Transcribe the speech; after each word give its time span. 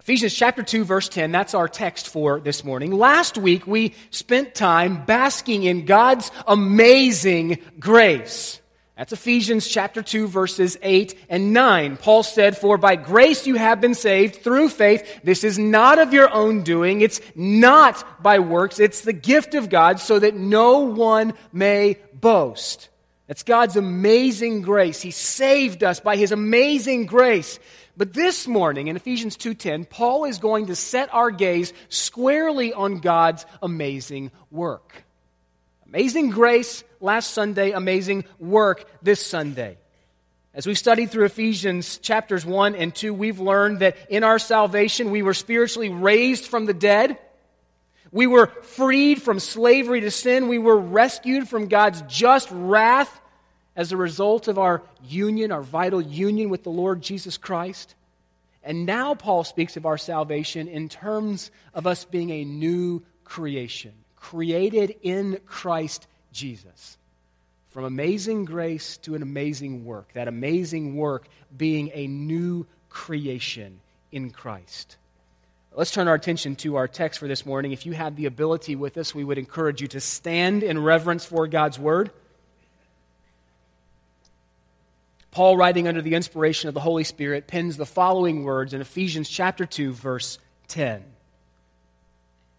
Ephesians 0.00 0.32
chapter 0.34 0.62
2, 0.62 0.84
verse 0.84 1.10
10, 1.10 1.30
that's 1.30 1.52
our 1.52 1.68
text 1.68 2.08
for 2.08 2.40
this 2.40 2.64
morning. 2.64 2.90
Last 2.90 3.36
week, 3.36 3.66
we 3.66 3.94
spent 4.08 4.54
time 4.54 5.04
basking 5.04 5.64
in 5.64 5.84
God's 5.84 6.30
amazing 6.46 7.58
grace. 7.78 8.62
That's 8.96 9.12
Ephesians 9.12 9.68
chapter 9.68 10.02
2, 10.02 10.26
verses 10.26 10.78
8 10.80 11.14
and 11.28 11.52
9. 11.52 11.98
Paul 11.98 12.22
said, 12.22 12.56
For 12.56 12.78
by 12.78 12.96
grace 12.96 13.46
you 13.46 13.56
have 13.56 13.82
been 13.82 13.94
saved 13.94 14.36
through 14.36 14.70
faith. 14.70 15.20
This 15.22 15.44
is 15.44 15.58
not 15.58 15.98
of 15.98 16.14
your 16.14 16.32
own 16.32 16.62
doing. 16.62 17.02
It's 17.02 17.20
not 17.34 18.22
by 18.22 18.38
works. 18.38 18.80
It's 18.80 19.02
the 19.02 19.12
gift 19.12 19.54
of 19.54 19.68
God 19.68 20.00
so 20.00 20.18
that 20.18 20.34
no 20.34 20.78
one 20.78 21.34
may 21.52 21.98
boast. 22.14 22.88
That's 23.26 23.42
God's 23.42 23.76
amazing 23.76 24.62
grace. 24.62 25.00
He 25.00 25.12
saved 25.12 25.84
us 25.84 26.00
by 26.00 26.16
His 26.16 26.32
amazing 26.32 27.04
grace. 27.06 27.60
But 27.96 28.12
this 28.14 28.46
morning 28.46 28.88
in 28.88 28.96
Ephesians 28.96 29.36
2:10, 29.36 29.84
Paul 29.84 30.24
is 30.24 30.38
going 30.38 30.66
to 30.66 30.76
set 30.76 31.12
our 31.12 31.30
gaze 31.30 31.72
squarely 31.88 32.72
on 32.72 33.00
God's 33.00 33.44
amazing 33.62 34.30
work. 34.50 35.04
Amazing 35.86 36.30
grace 36.30 36.84
last 37.00 37.32
Sunday, 37.32 37.72
amazing 37.72 38.24
work 38.38 38.88
this 39.02 39.24
Sunday. 39.24 39.76
As 40.54 40.66
we 40.66 40.74
studied 40.74 41.10
through 41.10 41.26
Ephesians 41.26 41.98
chapters 41.98 42.44
1 42.44 42.74
and 42.74 42.94
2, 42.94 43.12
we've 43.14 43.40
learned 43.40 43.80
that 43.80 43.96
in 44.08 44.24
our 44.24 44.38
salvation 44.38 45.10
we 45.10 45.22
were 45.22 45.34
spiritually 45.34 45.90
raised 45.90 46.46
from 46.46 46.66
the 46.66 46.74
dead. 46.74 47.18
We 48.12 48.26
were 48.26 48.46
freed 48.62 49.22
from 49.22 49.38
slavery 49.38 50.00
to 50.00 50.10
sin. 50.10 50.48
We 50.48 50.58
were 50.58 50.76
rescued 50.76 51.48
from 51.48 51.68
God's 51.68 52.02
just 52.02 52.48
wrath 52.50 53.20
as 53.76 53.92
a 53.92 53.96
result 53.96 54.48
of 54.48 54.58
our 54.58 54.82
union, 55.04 55.52
our 55.52 55.62
vital 55.62 56.00
union 56.00 56.50
with 56.50 56.64
the 56.64 56.70
Lord 56.70 57.02
Jesus 57.02 57.36
Christ. 57.36 57.94
And 58.62 58.84
now 58.84 59.14
Paul 59.14 59.44
speaks 59.44 59.76
of 59.76 59.86
our 59.86 59.98
salvation 59.98 60.68
in 60.68 60.88
terms 60.88 61.50
of 61.72 61.86
us 61.86 62.04
being 62.04 62.30
a 62.30 62.44
new 62.44 63.02
creation, 63.24 63.92
created 64.16 64.96
in 65.02 65.40
Christ 65.46 66.06
Jesus. 66.32 66.98
From 67.70 67.84
amazing 67.84 68.44
grace 68.44 68.96
to 68.98 69.14
an 69.14 69.22
amazing 69.22 69.84
work, 69.84 70.12
that 70.14 70.28
amazing 70.28 70.96
work 70.96 71.28
being 71.56 71.90
a 71.94 72.06
new 72.06 72.66
creation 72.88 73.80
in 74.10 74.30
Christ. 74.30 74.96
Let's 75.72 75.92
turn 75.92 76.08
our 76.08 76.14
attention 76.14 76.56
to 76.56 76.76
our 76.76 76.88
text 76.88 77.20
for 77.20 77.28
this 77.28 77.46
morning. 77.46 77.70
If 77.70 77.86
you 77.86 77.92
have 77.92 78.16
the 78.16 78.26
ability 78.26 78.74
with 78.74 78.98
us, 78.98 79.14
we 79.14 79.22
would 79.22 79.38
encourage 79.38 79.80
you 79.80 79.86
to 79.88 80.00
stand 80.00 80.64
in 80.64 80.82
reverence 80.82 81.24
for 81.24 81.46
God's 81.46 81.78
word. 81.78 82.10
Paul, 85.30 85.56
writing 85.56 85.86
under 85.86 86.02
the 86.02 86.14
inspiration 86.14 86.68
of 86.68 86.74
the 86.74 86.80
Holy 86.80 87.04
Spirit, 87.04 87.46
pens 87.46 87.76
the 87.76 87.86
following 87.86 88.42
words 88.42 88.74
in 88.74 88.80
Ephesians 88.80 89.28
chapter 89.28 89.64
2, 89.64 89.92
verse 89.92 90.38
10. 90.68 91.04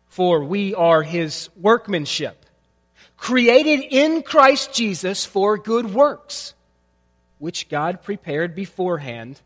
For 0.07 0.43
we 0.43 0.73
are 0.73 1.03
his 1.03 1.49
workmanship, 1.59 2.45
created 3.17 3.81
in 3.81 4.23
Christ 4.23 4.73
Jesus 4.73 5.25
for 5.25 5.57
good 5.57 5.93
works, 5.93 6.53
which 7.39 7.67
God 7.67 8.03
prepared 8.03 8.55
beforehand 8.55 9.39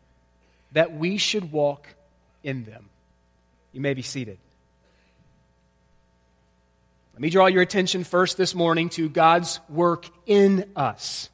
that 0.72 0.96
we 0.96 1.18
should 1.18 1.50
walk 1.50 1.88
in 2.44 2.64
them. 2.64 2.88
You 3.72 3.80
may 3.80 3.94
be 3.94 4.02
seated. 4.02 4.38
Let 7.14 7.20
me 7.22 7.30
draw 7.30 7.46
your 7.46 7.62
attention 7.62 8.04
first 8.04 8.36
this 8.36 8.54
morning 8.54 8.88
to 8.90 9.08
God's 9.08 9.58
work 9.68 10.06
in 10.26 10.70
us. 10.76 11.30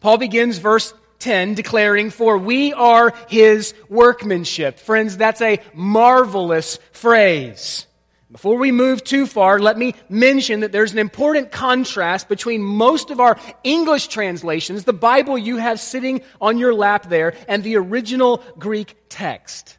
Paul 0.00 0.18
begins 0.18 0.58
verse 0.58 0.94
10 1.18 1.54
declaring, 1.54 2.10
For 2.10 2.38
we 2.38 2.72
are 2.72 3.14
his 3.28 3.74
workmanship. 3.88 4.78
Friends, 4.78 5.16
that's 5.16 5.40
a 5.40 5.60
marvelous 5.74 6.78
phrase. 6.92 7.86
Before 8.30 8.58
we 8.58 8.72
move 8.72 9.04
too 9.04 9.26
far, 9.26 9.60
let 9.60 9.78
me 9.78 9.94
mention 10.08 10.60
that 10.60 10.72
there's 10.72 10.92
an 10.92 10.98
important 10.98 11.52
contrast 11.52 12.28
between 12.28 12.60
most 12.60 13.10
of 13.10 13.20
our 13.20 13.38
English 13.62 14.08
translations, 14.08 14.84
the 14.84 14.92
Bible 14.92 15.38
you 15.38 15.58
have 15.58 15.78
sitting 15.78 16.22
on 16.40 16.58
your 16.58 16.74
lap 16.74 17.08
there, 17.08 17.34
and 17.48 17.62
the 17.62 17.76
original 17.76 18.42
Greek 18.58 18.96
text. 19.08 19.78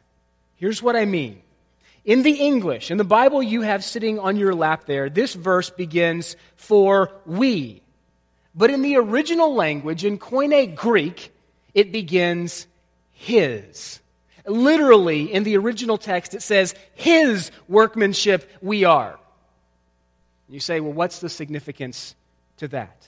Here's 0.56 0.82
what 0.82 0.96
I 0.96 1.04
mean. 1.04 1.42
In 2.04 2.22
the 2.22 2.32
English, 2.32 2.90
in 2.90 2.96
the 2.96 3.04
Bible 3.04 3.42
you 3.42 3.60
have 3.60 3.84
sitting 3.84 4.18
on 4.18 4.36
your 4.36 4.54
lap 4.54 4.86
there, 4.86 5.10
this 5.10 5.34
verse 5.34 5.68
begins, 5.68 6.34
For 6.56 7.12
we. 7.26 7.82
But 8.54 8.70
in 8.70 8.80
the 8.80 8.96
original 8.96 9.54
language, 9.54 10.06
in 10.06 10.18
Koine 10.18 10.74
Greek, 10.74 11.32
it 11.78 11.92
begins 11.92 12.66
his. 13.12 14.00
Literally, 14.44 15.32
in 15.32 15.44
the 15.44 15.56
original 15.56 15.96
text, 15.96 16.34
it 16.34 16.42
says, 16.42 16.74
His 16.94 17.52
workmanship 17.68 18.50
we 18.60 18.82
are. 18.82 19.16
You 20.48 20.58
say, 20.58 20.80
well, 20.80 20.92
what's 20.92 21.20
the 21.20 21.28
significance 21.28 22.16
to 22.56 22.66
that? 22.68 23.06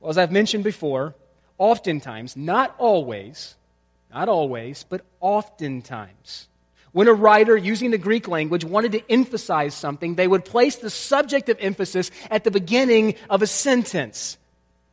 Well, 0.00 0.10
as 0.10 0.18
I've 0.18 0.32
mentioned 0.32 0.64
before, 0.64 1.14
oftentimes, 1.56 2.36
not 2.36 2.74
always, 2.78 3.54
not 4.12 4.28
always, 4.28 4.84
but 4.88 5.02
oftentimes, 5.20 6.48
when 6.90 7.06
a 7.06 7.14
writer 7.14 7.56
using 7.56 7.92
the 7.92 7.98
Greek 7.98 8.26
language 8.26 8.64
wanted 8.64 8.90
to 8.92 9.08
emphasize 9.08 9.72
something, 9.72 10.16
they 10.16 10.26
would 10.26 10.44
place 10.44 10.76
the 10.76 10.90
subject 10.90 11.48
of 11.48 11.58
emphasis 11.60 12.10
at 12.28 12.42
the 12.42 12.50
beginning 12.50 13.14
of 13.28 13.40
a 13.40 13.46
sentence. 13.46 14.36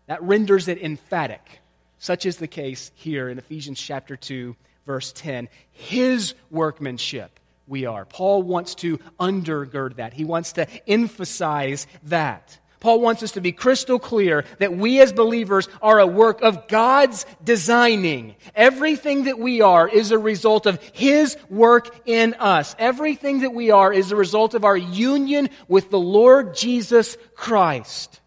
That 0.05 0.21
renders 0.21 0.67
it 0.67 0.79
emphatic. 0.83 1.61
Such 1.99 2.25
is 2.25 2.37
the 2.37 2.47
case 2.47 2.91
here 2.95 3.29
in 3.29 3.37
Ephesians 3.37 3.79
chapter 3.79 4.15
2, 4.15 4.55
verse 4.85 5.11
10. 5.13 5.49
His 5.71 6.33
workmanship 6.51 7.39
we 7.67 7.85
are. 7.85 8.05
Paul 8.05 8.43
wants 8.43 8.75
to 8.75 8.97
undergird 9.19 9.95
that. 9.95 10.13
He 10.13 10.25
wants 10.25 10.53
to 10.53 10.67
emphasize 10.89 11.87
that. 12.03 12.57
Paul 12.79 13.01
wants 13.01 13.23
us 13.23 13.31
to 13.31 13.41
be 13.41 13.51
crystal 13.51 13.97
clear 13.97 14.45
that 14.59 14.77
we 14.77 15.01
as 15.01 15.11
believers 15.11 15.67
are 15.81 15.99
a 15.99 16.05
work 16.05 16.41
of 16.41 16.67
God's 16.67 17.25
designing. 17.43 18.35
Everything 18.55 19.23
that 19.23 19.39
we 19.39 19.61
are 19.61 19.87
is 19.87 20.11
a 20.11 20.19
result 20.19 20.67
of 20.67 20.81
His 20.93 21.37
work 21.49 21.89
in 22.05 22.35
us. 22.35 22.75
Everything 22.77 23.41
that 23.41 23.53
we 23.53 23.71
are 23.71 23.91
is 23.91 24.11
a 24.11 24.15
result 24.15 24.53
of 24.53 24.63
our 24.63 24.77
union 24.77 25.49
with 25.67 25.89
the 25.89 25.99
Lord 25.99 26.55
Jesus 26.55 27.17
Christ. 27.35 28.21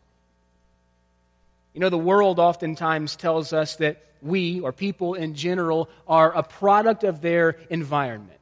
You 1.72 1.80
know, 1.80 1.88
the 1.88 1.98
world 1.98 2.38
oftentimes 2.38 3.16
tells 3.16 3.52
us 3.52 3.76
that 3.76 4.02
we, 4.22 4.60
or 4.60 4.72
people 4.72 5.14
in 5.14 5.34
general, 5.34 5.88
are 6.06 6.32
a 6.32 6.42
product 6.42 7.04
of 7.04 7.20
their 7.20 7.56
environment. 7.70 8.36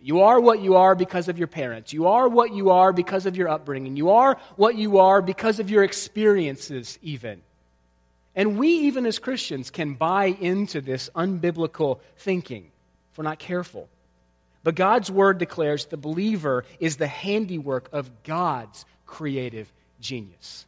You 0.00 0.22
are 0.22 0.40
what 0.40 0.60
you 0.60 0.76
are 0.76 0.94
because 0.94 1.28
of 1.28 1.38
your 1.38 1.48
parents. 1.48 1.92
You 1.92 2.06
are 2.06 2.28
what 2.28 2.54
you 2.54 2.70
are 2.70 2.92
because 2.92 3.26
of 3.26 3.36
your 3.36 3.48
upbringing. 3.48 3.96
You 3.96 4.10
are 4.10 4.38
what 4.56 4.76
you 4.76 4.98
are 4.98 5.20
because 5.20 5.58
of 5.58 5.68
your 5.68 5.82
experiences, 5.82 6.98
even. 7.02 7.42
And 8.34 8.58
we, 8.58 8.68
even 8.68 9.06
as 9.06 9.18
Christians, 9.18 9.70
can 9.70 9.94
buy 9.94 10.26
into 10.26 10.80
this 10.80 11.10
unbiblical 11.14 12.00
thinking 12.18 12.70
if 13.10 13.18
we're 13.18 13.24
not 13.24 13.38
careful. 13.38 13.88
But 14.62 14.74
God's 14.74 15.10
word 15.10 15.38
declares 15.38 15.86
the 15.86 15.96
believer 15.96 16.64
is 16.80 16.96
the 16.96 17.06
handiwork 17.06 17.88
of 17.92 18.10
God's 18.22 18.84
creative 19.06 19.72
genius 20.00 20.66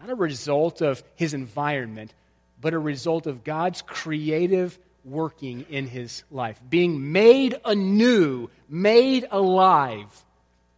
not 0.00 0.10
a 0.10 0.14
result 0.14 0.80
of 0.82 1.02
his 1.14 1.34
environment, 1.34 2.12
but 2.60 2.74
a 2.74 2.78
result 2.78 3.26
of 3.26 3.44
God's 3.44 3.82
creative 3.82 4.78
working 5.04 5.66
in 5.70 5.86
his 5.86 6.24
life, 6.30 6.60
being 6.68 7.12
made 7.12 7.60
anew, 7.64 8.50
made 8.68 9.26
alive 9.30 10.24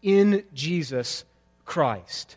in 0.03 0.45
Jesus 0.55 1.25
Christ. 1.65 2.37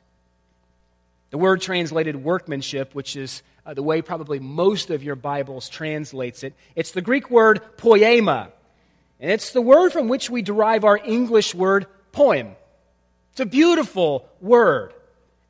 The 1.32 1.38
word 1.38 1.62
translated 1.62 2.16
workmanship, 2.16 2.96
which 2.96 3.16
is 3.16 3.44
uh, 3.66 3.74
the 3.74 3.84
way 3.84 4.02
probably 4.02 4.40
most 4.40 4.90
of 4.90 5.04
your 5.04 5.16
Bibles 5.16 5.70
translates 5.70 6.44
it, 6.44 6.54
it's 6.76 6.92
the 6.92 7.02
Greek 7.02 7.30
word 7.30 7.62
poema. 7.78 8.50
And 9.20 9.30
it's 9.30 9.52
the 9.52 9.62
word 9.62 9.92
from 9.92 10.08
which 10.08 10.30
we 10.30 10.42
derive 10.42 10.84
our 10.84 10.98
English 10.98 11.54
word 11.54 11.86
poem. 12.12 12.56
It's 13.32 13.40
a 13.40 13.46
beautiful 13.46 14.28
word. 14.42 14.94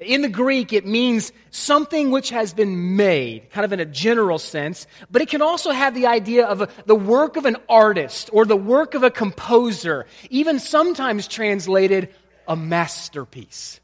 In 0.01 0.23
the 0.23 0.29
Greek, 0.29 0.73
it 0.73 0.83
means 0.83 1.31
something 1.51 2.09
which 2.09 2.31
has 2.31 2.55
been 2.55 2.95
made, 2.95 3.51
kind 3.51 3.63
of 3.63 3.71
in 3.71 3.79
a 3.79 3.85
general 3.85 4.39
sense, 4.39 4.87
but 5.11 5.21
it 5.21 5.29
can 5.29 5.43
also 5.43 5.69
have 5.69 5.93
the 5.93 6.07
idea 6.07 6.47
of 6.47 6.61
a, 6.61 6.69
the 6.87 6.95
work 6.95 7.37
of 7.37 7.45
an 7.45 7.57
artist 7.69 8.31
or 8.33 8.43
the 8.43 8.55
work 8.55 8.95
of 8.95 9.03
a 9.03 9.11
composer, 9.11 10.07
even 10.31 10.57
sometimes 10.57 11.27
translated 11.27 12.09
a 12.47 12.55
masterpiece. 12.55 13.79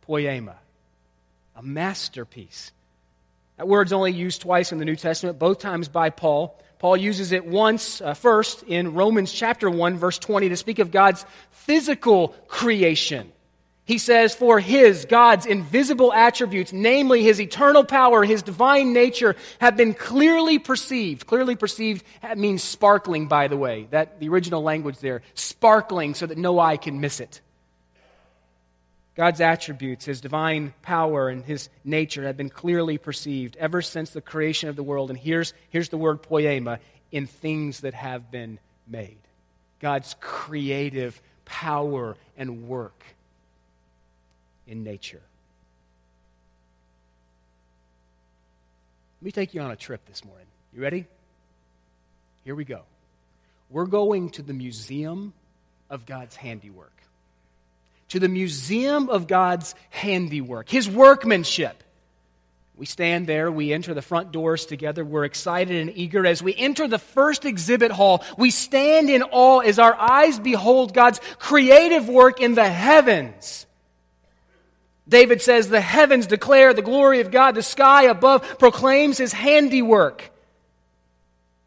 Poema. 0.00 0.56
A 1.56 1.62
masterpiece. 1.62 2.72
That 3.58 3.68
word's 3.68 3.92
only 3.92 4.12
used 4.12 4.40
twice 4.40 4.72
in 4.72 4.78
the 4.78 4.86
New 4.86 4.96
Testament, 4.96 5.38
both 5.38 5.58
times 5.58 5.88
by 5.88 6.08
Paul. 6.08 6.58
Paul 6.78 6.96
uses 6.96 7.32
it 7.32 7.44
once, 7.44 8.00
uh, 8.00 8.14
first, 8.14 8.62
in 8.62 8.94
Romans 8.94 9.30
chapter 9.30 9.68
1, 9.68 9.98
verse 9.98 10.18
20, 10.18 10.48
to 10.48 10.56
speak 10.56 10.78
of 10.78 10.90
God's 10.90 11.26
physical 11.50 12.28
creation 12.48 13.30
He 13.90 13.98
says, 13.98 14.36
For 14.36 14.60
his, 14.60 15.04
God's 15.04 15.46
invisible 15.46 16.12
attributes, 16.12 16.72
namely 16.72 17.24
his 17.24 17.40
eternal 17.40 17.82
power, 17.82 18.22
his 18.22 18.40
divine 18.40 18.92
nature, 18.92 19.34
have 19.60 19.76
been 19.76 19.94
clearly 19.94 20.60
perceived. 20.60 21.26
Clearly 21.26 21.56
perceived 21.56 22.04
means 22.36 22.62
sparkling, 22.62 23.26
by 23.26 23.48
the 23.48 23.56
way. 23.56 23.88
That 23.90 24.20
the 24.20 24.28
original 24.28 24.62
language 24.62 25.00
there. 25.00 25.22
Sparkling 25.34 26.14
so 26.14 26.26
that 26.26 26.38
no 26.38 26.60
eye 26.60 26.76
can 26.76 27.00
miss 27.00 27.18
it. 27.18 27.40
God's 29.16 29.40
attributes, 29.40 30.04
his 30.04 30.20
divine 30.20 30.72
power, 30.82 31.28
and 31.28 31.44
his 31.44 31.68
nature 31.82 32.22
have 32.22 32.36
been 32.36 32.48
clearly 32.48 32.96
perceived 32.96 33.56
ever 33.56 33.82
since 33.82 34.10
the 34.10 34.20
creation 34.20 34.68
of 34.68 34.76
the 34.76 34.84
world. 34.84 35.10
And 35.10 35.18
here's, 35.18 35.52
here's 35.70 35.88
the 35.88 35.98
word 35.98 36.22
poema 36.22 36.78
in 37.10 37.26
things 37.26 37.80
that 37.80 37.94
have 37.94 38.30
been 38.30 38.60
made. 38.86 39.18
God's 39.80 40.14
creative 40.20 41.20
power 41.44 42.16
and 42.36 42.68
work 42.68 43.02
in 44.70 44.84
nature. 44.84 45.20
Let 49.20 49.24
me 49.24 49.32
take 49.32 49.52
you 49.52 49.60
on 49.60 49.70
a 49.70 49.76
trip 49.76 50.00
this 50.06 50.24
morning. 50.24 50.46
You 50.74 50.80
ready? 50.80 51.06
Here 52.44 52.54
we 52.54 52.64
go. 52.64 52.82
We're 53.68 53.86
going 53.86 54.30
to 54.30 54.42
the 54.42 54.54
Museum 54.54 55.34
of 55.90 56.06
God's 56.06 56.36
Handiwork. 56.36 56.92
To 58.10 58.20
the 58.20 58.28
Museum 58.28 59.10
of 59.10 59.26
God's 59.26 59.74
Handiwork, 59.90 60.68
His 60.68 60.88
workmanship. 60.88 61.82
We 62.76 62.86
stand 62.86 63.26
there, 63.26 63.52
we 63.52 63.74
enter 63.74 63.92
the 63.92 64.00
front 64.00 64.32
doors 64.32 64.64
together, 64.64 65.04
we're 65.04 65.26
excited 65.26 65.76
and 65.76 65.96
eager. 65.98 66.24
As 66.24 66.42
we 66.42 66.54
enter 66.56 66.88
the 66.88 66.98
first 66.98 67.44
exhibit 67.44 67.90
hall, 67.90 68.24
we 68.38 68.50
stand 68.50 69.10
in 69.10 69.22
awe 69.22 69.58
as 69.58 69.78
our 69.78 69.94
eyes 69.94 70.38
behold 70.38 70.94
God's 70.94 71.20
creative 71.38 72.08
work 72.08 72.40
in 72.40 72.54
the 72.54 72.68
heavens. 72.68 73.66
David 75.10 75.42
says, 75.42 75.68
The 75.68 75.80
heavens 75.80 76.26
declare 76.26 76.72
the 76.72 76.82
glory 76.82 77.20
of 77.20 77.30
God. 77.30 77.56
The 77.56 77.62
sky 77.62 78.04
above 78.04 78.58
proclaims 78.58 79.18
his 79.18 79.32
handiwork. 79.32 80.30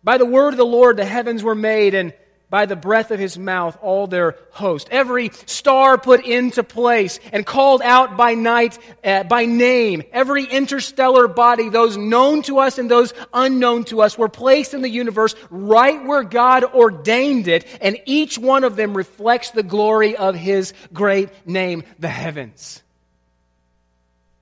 By 0.04 0.18
the 0.18 0.26
word 0.26 0.54
of 0.54 0.58
the 0.58 0.66
Lord, 0.66 0.98
the 0.98 1.06
heavens 1.06 1.44
were 1.44 1.56
made, 1.56 1.94
and 1.94 2.14
by 2.50 2.66
the 2.66 2.76
breath 2.76 3.10
of 3.12 3.20
his 3.20 3.38
mouth, 3.38 3.76
all 3.82 4.06
their 4.06 4.38
host. 4.52 4.88
Every 4.92 5.32
star 5.48 5.98
put 5.98 6.24
into 6.24 6.64
place 6.64 7.20
and 7.32 7.46
called 7.46 7.82
out 7.82 8.16
by 8.16 8.36
night, 8.36 8.78
uh, 9.04 9.24
by 9.24 9.46
name. 9.46 10.04
Every 10.12 10.46
interstellar 10.46 11.28
body, 11.28 11.70
those 11.70 11.98
known 11.98 12.44
to 12.44 12.60
us 12.60 12.78
and 12.78 12.92
those 12.92 13.14
unknown 13.34 13.86
to 13.86 14.02
us, 14.02 14.18
were 14.18 14.30
placed 14.30 14.74
in 14.74 14.84
the 14.84 14.90
universe 14.90 15.36
right 15.50 16.06
where 16.06 16.24
God 16.24 16.64
ordained 16.64 17.48
it, 17.48 17.66
and 17.82 18.00
each 18.06 18.38
one 18.38 18.64
of 18.64 18.76
them 18.76 18.96
reflects 18.96 19.50
the 19.50 19.64
glory 19.64 20.16
of 20.16 20.36
his 20.36 20.74
great 20.94 21.30
name, 21.48 21.84
the 21.98 22.08
heavens. 22.08 22.83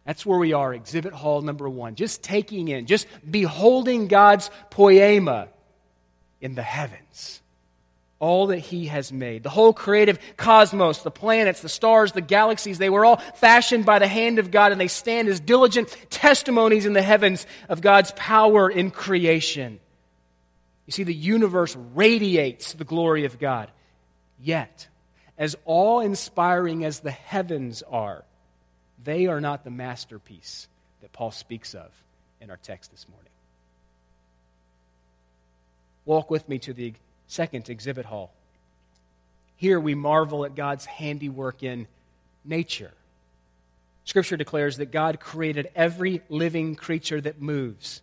That's 0.06 0.26
where 0.26 0.40
we 0.40 0.54
are, 0.54 0.74
exhibit 0.74 1.14
hall 1.14 1.42
number 1.42 1.70
one. 1.70 1.96
Just 1.96 2.24
taking 2.24 2.68
in, 2.68 2.88
just 2.88 3.08
beholding 3.30 4.08
God's 4.08 4.50
poema 4.70 5.50
in 6.40 6.56
the 6.56 6.64
heavens. 6.64 7.42
All 8.18 8.48
that 8.48 8.60
He 8.60 8.88
has 8.88 9.12
made. 9.12 9.44
The 9.44 9.50
whole 9.50 9.74
creative 9.74 10.20
cosmos, 10.38 11.04
the 11.04 11.12
planets, 11.12 11.62
the 11.62 11.70
stars, 11.70 12.12
the 12.12 12.22
galaxies, 12.22 12.78
they 12.78 12.90
were 12.90 13.06
all 13.06 13.18
fashioned 13.18 13.86
by 13.86 14.00
the 14.00 14.08
hand 14.08 14.40
of 14.40 14.52
God 14.52 14.72
and 14.72 14.82
they 14.82 14.88
stand 14.88 15.28
as 15.28 15.40
diligent 15.40 15.96
testimonies 16.10 16.86
in 16.86 16.94
the 16.94 17.02
heavens 17.02 17.46
of 17.70 17.82
God's 17.82 18.12
power 18.16 18.70
in 18.70 18.92
creation. 18.92 19.80
You 20.88 20.92
see, 20.92 21.04
the 21.04 21.14
universe 21.14 21.76
radiates 21.94 22.74
the 22.74 22.84
glory 22.84 23.26
of 23.26 23.40
God. 23.40 23.72
Yet, 24.40 24.88
as 25.38 25.56
awe 25.66 26.02
inspiring 26.02 26.86
as 26.86 27.00
the 27.00 27.12
heavens 27.12 27.84
are, 27.84 28.26
they 29.04 29.28
are 29.28 29.42
not 29.42 29.64
the 29.64 29.72
masterpiece 29.72 30.68
that 31.02 31.12
Paul 31.12 31.32
speaks 31.32 31.74
of 31.74 31.90
in 32.40 32.50
our 32.50 32.58
text 32.58 32.92
this 32.92 33.08
morning. 33.10 33.32
Walk 36.06 36.30
with 36.30 36.48
me 36.50 36.60
to 36.60 36.74
the 36.74 36.94
second 37.28 37.70
exhibit 37.70 38.06
hall. 38.06 38.32
Here 39.56 39.80
we 39.80 39.96
marvel 39.96 40.46
at 40.46 40.56
God's 40.56 40.86
handiwork 40.86 41.64
in 41.64 41.88
nature. 42.44 42.92
Scripture 44.06 44.38
declares 44.38 44.78
that 44.78 44.92
God 44.92 45.20
created 45.20 45.70
every 45.76 46.22
living 46.30 46.76
creature 46.76 47.22
that 47.22 47.40
moves. 47.40 48.02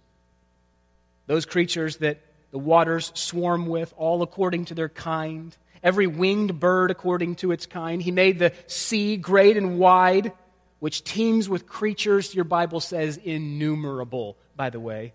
Those 1.26 1.44
creatures 1.44 1.96
that 1.96 2.20
the 2.52 2.58
waters 2.58 3.10
swarm 3.14 3.66
with, 3.66 3.92
all 3.96 4.22
according 4.22 4.66
to 4.66 4.74
their 4.74 4.88
kind. 4.88 5.54
Every 5.82 6.06
winged 6.06 6.58
bird 6.58 6.90
according 6.90 7.36
to 7.36 7.52
its 7.52 7.66
kind. 7.66 8.00
He 8.00 8.10
made 8.10 8.38
the 8.38 8.52
sea 8.68 9.16
great 9.16 9.56
and 9.56 9.78
wide 9.78 10.32
which 10.80 11.04
teems 11.04 11.48
with 11.48 11.66
creatures, 11.66 12.34
your 12.34 12.44
Bible 12.44 12.80
says, 12.80 13.16
innumerable, 13.16 14.36
by 14.56 14.70
the 14.70 14.80
way. 14.80 15.12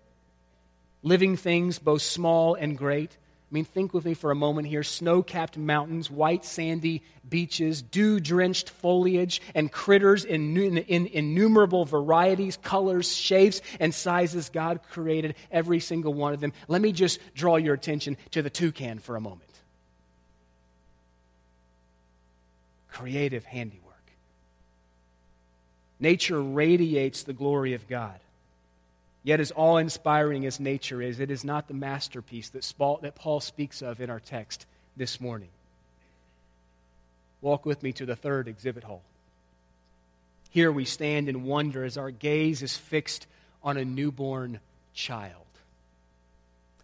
Living 1.02 1.36
things, 1.36 1.78
both 1.78 2.02
small 2.02 2.54
and 2.54 2.76
great. 2.76 3.16
I 3.50 3.54
mean, 3.54 3.64
think 3.64 3.94
with 3.94 4.04
me 4.04 4.14
for 4.14 4.30
a 4.30 4.34
moment 4.34 4.66
here 4.66 4.82
snow 4.82 5.22
capped 5.22 5.56
mountains, 5.56 6.10
white 6.10 6.44
sandy 6.44 7.02
beaches, 7.28 7.82
dew 7.82 8.18
drenched 8.18 8.68
foliage, 8.70 9.40
and 9.54 9.70
critters 9.70 10.24
in, 10.24 10.56
in, 10.56 10.78
in, 10.78 11.06
innumerable 11.06 11.84
varieties, 11.84 12.56
colors, 12.56 13.14
shapes, 13.14 13.60
and 13.78 13.94
sizes. 13.94 14.48
God 14.48 14.80
created 14.90 15.36
every 15.52 15.78
single 15.78 16.12
one 16.12 16.34
of 16.34 16.40
them. 16.40 16.52
Let 16.68 16.80
me 16.80 16.90
just 16.90 17.20
draw 17.34 17.56
your 17.56 17.74
attention 17.74 18.16
to 18.32 18.42
the 18.42 18.50
toucan 18.50 18.98
for 18.98 19.14
a 19.14 19.20
moment. 19.20 19.42
Creative 22.90 23.44
handiwork. 23.44 23.83
Nature 26.04 26.42
radiates 26.42 27.22
the 27.22 27.32
glory 27.32 27.72
of 27.72 27.88
God. 27.88 28.20
Yet, 29.22 29.40
as 29.40 29.54
awe 29.56 29.78
inspiring 29.78 30.44
as 30.44 30.60
nature 30.60 31.00
is, 31.00 31.18
it 31.18 31.30
is 31.30 31.44
not 31.44 31.66
the 31.66 31.72
masterpiece 31.72 32.50
that 32.50 33.14
Paul 33.14 33.40
speaks 33.40 33.80
of 33.80 34.02
in 34.02 34.10
our 34.10 34.20
text 34.20 34.66
this 34.98 35.18
morning. 35.18 35.48
Walk 37.40 37.64
with 37.64 37.82
me 37.82 37.94
to 37.94 38.04
the 38.04 38.16
third 38.16 38.48
exhibit 38.48 38.84
hall. 38.84 39.00
Here 40.50 40.70
we 40.70 40.84
stand 40.84 41.30
in 41.30 41.44
wonder 41.44 41.84
as 41.84 41.96
our 41.96 42.10
gaze 42.10 42.62
is 42.62 42.76
fixed 42.76 43.26
on 43.62 43.78
a 43.78 43.84
newborn 43.86 44.60
child. 44.92 45.32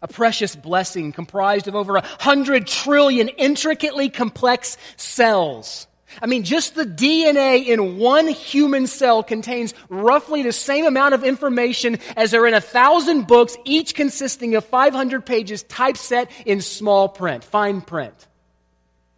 A 0.01 0.09
precious 0.09 0.57
blessing 0.57 1.13
comprised 1.13 1.69
of 1.69 1.75
over 1.75 1.97
a 1.97 2.07
hundred 2.21 2.67
trillion 2.67 3.29
intricately 3.29 4.09
complex 4.09 4.79
cells 4.97 5.89
I 6.23 6.27
mean, 6.27 6.43
just 6.43 6.75
the 6.75 6.85
DNA 6.85 7.67
in 7.67 7.99
one 7.99 8.27
human 8.29 8.87
cell 8.87 9.23
contains 9.23 9.75
roughly 9.89 10.43
the 10.43 10.53
same 10.53 10.87
amount 10.87 11.15
of 11.15 11.25
information 11.25 11.99
as 12.17 12.35
are 12.35 12.47
in 12.47 12.55
a 12.55 12.61
thousand 12.61 13.27
books, 13.27 13.57
each 13.65 13.95
consisting 13.95 14.55
of 14.55 14.65
500 14.65 15.25
pages 15.25 15.63
typeset 15.65 16.31
in 16.45 16.61
small 16.61 17.09
print, 17.09 17.45
fine 17.45 17.81
print. 17.81 18.27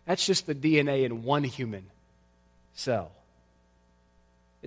That's 0.07 0.27
just 0.27 0.47
the 0.47 0.55
DNA 0.55 1.05
in 1.05 1.23
one 1.23 1.45
human 1.45 1.87
cell. 2.75 3.13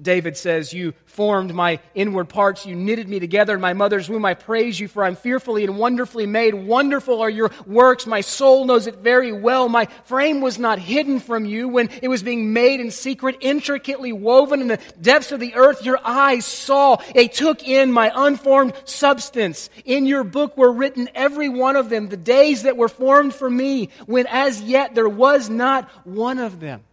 David 0.01 0.35
says, 0.35 0.73
You 0.73 0.93
formed 1.05 1.53
my 1.53 1.79
inward 1.93 2.27
parts, 2.27 2.65
you 2.65 2.75
knitted 2.75 3.07
me 3.07 3.17
together 3.19 3.55
in 3.55 3.61
my 3.61 3.71
mother's 3.71 4.09
womb. 4.09 4.25
I 4.25 4.33
praise 4.33 4.77
you, 4.77 4.89
for 4.89 5.05
I'm 5.05 5.15
fearfully 5.15 5.63
and 5.63 5.77
wonderfully 5.77 6.25
made. 6.25 6.53
Wonderful 6.53 7.21
are 7.21 7.29
your 7.29 7.51
works. 7.65 8.05
My 8.05 8.19
soul 8.19 8.65
knows 8.65 8.87
it 8.87 8.97
very 8.97 9.31
well. 9.31 9.69
My 9.69 9.85
frame 10.03 10.41
was 10.41 10.59
not 10.59 10.79
hidden 10.79 11.21
from 11.21 11.45
you 11.45 11.69
when 11.69 11.89
it 12.01 12.09
was 12.09 12.23
being 12.23 12.51
made 12.51 12.81
in 12.81 12.91
secret, 12.91 13.37
intricately 13.39 14.11
woven 14.11 14.59
in 14.59 14.67
the 14.67 14.79
depths 14.99 15.31
of 15.31 15.39
the 15.39 15.55
earth. 15.55 15.85
Your 15.85 15.99
eyes 16.03 16.45
saw. 16.45 16.97
They 17.13 17.29
took 17.29 17.65
in 17.65 17.93
my 17.93 18.11
unformed 18.13 18.73
substance. 18.83 19.69
In 19.85 20.05
your 20.05 20.25
book 20.25 20.57
were 20.57 20.73
written 20.73 21.07
every 21.15 21.47
one 21.47 21.77
of 21.77 21.89
them, 21.89 22.09
the 22.09 22.17
days 22.17 22.63
that 22.63 22.75
were 22.75 22.89
formed 22.89 23.33
for 23.33 23.49
me, 23.49 23.91
when 24.07 24.27
as 24.27 24.61
yet 24.61 24.93
there 24.93 25.07
was 25.07 25.49
not 25.49 25.89
one 26.05 26.39
of 26.39 26.59
them. 26.59 26.83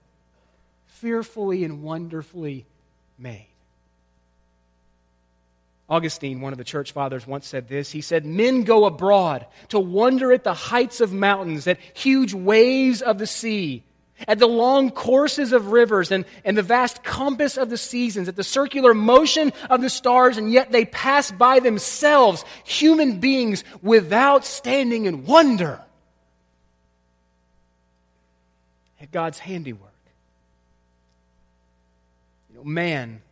Fearfully 0.86 1.64
and 1.64 1.82
wonderfully 1.82 2.64
made. 3.22 3.46
Augustine, 5.88 6.40
one 6.40 6.52
of 6.52 6.58
the 6.58 6.64
church 6.64 6.92
fathers, 6.92 7.26
once 7.26 7.46
said 7.46 7.68
this. 7.68 7.90
He 7.90 8.00
said, 8.00 8.24
Men 8.24 8.62
go 8.62 8.86
abroad 8.86 9.46
to 9.68 9.78
wonder 9.78 10.32
at 10.32 10.44
the 10.44 10.54
heights 10.54 11.00
of 11.00 11.12
mountains, 11.12 11.66
at 11.66 11.78
huge 11.94 12.32
waves 12.32 13.02
of 13.02 13.18
the 13.18 13.26
sea, 13.26 13.84
at 14.26 14.38
the 14.38 14.48
long 14.48 14.90
courses 14.90 15.52
of 15.52 15.72
rivers, 15.72 16.10
and, 16.10 16.24
and 16.44 16.56
the 16.56 16.62
vast 16.62 17.04
compass 17.04 17.58
of 17.58 17.68
the 17.68 17.76
seasons, 17.76 18.26
at 18.26 18.36
the 18.36 18.44
circular 18.44 18.94
motion 18.94 19.52
of 19.68 19.82
the 19.82 19.90
stars, 19.90 20.38
and 20.38 20.50
yet 20.50 20.72
they 20.72 20.86
pass 20.86 21.30
by 21.30 21.60
themselves, 21.60 22.44
human 22.64 23.20
beings, 23.20 23.62
without 23.82 24.46
standing 24.46 25.04
in 25.04 25.26
wonder 25.26 25.80
at 29.00 29.10
God's 29.10 29.40
handiwork 29.40 29.91
man, 32.64 33.22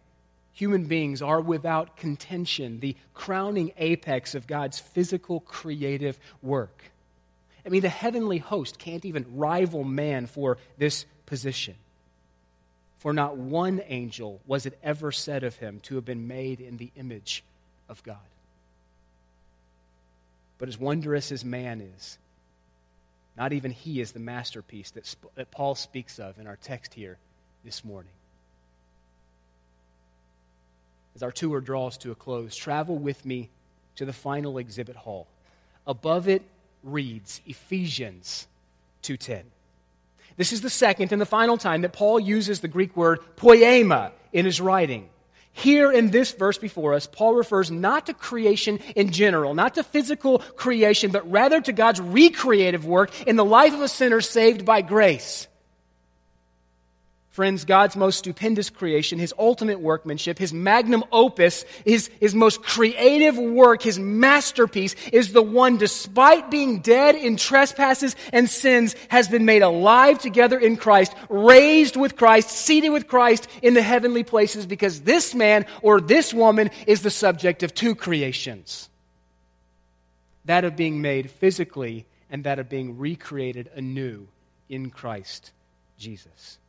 human 0.52 0.84
beings, 0.84 1.22
are 1.22 1.40
without 1.40 1.96
contention 1.96 2.80
the 2.80 2.96
crowning 3.14 3.72
apex 3.76 4.34
of 4.34 4.46
God's 4.46 4.78
physical 4.78 5.40
creative 5.40 6.18
work. 6.42 6.90
I 7.64 7.68
mean, 7.68 7.82
the 7.82 7.88
heavenly 7.88 8.38
host 8.38 8.78
can't 8.78 9.04
even 9.04 9.36
rival 9.36 9.84
man 9.84 10.26
for 10.26 10.58
this 10.78 11.04
position. 11.26 11.74
For 12.98 13.12
not 13.12 13.36
one 13.36 13.80
angel 13.86 14.40
was 14.46 14.66
it 14.66 14.78
ever 14.82 15.10
said 15.12 15.42
of 15.42 15.56
him 15.56 15.80
to 15.84 15.94
have 15.94 16.04
been 16.04 16.28
made 16.28 16.60
in 16.60 16.76
the 16.76 16.90
image 16.96 17.42
of 17.88 18.02
God. 18.02 18.16
But 20.58 20.68
as 20.68 20.78
wondrous 20.78 21.32
as 21.32 21.42
man 21.42 21.80
is, 21.80 22.18
not 23.36 23.54
even 23.54 23.70
he 23.70 24.00
is 24.00 24.12
the 24.12 24.20
masterpiece 24.20 24.90
that, 24.90 25.14
that 25.34 25.50
Paul 25.50 25.74
speaks 25.74 26.18
of 26.18 26.38
in 26.38 26.46
our 26.46 26.56
text 26.56 26.92
here 26.92 27.16
this 27.64 27.84
morning. 27.84 28.12
As 31.20 31.22
our 31.22 31.32
tour 31.32 31.60
draws 31.60 31.98
to 31.98 32.12
a 32.12 32.14
close, 32.14 32.56
travel 32.56 32.96
with 32.96 33.26
me 33.26 33.50
to 33.96 34.06
the 34.06 34.12
final 34.14 34.56
exhibit 34.56 34.96
hall. 34.96 35.26
Above 35.86 36.28
it 36.28 36.40
reads 36.82 37.42
Ephesians 37.46 38.46
2:10. 39.02 39.42
This 40.38 40.50
is 40.50 40.62
the 40.62 40.70
second 40.70 41.12
and 41.12 41.20
the 41.20 41.26
final 41.26 41.58
time 41.58 41.82
that 41.82 41.92
Paul 41.92 42.20
uses 42.20 42.60
the 42.60 42.68
Greek 42.68 42.96
word 42.96 43.18
poiema 43.36 44.12
in 44.32 44.46
his 44.46 44.62
writing. 44.62 45.10
Here 45.52 45.92
in 45.92 46.10
this 46.10 46.32
verse 46.32 46.56
before 46.56 46.94
us, 46.94 47.06
Paul 47.06 47.34
refers 47.34 47.70
not 47.70 48.06
to 48.06 48.14
creation 48.14 48.78
in 48.96 49.12
general, 49.12 49.52
not 49.52 49.74
to 49.74 49.82
physical 49.82 50.38
creation, 50.38 51.10
but 51.10 51.30
rather 51.30 51.60
to 51.60 51.72
God's 51.74 52.00
recreative 52.00 52.86
work 52.86 53.10
in 53.26 53.36
the 53.36 53.44
life 53.44 53.74
of 53.74 53.82
a 53.82 53.88
sinner 53.88 54.22
saved 54.22 54.64
by 54.64 54.80
grace. 54.80 55.48
Friends, 57.30 57.64
God's 57.64 57.94
most 57.94 58.18
stupendous 58.18 58.70
creation, 58.70 59.20
His 59.20 59.32
ultimate 59.38 59.80
workmanship, 59.80 60.36
His 60.36 60.52
magnum 60.52 61.04
opus, 61.12 61.64
His, 61.84 62.08
His 62.18 62.34
most 62.34 62.62
creative 62.62 63.38
work, 63.38 63.82
His 63.82 64.00
masterpiece 64.00 64.96
is 65.12 65.32
the 65.32 65.42
one, 65.42 65.76
despite 65.76 66.50
being 66.50 66.80
dead 66.80 67.14
in 67.14 67.36
trespasses 67.36 68.16
and 68.32 68.50
sins, 68.50 68.96
has 69.08 69.28
been 69.28 69.44
made 69.44 69.62
alive 69.62 70.18
together 70.18 70.58
in 70.58 70.76
Christ, 70.76 71.14
raised 71.28 71.96
with 71.96 72.16
Christ, 72.16 72.50
seated 72.50 72.90
with 72.90 73.06
Christ 73.06 73.46
in 73.62 73.74
the 73.74 73.82
heavenly 73.82 74.24
places, 74.24 74.66
because 74.66 75.02
this 75.02 75.32
man 75.32 75.66
or 75.82 76.00
this 76.00 76.34
woman 76.34 76.70
is 76.88 77.02
the 77.02 77.10
subject 77.10 77.62
of 77.62 77.72
two 77.74 77.94
creations 77.94 78.88
that 80.46 80.64
of 80.64 80.74
being 80.74 81.00
made 81.00 81.30
physically 81.30 82.06
and 82.28 82.42
that 82.42 82.58
of 82.58 82.68
being 82.68 82.98
recreated 82.98 83.70
anew 83.76 84.26
in 84.68 84.90
Christ 84.90 85.52
Jesus. 85.96 86.59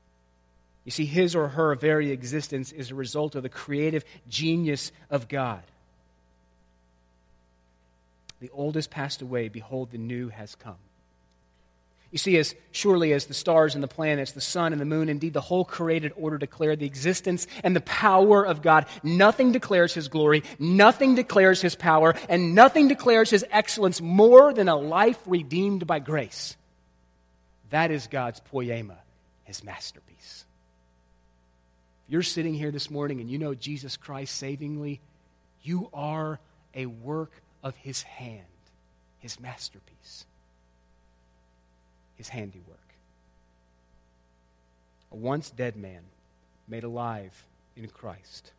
You 0.83 0.91
see, 0.91 1.05
his 1.05 1.35
or 1.35 1.49
her 1.49 1.75
very 1.75 2.11
existence 2.11 2.71
is 2.71 2.89
a 2.89 2.95
result 2.95 3.35
of 3.35 3.43
the 3.43 3.49
creative 3.49 4.03
genius 4.27 4.91
of 5.09 5.27
God. 5.27 5.61
The 8.39 8.49
old 8.49 8.75
has 8.75 8.87
passed 8.87 9.21
away, 9.21 9.49
behold, 9.49 9.91
the 9.91 9.99
new 9.99 10.29
has 10.29 10.55
come. 10.55 10.77
You 12.09 12.17
see, 12.17 12.37
as 12.37 12.55
surely 12.71 13.13
as 13.13 13.25
the 13.25 13.33
stars 13.33 13.75
and 13.75 13.83
the 13.83 13.87
planets, 13.87 14.31
the 14.31 14.41
sun 14.41 14.73
and 14.73 14.81
the 14.81 14.85
moon, 14.85 15.07
indeed 15.07 15.33
the 15.33 15.39
whole 15.39 15.63
created 15.63 16.11
order 16.17 16.37
declare 16.37 16.75
the 16.75 16.87
existence 16.87 17.47
and 17.63 17.73
the 17.73 17.81
power 17.81 18.45
of 18.45 18.61
God, 18.61 18.87
nothing 19.01 19.53
declares 19.53 19.93
his 19.93 20.09
glory, 20.09 20.43
nothing 20.59 21.15
declares 21.15 21.61
his 21.61 21.75
power, 21.75 22.15
and 22.27 22.53
nothing 22.53 22.89
declares 22.89 23.29
his 23.29 23.45
excellence 23.49 24.01
more 24.01 24.51
than 24.53 24.67
a 24.67 24.75
life 24.75 25.19
redeemed 25.25 25.87
by 25.87 25.99
grace. 25.99 26.57
That 27.69 27.91
is 27.91 28.07
God's 28.07 28.41
poiema, 28.51 28.97
his 29.45 29.63
masterpiece 29.63 30.11
you're 32.11 32.23
sitting 32.23 32.53
here 32.53 32.71
this 32.71 32.91
morning 32.91 33.21
and 33.21 33.29
you 33.29 33.37
know 33.37 33.55
Jesus 33.55 33.95
Christ 33.95 34.35
savingly, 34.35 34.99
you 35.63 35.89
are 35.93 36.41
a 36.75 36.85
work 36.85 37.31
of 37.63 37.73
his 37.77 38.01
hand, 38.01 38.43
his 39.19 39.39
masterpiece, 39.39 40.25
his 42.17 42.27
handiwork. 42.27 42.77
A 45.13 45.15
once 45.15 45.51
dead 45.51 45.77
man 45.77 46.01
made 46.67 46.83
alive 46.83 47.45
in 47.77 47.87
Christ. 47.87 48.51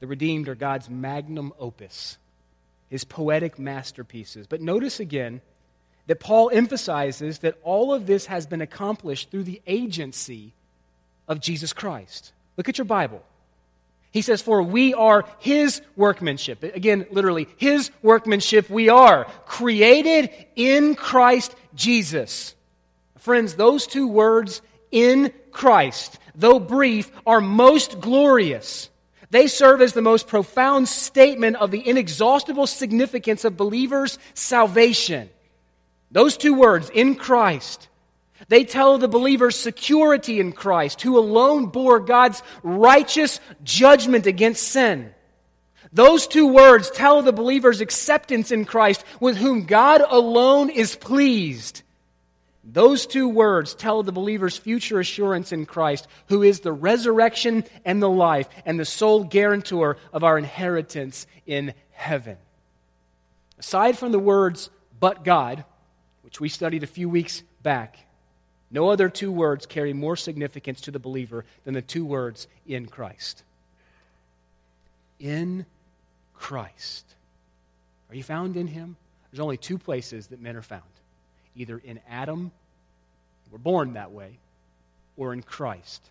The 0.00 0.06
redeemed 0.06 0.50
are 0.50 0.54
God's 0.54 0.90
magnum 0.90 1.54
opus, 1.58 2.18
his 2.90 3.04
poetic 3.04 3.58
masterpieces. 3.58 4.46
But 4.46 4.60
notice 4.60 5.00
again 5.00 5.40
that 6.08 6.20
Paul 6.20 6.50
emphasizes 6.52 7.38
that 7.38 7.56
all 7.62 7.94
of 7.94 8.06
this 8.06 8.26
has 8.26 8.46
been 8.46 8.60
accomplished 8.60 9.30
through 9.30 9.44
the 9.44 9.62
agency 9.66 10.52
of 11.28 11.40
Jesus 11.40 11.72
Christ. 11.72 12.32
Look 12.56 12.68
at 12.68 12.78
your 12.78 12.86
Bible. 12.86 13.22
He 14.10 14.22
says, 14.22 14.42
For 14.42 14.62
we 14.62 14.94
are 14.94 15.24
his 15.38 15.82
workmanship. 15.94 16.62
Again, 16.62 17.06
literally, 17.10 17.46
his 17.56 17.90
workmanship 18.02 18.70
we 18.70 18.88
are, 18.88 19.26
created 19.46 20.30
in 20.56 20.94
Christ 20.94 21.54
Jesus. 21.74 22.54
Friends, 23.18 23.54
those 23.54 23.86
two 23.86 24.08
words, 24.08 24.62
in 24.90 25.32
Christ, 25.50 26.18
though 26.34 26.58
brief, 26.58 27.10
are 27.26 27.40
most 27.40 28.00
glorious. 28.00 28.88
They 29.30 29.46
serve 29.46 29.82
as 29.82 29.92
the 29.92 30.00
most 30.02 30.26
profound 30.26 30.88
statement 30.88 31.56
of 31.56 31.70
the 31.70 31.86
inexhaustible 31.86 32.66
significance 32.66 33.44
of 33.44 33.58
believers' 33.58 34.18
salvation. 34.32 35.28
Those 36.10 36.38
two 36.38 36.54
words, 36.54 36.88
in 36.88 37.14
Christ, 37.14 37.87
they 38.46 38.64
tell 38.64 38.98
the 38.98 39.08
believer's 39.08 39.56
security 39.56 40.38
in 40.38 40.52
Christ, 40.52 41.02
who 41.02 41.18
alone 41.18 41.66
bore 41.66 41.98
God's 41.98 42.42
righteous 42.62 43.40
judgment 43.64 44.26
against 44.26 44.68
sin. 44.68 45.12
Those 45.92 46.26
two 46.26 46.46
words 46.46 46.90
tell 46.90 47.22
the 47.22 47.32
believer's 47.32 47.80
acceptance 47.80 48.52
in 48.52 48.64
Christ, 48.64 49.04
with 49.20 49.36
whom 49.36 49.64
God 49.64 50.02
alone 50.06 50.70
is 50.70 50.94
pleased. 50.94 51.82
Those 52.62 53.06
two 53.06 53.28
words 53.28 53.74
tell 53.74 54.02
the 54.02 54.12
believer's 54.12 54.58
future 54.58 55.00
assurance 55.00 55.52
in 55.52 55.64
Christ, 55.64 56.06
who 56.28 56.42
is 56.42 56.60
the 56.60 56.72
resurrection 56.72 57.64
and 57.84 58.02
the 58.02 58.10
life, 58.10 58.48
and 58.66 58.78
the 58.78 58.84
sole 58.84 59.24
guarantor 59.24 59.96
of 60.12 60.22
our 60.22 60.36
inheritance 60.36 61.26
in 61.46 61.72
heaven. 61.92 62.36
Aside 63.58 63.96
from 63.96 64.12
the 64.12 64.18
words, 64.18 64.68
but 65.00 65.24
God, 65.24 65.64
which 66.20 66.40
we 66.40 66.50
studied 66.50 66.82
a 66.82 66.86
few 66.86 67.08
weeks 67.08 67.42
back, 67.62 67.98
no 68.70 68.90
other 68.90 69.08
two 69.08 69.32
words 69.32 69.66
carry 69.66 69.92
more 69.92 70.16
significance 70.16 70.82
to 70.82 70.90
the 70.90 70.98
believer 70.98 71.44
than 71.64 71.74
the 71.74 71.82
two 71.82 72.04
words 72.04 72.46
in 72.66 72.86
Christ. 72.86 73.42
In 75.18 75.64
Christ. 76.34 77.04
Are 78.10 78.14
you 78.14 78.22
found 78.22 78.56
in 78.56 78.66
Him? 78.66 78.96
There's 79.30 79.40
only 79.40 79.56
two 79.56 79.78
places 79.78 80.28
that 80.28 80.40
men 80.40 80.56
are 80.56 80.62
found 80.62 80.82
either 81.56 81.78
in 81.78 81.98
Adam, 82.08 82.52
we're 83.50 83.58
born 83.58 83.94
that 83.94 84.12
way, 84.12 84.38
or 85.16 85.32
in 85.32 85.42
Christ, 85.42 86.02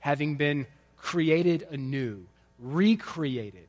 having 0.00 0.34
been 0.34 0.66
created 0.96 1.66
anew, 1.70 2.26
recreated 2.58 3.68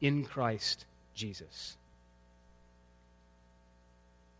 in 0.00 0.24
Christ 0.24 0.84
Jesus. 1.14 1.76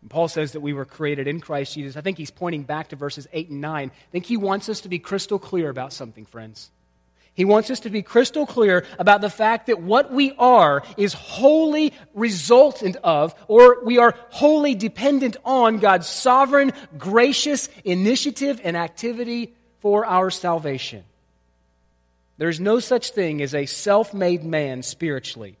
And 0.05 0.09
Paul 0.11 0.27
says 0.27 0.51
that 0.51 0.59
we 0.59 0.73
were 0.73 0.85
created 0.85 1.27
in 1.27 1.39
Christ 1.39 1.73
Jesus. 1.73 1.97
I 1.97 2.01
think 2.01 2.19
he's 2.19 2.29
pointing 2.29 2.61
back 2.61 2.89
to 2.89 2.95
verses 2.95 3.27
8 3.33 3.49
and 3.49 3.59
9. 3.59 3.89
I 3.89 4.11
think 4.11 4.27
he 4.27 4.37
wants 4.37 4.69
us 4.69 4.81
to 4.81 4.87
be 4.87 4.99
crystal 4.99 5.39
clear 5.39 5.67
about 5.67 5.93
something, 5.93 6.27
friends. 6.27 6.69
He 7.33 7.43
wants 7.43 7.71
us 7.71 7.79
to 7.79 7.89
be 7.89 8.03
crystal 8.03 8.45
clear 8.45 8.85
about 8.99 9.21
the 9.21 9.31
fact 9.31 9.65
that 9.65 9.81
what 9.81 10.13
we 10.13 10.31
are 10.37 10.83
is 10.95 11.13
wholly 11.13 11.91
resultant 12.13 12.97
of, 12.97 13.33
or 13.47 13.83
we 13.83 13.97
are 13.97 14.13
wholly 14.29 14.75
dependent 14.75 15.37
on 15.43 15.79
God's 15.79 16.05
sovereign, 16.05 16.71
gracious 16.99 17.67
initiative 17.83 18.61
and 18.63 18.77
activity 18.77 19.55
for 19.79 20.05
our 20.05 20.29
salvation. 20.29 21.03
There's 22.37 22.59
no 22.59 22.79
such 22.79 23.09
thing 23.09 23.41
as 23.41 23.55
a 23.55 23.65
self 23.65 24.13
made 24.13 24.43
man 24.43 24.83
spiritually. 24.83 25.57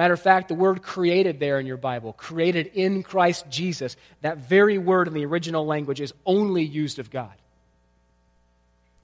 Matter 0.00 0.14
of 0.14 0.20
fact, 0.22 0.48
the 0.48 0.54
word 0.54 0.80
created 0.80 1.40
there 1.40 1.60
in 1.60 1.66
your 1.66 1.76
Bible, 1.76 2.14
created 2.14 2.70
in 2.72 3.02
Christ 3.02 3.44
Jesus, 3.50 3.98
that 4.22 4.38
very 4.38 4.78
word 4.78 5.08
in 5.08 5.12
the 5.12 5.26
original 5.26 5.66
language 5.66 6.00
is 6.00 6.14
only 6.24 6.62
used 6.62 6.98
of 6.98 7.10
God. 7.10 7.34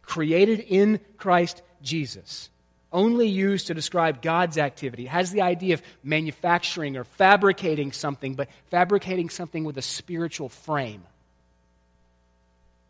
Created 0.01 0.61
in 0.61 0.99
Christ 1.19 1.61
Jesus. 1.83 2.49
Only 2.95 3.29
used 3.29 3.67
to 3.67 3.75
describe 3.75 4.23
God's 4.23 4.57
activity. 4.57 5.05
It 5.05 5.11
has 5.11 5.33
the 5.33 5.43
idea 5.43 5.75
of 5.75 5.83
manufacturing 6.03 6.97
or 6.97 7.05
fabricating 7.05 7.93
something, 7.93 8.35
but 8.35 8.49
fabricating 8.71 9.29
something 9.29 9.65
with 9.65 9.77
a 9.77 9.83
spiritual 9.83 10.49
frame. 10.49 11.03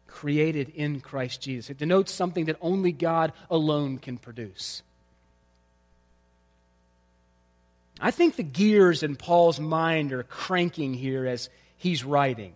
Created 0.06 0.68
in 0.76 1.00
Christ 1.00 1.40
Jesus. 1.40 1.70
It 1.70 1.78
denotes 1.78 2.12
something 2.12 2.44
that 2.44 2.58
only 2.60 2.92
God 2.92 3.32
alone 3.50 3.98
can 3.98 4.16
produce. 4.16 4.84
I 8.00 8.10
think 8.10 8.36
the 8.36 8.42
gears 8.42 9.02
in 9.02 9.16
Paul's 9.16 9.58
mind 9.58 10.12
are 10.12 10.22
cranking 10.22 10.94
here 10.94 11.26
as 11.26 11.48
he's 11.76 12.04
writing. 12.04 12.54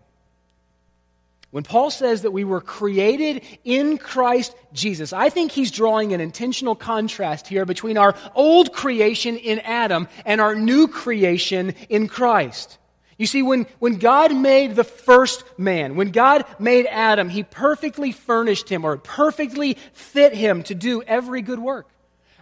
When 1.50 1.64
Paul 1.64 1.90
says 1.90 2.22
that 2.22 2.30
we 2.30 2.44
were 2.44 2.60
created 2.60 3.42
in 3.64 3.98
Christ 3.98 4.54
Jesus, 4.72 5.12
I 5.12 5.30
think 5.30 5.50
he's 5.50 5.72
drawing 5.72 6.12
an 6.12 6.20
intentional 6.20 6.76
contrast 6.76 7.48
here 7.48 7.64
between 7.64 7.98
our 7.98 8.14
old 8.36 8.72
creation 8.72 9.36
in 9.36 9.58
Adam 9.60 10.06
and 10.24 10.40
our 10.40 10.54
new 10.54 10.86
creation 10.86 11.74
in 11.88 12.06
Christ. 12.06 12.78
You 13.18 13.26
see, 13.26 13.42
when, 13.42 13.66
when 13.80 13.98
God 13.98 14.34
made 14.34 14.76
the 14.76 14.84
first 14.84 15.44
man, 15.58 15.96
when 15.96 16.10
God 16.10 16.44
made 16.58 16.86
Adam, 16.86 17.28
he 17.28 17.42
perfectly 17.42 18.12
furnished 18.12 18.68
him 18.68 18.84
or 18.84 18.96
perfectly 18.96 19.76
fit 19.92 20.32
him 20.32 20.62
to 20.64 20.74
do 20.74 21.02
every 21.02 21.42
good 21.42 21.58
work. 21.58 21.88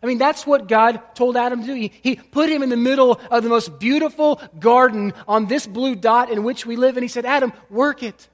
I 0.03 0.07
mean, 0.07 0.19
that's 0.19 0.47
what 0.47 0.69
God 0.69 1.01
told 1.15 1.37
Adam 1.37 1.61
to 1.61 1.67
do. 1.67 1.75
He, 1.75 1.93
he 2.03 2.17
put 2.17 2.49
him 2.51 2.63
in 2.63 2.69
the 2.69 2.77
middle 2.77 3.21
of 3.31 3.43
the 3.43 3.49
most 3.49 3.79
beautiful 3.79 4.41
garden 4.59 5.13
on 5.27 5.47
this 5.47 5.67
blue 5.67 5.95
dot 5.95 6.31
in 6.31 6.45
which 6.45 6.65
we 6.65 6.77
live, 6.77 6.97
and 6.97 7.05
he 7.05 7.09
said, 7.09 7.27
Adam, 7.27 7.53
work 7.69 8.03
it. 8.03 8.29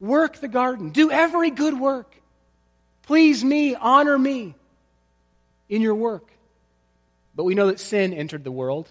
Work 0.00 0.40
the 0.40 0.48
garden. 0.48 0.90
Do 0.90 1.10
every 1.10 1.50
good 1.50 1.78
work. 1.78 2.14
Please 3.02 3.42
me, 3.42 3.74
honor 3.74 4.18
me 4.18 4.54
in 5.68 5.80
your 5.80 5.94
work. 5.94 6.28
But 7.34 7.44
we 7.44 7.54
know 7.54 7.68
that 7.68 7.80
sin 7.80 8.12
entered 8.12 8.44
the 8.44 8.52
world. 8.52 8.90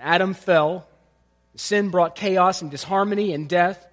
Adam 0.00 0.34
fell. 0.34 0.86
Sin 1.56 1.90
brought 1.90 2.16
chaos 2.16 2.62
and 2.62 2.70
disharmony 2.70 3.32
and 3.32 3.48
death. 3.48 3.84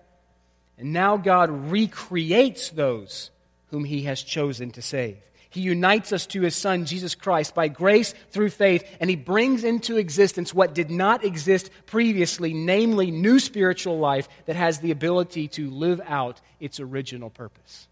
And 0.78 0.94
now 0.94 1.18
God 1.18 1.72
recreates 1.72 2.70
those 2.70 3.30
whom 3.68 3.84
he 3.84 4.04
has 4.04 4.22
chosen 4.22 4.72
to 4.72 4.82
save. 4.82 5.18
He 5.52 5.60
unites 5.60 6.14
us 6.14 6.26
to 6.28 6.42
his 6.42 6.56
Son, 6.56 6.86
Jesus 6.86 7.14
Christ, 7.14 7.54
by 7.54 7.68
grace 7.68 8.14
through 8.32 8.52
faith, 8.52 8.90
and 9.02 9.10
he 9.10 9.18
brings 9.18 9.66
into 9.66 9.98
existence 9.98 10.54
what 10.54 10.74
did 10.74 10.90
not 10.90 11.26
exist 11.26 11.70
previously, 11.88 12.54
namely 12.54 13.12
new 13.12 13.38
spiritual 13.38 14.00
life 14.00 14.30
that 14.46 14.56
has 14.56 14.80
the 14.80 14.92
ability 14.92 15.50
to 15.50 15.70
live 15.70 16.00
out 16.08 16.40
its 16.62 16.80
original 16.80 17.30
purpose. 17.30 17.88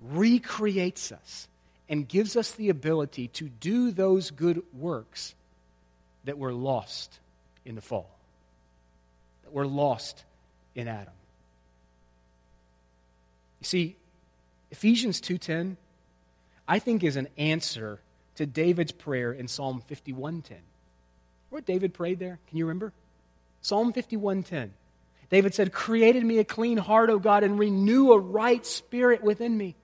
Recreates 0.00 1.12
us 1.12 1.48
and 1.90 2.08
gives 2.08 2.34
us 2.34 2.52
the 2.52 2.70
ability 2.70 3.28
to 3.28 3.50
do 3.50 3.90
those 3.90 4.30
good 4.30 4.62
works 4.72 5.34
that 6.24 6.38
were 6.38 6.54
lost 6.54 7.18
in 7.66 7.74
the 7.74 7.82
fall, 7.82 8.08
that 9.42 9.52
were 9.52 9.66
lost 9.66 10.24
in 10.74 10.88
Adam. 10.88 11.12
You 13.60 13.66
see, 13.66 13.96
Ephesians 14.74 15.20
2:10 15.20 15.76
I 16.66 16.80
think 16.80 17.04
is 17.04 17.14
an 17.14 17.28
answer 17.38 18.00
to 18.34 18.44
David's 18.44 18.90
prayer 18.90 19.32
in 19.32 19.46
Psalm 19.46 19.80
51:10. 19.88 20.56
What 21.50 21.64
David 21.64 21.94
prayed 21.94 22.18
there? 22.18 22.40
Can 22.48 22.58
you 22.58 22.66
remember? 22.66 22.92
Psalm 23.60 23.92
51:10. 23.92 24.72
David 25.30 25.54
said, 25.54 25.72
"Created 25.72 26.24
me 26.24 26.38
a 26.38 26.44
clean 26.44 26.76
heart, 26.76 27.08
O 27.08 27.20
God, 27.20 27.44
and 27.44 27.56
renew 27.56 28.10
a 28.10 28.18
right 28.18 28.66
spirit 28.66 29.22
within 29.22 29.56
me." 29.56 29.76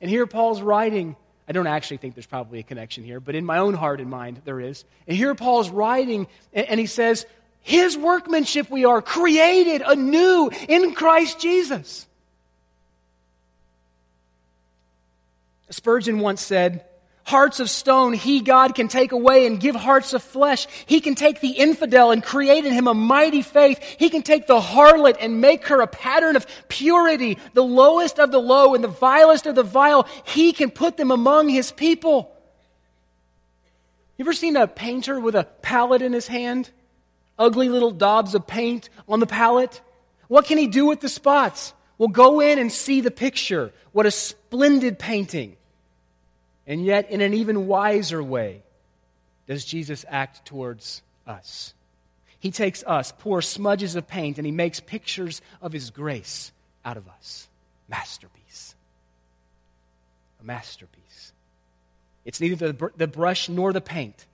And 0.00 0.10
here 0.10 0.26
Paul's 0.26 0.60
writing, 0.60 1.14
I 1.46 1.52
don't 1.52 1.68
actually 1.68 1.98
think 1.98 2.16
there's 2.16 2.26
probably 2.26 2.58
a 2.58 2.64
connection 2.64 3.04
here, 3.04 3.20
but 3.20 3.36
in 3.36 3.44
my 3.44 3.58
own 3.58 3.74
heart 3.74 4.00
and 4.00 4.10
mind 4.10 4.42
there 4.44 4.58
is. 4.58 4.84
And 5.06 5.16
here 5.16 5.36
Paul's 5.36 5.70
writing, 5.70 6.26
and 6.52 6.80
he 6.80 6.86
says, 6.86 7.26
His 7.60 7.96
workmanship 7.96 8.70
we 8.70 8.84
are, 8.86 9.00
created 9.00 9.82
anew 9.86 10.50
in 10.68 10.94
Christ 10.94 11.38
Jesus. 11.38 12.08
Spurgeon 15.70 16.20
once 16.20 16.42
said, 16.42 16.84
Hearts 17.26 17.58
of 17.58 17.68
stone, 17.68 18.12
he, 18.12 18.40
God, 18.40 18.76
can 18.76 18.86
take 18.86 19.10
away 19.10 19.48
and 19.48 19.58
give 19.58 19.74
hearts 19.74 20.12
of 20.12 20.22
flesh. 20.22 20.68
He 20.86 21.00
can 21.00 21.16
take 21.16 21.40
the 21.40 21.50
infidel 21.50 22.12
and 22.12 22.22
create 22.22 22.64
in 22.64 22.72
him 22.72 22.86
a 22.86 22.94
mighty 22.94 23.42
faith. 23.42 23.82
He 23.98 24.10
can 24.10 24.22
take 24.22 24.46
the 24.46 24.60
harlot 24.60 25.16
and 25.20 25.40
make 25.40 25.66
her 25.66 25.80
a 25.80 25.88
pattern 25.88 26.36
of 26.36 26.46
purity, 26.68 27.36
the 27.52 27.64
lowest 27.64 28.20
of 28.20 28.30
the 28.30 28.38
low 28.38 28.76
and 28.76 28.84
the 28.84 28.88
vilest 28.88 29.46
of 29.46 29.56
the 29.56 29.64
vile. 29.64 30.06
He 30.24 30.52
can 30.52 30.70
put 30.70 30.96
them 30.96 31.10
among 31.10 31.48
his 31.48 31.72
people. 31.72 32.32
You 34.16 34.24
ever 34.24 34.32
seen 34.32 34.56
a 34.56 34.68
painter 34.68 35.18
with 35.18 35.34
a 35.34 35.48
palette 35.62 36.02
in 36.02 36.12
his 36.12 36.28
hand? 36.28 36.70
Ugly 37.36 37.70
little 37.70 37.90
daubs 37.90 38.36
of 38.36 38.46
paint 38.46 38.88
on 39.08 39.18
the 39.18 39.26
palette? 39.26 39.80
What 40.28 40.46
can 40.46 40.58
he 40.58 40.68
do 40.68 40.86
with 40.86 41.00
the 41.00 41.08
spots? 41.08 41.74
Well, 41.98 42.08
go 42.08 42.40
in 42.40 42.58
and 42.58 42.70
see 42.70 43.00
the 43.00 43.10
picture. 43.10 43.72
What 43.92 44.06
a 44.06 44.10
splendid 44.10 44.98
painting. 44.98 45.56
And 46.66 46.84
yet, 46.84 47.10
in 47.10 47.20
an 47.20 47.32
even 47.32 47.66
wiser 47.66 48.22
way, 48.22 48.62
does 49.46 49.64
Jesus 49.64 50.04
act 50.08 50.44
towards 50.44 51.02
us. 51.26 51.72
He 52.38 52.50
takes 52.50 52.82
us, 52.84 53.12
poor 53.18 53.40
smudges 53.40 53.96
of 53.96 54.06
paint, 54.06 54.38
and 54.38 54.46
he 54.46 54.52
makes 54.52 54.80
pictures 54.80 55.40
of 55.62 55.72
his 55.72 55.90
grace 55.90 56.52
out 56.84 56.96
of 56.96 57.08
us. 57.08 57.48
Masterpiece. 57.88 58.74
A 60.40 60.44
masterpiece. 60.44 61.32
It's 62.24 62.40
neither 62.40 62.72
the, 62.72 62.90
the 62.96 63.06
brush 63.06 63.48
nor 63.48 63.72
the 63.72 63.80
paint 63.80 64.26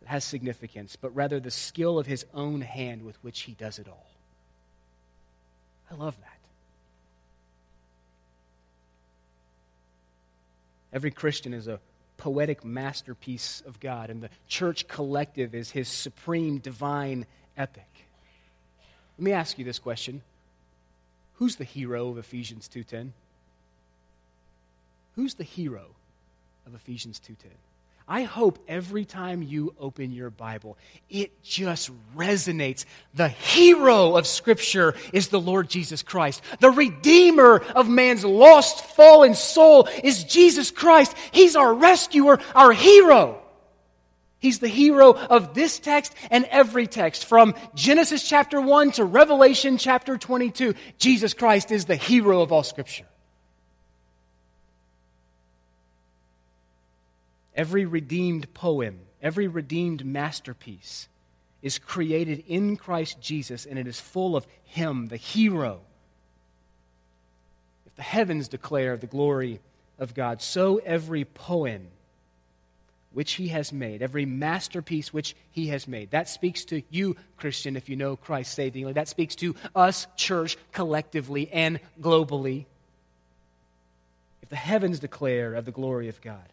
that 0.00 0.08
has 0.08 0.24
significance, 0.24 0.96
but 0.96 1.14
rather 1.14 1.40
the 1.40 1.50
skill 1.50 1.98
of 1.98 2.06
his 2.06 2.24
own 2.32 2.60
hand 2.60 3.04
with 3.04 3.16
which 3.22 3.40
he 3.40 3.52
does 3.52 3.78
it 3.78 3.88
all. 3.88 4.06
I 5.90 5.94
love 5.94 6.16
that. 6.20 6.37
Every 10.92 11.10
Christian 11.10 11.52
is 11.52 11.68
a 11.68 11.80
poetic 12.16 12.64
masterpiece 12.64 13.62
of 13.66 13.78
God, 13.80 14.10
and 14.10 14.22
the 14.22 14.30
church 14.48 14.88
collective 14.88 15.54
is 15.54 15.70
his 15.70 15.88
supreme 15.88 16.58
divine 16.58 17.26
epic. 17.56 17.88
Let 19.18 19.24
me 19.24 19.32
ask 19.32 19.58
you 19.58 19.64
this 19.64 19.78
question. 19.78 20.22
Who's 21.34 21.56
the 21.56 21.64
hero 21.64 22.08
of 22.08 22.18
Ephesians 22.18 22.68
2:10? 22.68 23.12
Who's 25.14 25.34
the 25.34 25.44
hero 25.44 25.94
of 26.66 26.74
Ephesians 26.74 27.20
2:10? 27.20 27.50
I 28.10 28.22
hope 28.22 28.58
every 28.66 29.04
time 29.04 29.42
you 29.42 29.74
open 29.78 30.12
your 30.12 30.30
Bible, 30.30 30.78
it 31.10 31.42
just 31.42 31.90
resonates. 32.16 32.86
The 33.12 33.28
hero 33.28 34.16
of 34.16 34.26
Scripture 34.26 34.94
is 35.12 35.28
the 35.28 35.38
Lord 35.40 35.68
Jesus 35.68 36.02
Christ. 36.02 36.42
The 36.60 36.70
Redeemer 36.70 37.58
of 37.76 37.86
man's 37.86 38.24
lost, 38.24 38.82
fallen 38.96 39.34
soul 39.34 39.90
is 40.02 40.24
Jesus 40.24 40.70
Christ. 40.70 41.14
He's 41.32 41.54
our 41.54 41.74
rescuer, 41.74 42.40
our 42.54 42.72
hero. 42.72 43.42
He's 44.38 44.60
the 44.60 44.68
hero 44.68 45.12
of 45.12 45.52
this 45.52 45.78
text 45.78 46.14
and 46.30 46.46
every 46.46 46.86
text, 46.86 47.26
from 47.26 47.54
Genesis 47.74 48.26
chapter 48.26 48.58
1 48.58 48.92
to 48.92 49.04
Revelation 49.04 49.76
chapter 49.76 50.16
22. 50.16 50.74
Jesus 50.96 51.34
Christ 51.34 51.72
is 51.72 51.84
the 51.84 51.96
hero 51.96 52.40
of 52.40 52.52
all 52.52 52.62
Scripture. 52.62 53.04
Every 57.58 57.84
redeemed 57.86 58.54
poem, 58.54 59.00
every 59.20 59.48
redeemed 59.48 60.06
masterpiece 60.06 61.08
is 61.60 61.80
created 61.80 62.44
in 62.46 62.76
Christ 62.76 63.20
Jesus 63.20 63.66
and 63.66 63.76
it 63.76 63.88
is 63.88 64.00
full 64.00 64.36
of 64.36 64.46
Him, 64.64 65.08
the 65.08 65.16
hero. 65.16 65.80
If 67.84 67.96
the 67.96 68.02
heavens 68.02 68.46
declare 68.46 68.96
the 68.96 69.08
glory 69.08 69.58
of 69.98 70.14
God, 70.14 70.40
so 70.40 70.76
every 70.76 71.24
poem 71.24 71.88
which 73.12 73.32
He 73.32 73.48
has 73.48 73.72
made, 73.72 74.02
every 74.02 74.24
masterpiece 74.24 75.12
which 75.12 75.34
He 75.50 75.66
has 75.66 75.88
made. 75.88 76.12
That 76.12 76.28
speaks 76.28 76.64
to 76.66 76.82
you, 76.90 77.16
Christian, 77.38 77.76
if 77.76 77.88
you 77.88 77.96
know 77.96 78.14
Christ 78.14 78.54
savingly. 78.54 78.92
That 78.92 79.08
speaks 79.08 79.34
to 79.36 79.56
us, 79.74 80.06
church, 80.16 80.56
collectively 80.70 81.50
and 81.50 81.80
globally. 82.00 82.66
If 84.42 84.48
the 84.48 84.54
heavens 84.54 85.00
declare 85.00 85.54
of 85.54 85.64
the 85.64 85.72
glory 85.72 86.08
of 86.08 86.20
God, 86.20 86.48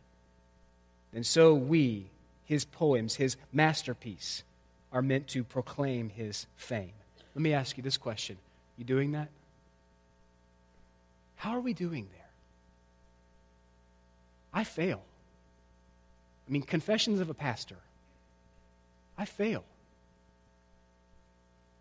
and 1.16 1.26
so 1.26 1.54
we, 1.56 2.08
his 2.44 2.66
poems, 2.66 3.16
his 3.16 3.38
masterpiece, 3.54 4.44
are 4.92 5.02
meant 5.02 5.30
to 5.30 5.46
proclaim 5.46 6.10
his 6.10 6.46
fame. 6.58 6.92
Let 7.34 7.42
me 7.42 7.54
ask 7.54 7.78
you 7.78 7.84
this 7.84 7.98
question 7.98 8.38
You 8.78 8.84
doing 8.84 9.14
that? 9.14 9.30
How 11.38 11.52
are 11.52 11.62
we 11.62 11.74
doing 11.74 12.08
there? 12.12 12.22
I 14.54 14.66
fail. 14.66 15.02
I 16.48 16.52
mean, 16.52 16.62
confessions 16.62 17.20
of 17.22 17.30
a 17.30 17.34
pastor. 17.34 17.78
I 19.18 19.26
fail. 19.26 19.64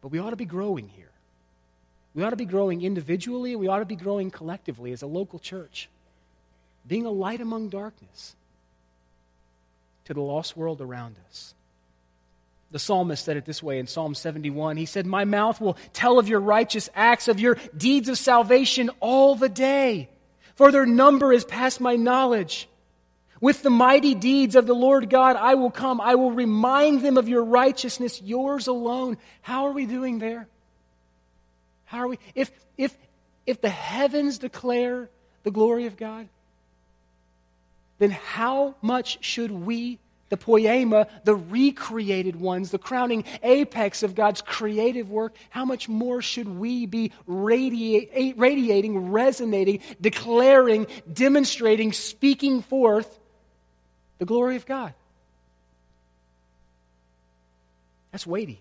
But 0.01 0.09
we 0.09 0.18
ought 0.20 0.31
to 0.31 0.37
be 0.37 0.44
growing 0.44 0.88
here. 0.88 1.11
We 2.14 2.23
ought 2.23 2.31
to 2.31 2.37
be 2.37 2.44
growing 2.44 2.83
individually, 2.83 3.57
we 3.57 3.66
ought 3.66 3.81
to 3.81 3.85
be 3.85 3.97
growing 3.97 4.31
collectively 4.31 4.92
as 4.92 5.03
a 5.03 5.09
local 5.09 5.40
church, 5.40 5.88
being 6.87 7.07
a 7.07 7.11
light 7.11 7.40
among 7.40 7.70
darkness 7.70 8.37
to 10.07 10.14
the 10.14 10.21
lost 10.21 10.57
world 10.57 10.81
around 10.81 11.17
us. 11.29 11.55
The 12.71 12.79
psalmist 12.79 13.25
said 13.25 13.37
it 13.37 13.45
this 13.45 13.62
way 13.62 13.79
in 13.79 13.87
Psalm 13.87 14.14
71. 14.14 14.77
He 14.77 14.87
said, 14.87 15.07
My 15.07 15.25
mouth 15.25 15.61
will 15.61 15.77
tell 15.93 16.19
of 16.19 16.29
your 16.29 16.40
righteous 16.40 16.90
acts, 16.95 17.29
of 17.29 17.38
your 17.38 17.57
deeds 17.77 18.09
of 18.09 18.19
salvation 18.19 18.90
all 18.99 19.37
the 19.37 19.49
day, 19.49 20.09
for 20.57 20.73
their 20.73 20.87
number 20.87 21.33
is 21.33 21.45
past 21.45 21.81
my 21.81 21.95
knowledge. 21.95 22.69
With 23.40 23.62
the 23.62 23.71
mighty 23.71 24.14
deeds 24.14 24.57
of 24.57 24.67
the 24.67 24.75
Lord 24.75 25.11
God, 25.11 25.37
I 25.37 25.55
will 25.55 25.71
come. 25.71 26.01
I 26.01 26.14
will 26.14 26.33
remind 26.33 27.03
them 27.03 27.19
of 27.19 27.29
your 27.29 27.45
righteousness, 27.45 28.21
yours 28.23 28.67
alone. 28.67 29.19
How 29.43 29.67
are 29.67 29.73
we 29.73 29.87
doing 29.87 30.19
there? 30.19 30.49
How 31.85 31.99
are 31.99 32.09
we? 32.09 32.19
If, 32.35 32.51
if, 32.77 32.97
if 33.47 33.61
the 33.61 33.69
heavens 33.69 34.38
declare 34.38 35.09
the 35.45 35.51
glory 35.51 35.87
of 35.87 35.97
God, 35.97 36.29
then 38.05 38.11
how 38.11 38.75
much 38.83 39.25
should 39.25 39.51
we, 39.51 39.99
the 40.29 40.37
poema, 40.37 41.07
the 41.25 41.35
recreated 41.35 42.37
ones, 42.37 42.71
the 42.71 42.79
crowning 42.79 43.25
apex 43.43 44.03
of 44.03 44.14
God's 44.14 44.43
creative 44.43 45.09
work, 45.09 45.35
how 45.49 45.64
much 45.64 45.88
more 45.88 46.21
should 46.21 46.47
we 46.47 46.85
be 46.85 47.12
radiate, 47.27 48.11
eh, 48.12 48.35
radiating, 48.37 49.11
resonating, 49.11 49.81
declaring, 50.03 50.87
demonstrating, 51.11 51.95
speaking 51.95 52.61
forth 52.61 53.19
the 54.19 54.27
glory 54.27 54.57
of 54.57 54.67
God? 54.67 54.93
That's 58.12 58.27
weighty. 58.27 58.61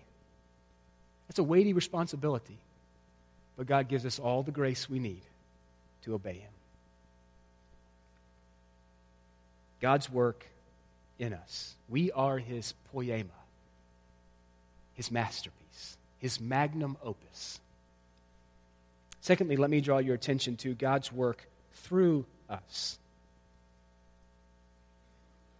That's 1.28 1.38
a 1.38 1.44
weighty 1.44 1.74
responsibility. 1.74 2.56
But 3.58 3.66
God 3.66 3.88
gives 3.88 4.06
us 4.06 4.18
all 4.18 4.42
the 4.42 4.52
grace 4.52 4.88
we 4.88 5.00
need 5.00 5.20
to 6.04 6.14
obey 6.14 6.38
Him. 6.38 6.50
God's 9.84 10.10
work 10.10 10.46
in 11.18 11.34
us. 11.34 11.74
We 11.90 12.10
are 12.10 12.38
His 12.38 12.72
poema, 12.90 13.28
His 14.94 15.10
masterpiece, 15.10 15.98
His 16.16 16.40
magnum 16.40 16.96
opus. 17.04 17.60
Secondly, 19.20 19.56
let 19.56 19.68
me 19.68 19.82
draw 19.82 19.98
your 19.98 20.14
attention 20.14 20.56
to 20.56 20.72
God's 20.72 21.12
work 21.12 21.46
through 21.74 22.24
us. 22.48 22.98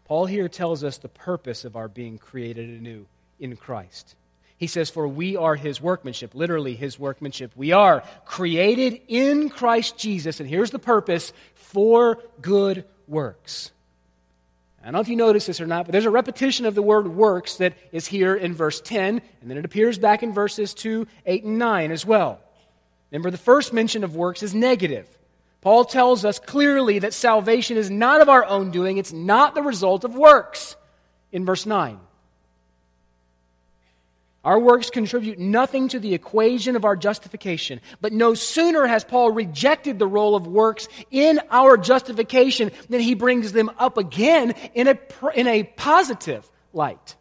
Paul 0.06 0.24
here 0.24 0.48
tells 0.48 0.84
us 0.84 0.96
the 0.96 1.08
purpose 1.08 1.66
of 1.66 1.76
our 1.76 1.88
being 1.88 2.16
created 2.16 2.70
anew 2.70 3.04
in 3.38 3.56
Christ. 3.56 4.14
He 4.56 4.68
says, 4.68 4.88
For 4.88 5.06
we 5.06 5.36
are 5.36 5.54
his 5.54 5.82
workmanship, 5.82 6.34
literally 6.34 6.76
his 6.76 6.98
workmanship. 6.98 7.52
We 7.56 7.72
are 7.72 8.02
created 8.24 9.02
in 9.06 9.50
Christ 9.50 9.98
Jesus, 9.98 10.40
and 10.40 10.48
here's 10.48 10.70
the 10.70 10.78
purpose 10.78 11.34
for 11.56 12.22
good 12.40 12.86
works. 13.06 13.70
I 14.84 14.88
don't 14.88 14.96
know 14.96 15.00
if 15.00 15.08
you 15.08 15.16
notice 15.16 15.46
this 15.46 15.62
or 15.62 15.66
not, 15.66 15.86
but 15.86 15.92
there's 15.92 16.04
a 16.04 16.10
repetition 16.10 16.66
of 16.66 16.74
the 16.74 16.82
word 16.82 17.08
works 17.08 17.56
that 17.56 17.72
is 17.90 18.06
here 18.06 18.34
in 18.34 18.52
verse 18.52 18.82
10, 18.82 19.22
and 19.40 19.50
then 19.50 19.56
it 19.56 19.64
appears 19.64 19.98
back 19.98 20.22
in 20.22 20.34
verses 20.34 20.74
2, 20.74 21.06
8, 21.24 21.44
and 21.44 21.58
9 21.58 21.90
as 21.90 22.04
well. 22.04 22.38
Remember, 23.10 23.30
the 23.30 23.38
first 23.38 23.72
mention 23.72 24.04
of 24.04 24.14
works 24.14 24.42
is 24.42 24.54
negative. 24.54 25.08
Paul 25.62 25.86
tells 25.86 26.26
us 26.26 26.38
clearly 26.38 26.98
that 26.98 27.14
salvation 27.14 27.78
is 27.78 27.90
not 27.90 28.20
of 28.20 28.28
our 28.28 28.44
own 28.44 28.72
doing, 28.72 28.98
it's 28.98 29.12
not 29.12 29.54
the 29.54 29.62
result 29.62 30.04
of 30.04 30.14
works 30.14 30.76
in 31.32 31.46
verse 31.46 31.64
9. 31.64 31.98
Our 34.44 34.58
works 34.58 34.90
contribute 34.90 35.38
nothing 35.38 35.88
to 35.88 35.98
the 35.98 36.12
equation 36.12 36.76
of 36.76 36.84
our 36.84 36.96
justification. 36.96 37.80
But 38.02 38.12
no 38.12 38.34
sooner 38.34 38.86
has 38.86 39.02
Paul 39.02 39.30
rejected 39.30 39.98
the 39.98 40.06
role 40.06 40.36
of 40.36 40.46
works 40.46 40.86
in 41.10 41.40
our 41.50 41.78
justification 41.78 42.70
than 42.90 43.00
he 43.00 43.14
brings 43.14 43.52
them 43.52 43.70
up 43.78 43.96
again 43.96 44.50
in 44.74 44.88
a, 44.88 44.98
in 45.34 45.46
a 45.46 45.64
positive 45.64 46.48
light. 46.74 47.16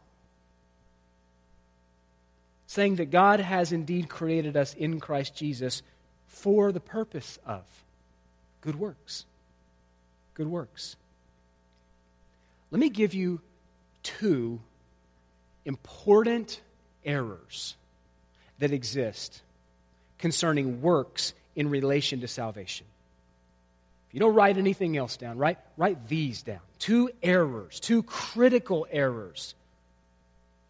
Saying 2.67 2.97
that 2.97 3.09
God 3.09 3.39
has 3.39 3.71
indeed 3.71 4.09
created 4.09 4.57
us 4.57 4.73
in 4.73 4.99
Christ 4.99 5.33
Jesus 5.33 5.81
for 6.27 6.73
the 6.73 6.81
purpose 6.81 7.39
of 7.45 7.63
good 8.59 8.75
works. 8.75 9.25
Good 10.33 10.47
works. 10.47 10.97
Let 12.69 12.79
me 12.79 12.89
give 12.89 13.13
you 13.13 13.39
two 14.01 14.59
important 15.63 16.59
errors 17.05 17.75
that 18.59 18.71
exist 18.71 19.41
concerning 20.17 20.81
works 20.81 21.33
in 21.55 21.69
relation 21.69 22.21
to 22.21 22.27
salvation. 22.27 22.85
If 24.07 24.13
you 24.13 24.19
don't 24.19 24.35
write 24.35 24.57
anything 24.57 24.95
else 24.95 25.17
down, 25.17 25.37
write, 25.37 25.57
write 25.77 26.07
these 26.07 26.43
down. 26.43 26.59
Two 26.79 27.09
errors, 27.21 27.79
two 27.79 28.03
critical 28.03 28.87
errors 28.91 29.55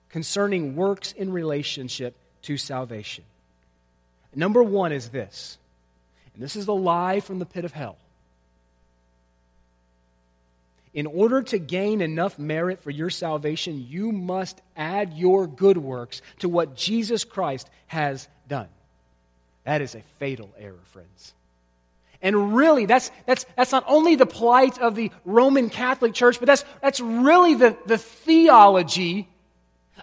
concerning 0.10 0.76
works 0.76 1.12
in 1.12 1.32
relationship 1.32 2.16
to 2.44 2.58
salvation. 2.58 3.24
Number 4.36 4.64
one 4.64 4.92
is 4.92 5.10
this, 5.10 5.58
and 6.34 6.44
this 6.44 6.56
is 6.56 6.66
the 6.66 6.74
lie 6.74 7.20
from 7.20 7.40
the 7.40 7.46
pit 7.46 7.66
of 7.66 7.74
hell 7.74 7.98
in 10.94 11.08
order 11.08 11.42
to 11.42 11.58
gain 11.58 12.02
enough 12.02 12.38
merit 12.38 12.84
for 12.84 12.92
your 12.92 13.10
salvation, 13.10 13.86
you 13.90 14.12
must 14.12 14.62
add 14.78 15.14
your 15.14 15.48
good 15.48 15.78
works 15.78 16.22
to 16.40 16.50
what 16.50 16.76
Jesus 16.76 17.24
Christ 17.24 17.70
has 17.88 18.28
done. 18.48 18.68
That 19.64 19.82
is 19.82 19.96
a 19.96 20.04
fatal 20.20 20.54
error, 20.58 20.80
friends. 20.92 21.34
And 22.22 22.56
really, 22.56 22.86
that's, 22.86 23.12
that's, 23.26 23.46
that's 23.58 23.72
not 23.72 23.84
only 23.88 24.16
the 24.16 24.26
plight 24.26 24.80
of 24.80 24.96
the 24.96 25.12
Roman 25.26 25.70
Catholic 25.70 26.14
Church, 26.14 26.40
but 26.40 26.46
that's, 26.46 26.64
that's 26.82 27.00
really 27.00 27.56
the, 27.56 27.76
the 27.86 27.98
theology 27.98 29.28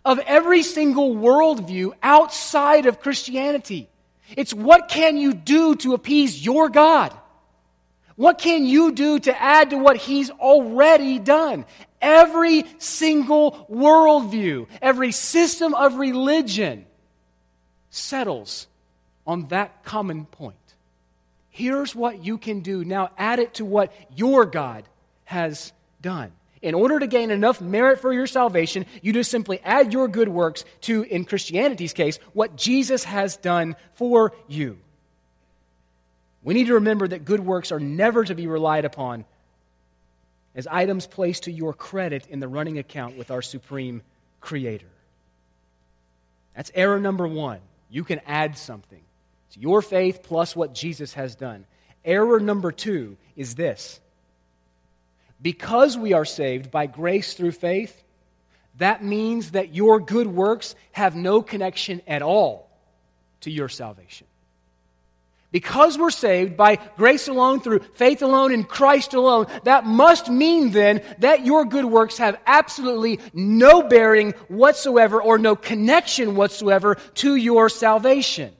of 0.04 0.18
every 0.20 0.62
single 0.62 1.14
worldview 1.14 1.92
outside 2.02 2.86
of 2.86 3.00
Christianity. 3.00 3.88
It's 4.36 4.52
what 4.52 4.88
can 4.88 5.16
you 5.16 5.34
do 5.34 5.76
to 5.76 5.94
appease 5.94 6.44
your 6.44 6.68
God? 6.68 7.16
What 8.20 8.36
can 8.36 8.66
you 8.66 8.92
do 8.92 9.18
to 9.20 9.42
add 9.42 9.70
to 9.70 9.78
what 9.78 9.96
he's 9.96 10.28
already 10.28 11.18
done? 11.18 11.64
Every 12.02 12.66
single 12.76 13.66
worldview, 13.72 14.66
every 14.82 15.10
system 15.10 15.72
of 15.72 15.94
religion 15.94 16.84
settles 17.88 18.66
on 19.26 19.48
that 19.48 19.84
common 19.84 20.26
point. 20.26 20.58
Here's 21.48 21.94
what 21.94 22.22
you 22.22 22.36
can 22.36 22.60
do. 22.60 22.84
Now 22.84 23.08
add 23.16 23.38
it 23.38 23.54
to 23.54 23.64
what 23.64 23.90
your 24.14 24.44
God 24.44 24.84
has 25.24 25.72
done. 26.02 26.30
In 26.60 26.74
order 26.74 26.98
to 26.98 27.06
gain 27.06 27.30
enough 27.30 27.62
merit 27.62 28.02
for 28.02 28.12
your 28.12 28.26
salvation, 28.26 28.84
you 29.00 29.14
just 29.14 29.30
simply 29.30 29.60
add 29.64 29.94
your 29.94 30.08
good 30.08 30.28
works 30.28 30.66
to, 30.82 31.04
in 31.04 31.24
Christianity's 31.24 31.94
case, 31.94 32.18
what 32.34 32.54
Jesus 32.54 33.02
has 33.04 33.38
done 33.38 33.76
for 33.94 34.34
you. 34.46 34.76
We 36.42 36.54
need 36.54 36.68
to 36.68 36.74
remember 36.74 37.06
that 37.08 37.24
good 37.24 37.40
works 37.40 37.70
are 37.72 37.80
never 37.80 38.24
to 38.24 38.34
be 38.34 38.46
relied 38.46 38.84
upon 38.84 39.24
as 40.54 40.66
items 40.66 41.06
placed 41.06 41.44
to 41.44 41.52
your 41.52 41.72
credit 41.72 42.26
in 42.28 42.40
the 42.40 42.48
running 42.48 42.78
account 42.78 43.16
with 43.16 43.30
our 43.30 43.42
supreme 43.42 44.02
creator. 44.40 44.88
That's 46.56 46.70
error 46.74 46.98
number 46.98 47.28
one. 47.28 47.60
You 47.90 48.04
can 48.04 48.20
add 48.26 48.56
something. 48.56 49.00
It's 49.48 49.56
your 49.56 49.82
faith 49.82 50.22
plus 50.22 50.56
what 50.56 50.74
Jesus 50.74 51.14
has 51.14 51.34
done. 51.34 51.66
Error 52.04 52.40
number 52.40 52.72
two 52.72 53.16
is 53.36 53.54
this 53.54 54.00
because 55.42 55.96
we 55.96 56.12
are 56.12 56.24
saved 56.24 56.70
by 56.70 56.86
grace 56.86 57.34
through 57.34 57.52
faith, 57.52 58.02
that 58.78 59.02
means 59.02 59.52
that 59.52 59.74
your 59.74 60.00
good 60.00 60.26
works 60.26 60.74
have 60.92 61.16
no 61.16 61.42
connection 61.42 62.02
at 62.06 62.22
all 62.22 62.68
to 63.40 63.50
your 63.50 63.68
salvation. 63.68 64.26
Because 65.52 65.98
we're 65.98 66.10
saved 66.10 66.56
by 66.56 66.76
grace 66.96 67.26
alone, 67.26 67.60
through 67.60 67.80
faith 67.94 68.22
alone, 68.22 68.52
in 68.52 68.62
Christ 68.62 69.14
alone, 69.14 69.46
that 69.64 69.84
must 69.84 70.30
mean 70.30 70.70
then 70.70 71.02
that 71.18 71.44
your 71.44 71.64
good 71.64 71.84
works 71.84 72.18
have 72.18 72.38
absolutely 72.46 73.18
no 73.34 73.82
bearing 73.82 74.32
whatsoever 74.46 75.20
or 75.20 75.38
no 75.38 75.56
connection 75.56 76.36
whatsoever 76.36 76.96
to 77.14 77.34
your 77.34 77.68
salvation. 77.68 78.52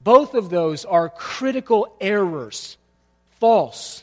Both 0.00 0.32
of 0.32 0.48
those 0.48 0.86
are 0.86 1.10
critical 1.10 1.94
errors. 2.00 2.78
False. 3.38 4.02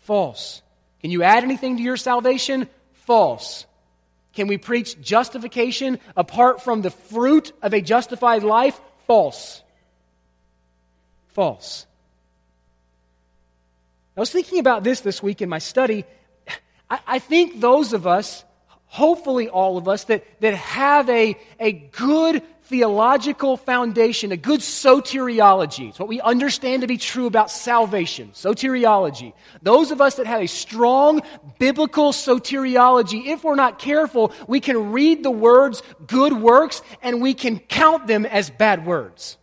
False. 0.00 0.62
Can 1.00 1.12
you 1.12 1.22
add 1.22 1.44
anything 1.44 1.76
to 1.76 1.82
your 1.82 1.96
salvation? 1.96 2.68
False. 2.92 3.66
Can 4.34 4.48
we 4.48 4.58
preach 4.58 5.00
justification 5.00 6.00
apart 6.16 6.60
from 6.60 6.82
the 6.82 6.90
fruit 6.90 7.52
of 7.62 7.72
a 7.72 7.80
justified 7.80 8.42
life? 8.42 8.80
False 9.06 9.62
false. 11.32 11.86
I 14.16 14.20
was 14.20 14.30
thinking 14.30 14.58
about 14.58 14.84
this 14.84 15.00
this 15.00 15.22
week 15.22 15.40
in 15.40 15.48
my 15.48 15.58
study. 15.58 16.04
I, 16.90 16.98
I 17.06 17.18
think 17.18 17.60
those 17.60 17.92
of 17.94 18.06
us, 18.06 18.44
hopefully 18.86 19.48
all 19.48 19.78
of 19.78 19.88
us, 19.88 20.04
that, 20.04 20.24
that 20.40 20.54
have 20.54 21.08
a, 21.08 21.38
a 21.58 21.72
good 21.72 22.42
theological 22.64 23.56
foundation, 23.56 24.32
a 24.32 24.36
good 24.36 24.60
soteriology. 24.60 25.88
It's 25.88 25.98
what 25.98 26.08
we 26.08 26.20
understand 26.20 26.82
to 26.82 26.88
be 26.88 26.98
true 26.98 27.26
about 27.26 27.50
salvation, 27.50 28.30
soteriology. 28.34 29.32
Those 29.62 29.90
of 29.90 30.00
us 30.00 30.16
that 30.16 30.26
have 30.26 30.42
a 30.42 30.46
strong 30.46 31.22
biblical 31.58 32.12
soteriology, 32.12 33.26
if 33.26 33.44
we're 33.44 33.56
not 33.56 33.78
careful, 33.78 34.32
we 34.46 34.60
can 34.60 34.92
read 34.92 35.22
the 35.22 35.30
words 35.30 35.82
good 36.06 36.34
works 36.34 36.82
and 37.02 37.20
we 37.20 37.34
can 37.34 37.58
count 37.58 38.06
them 38.06 38.24
as 38.26 38.50
bad 38.50 38.86
words. 38.86 39.38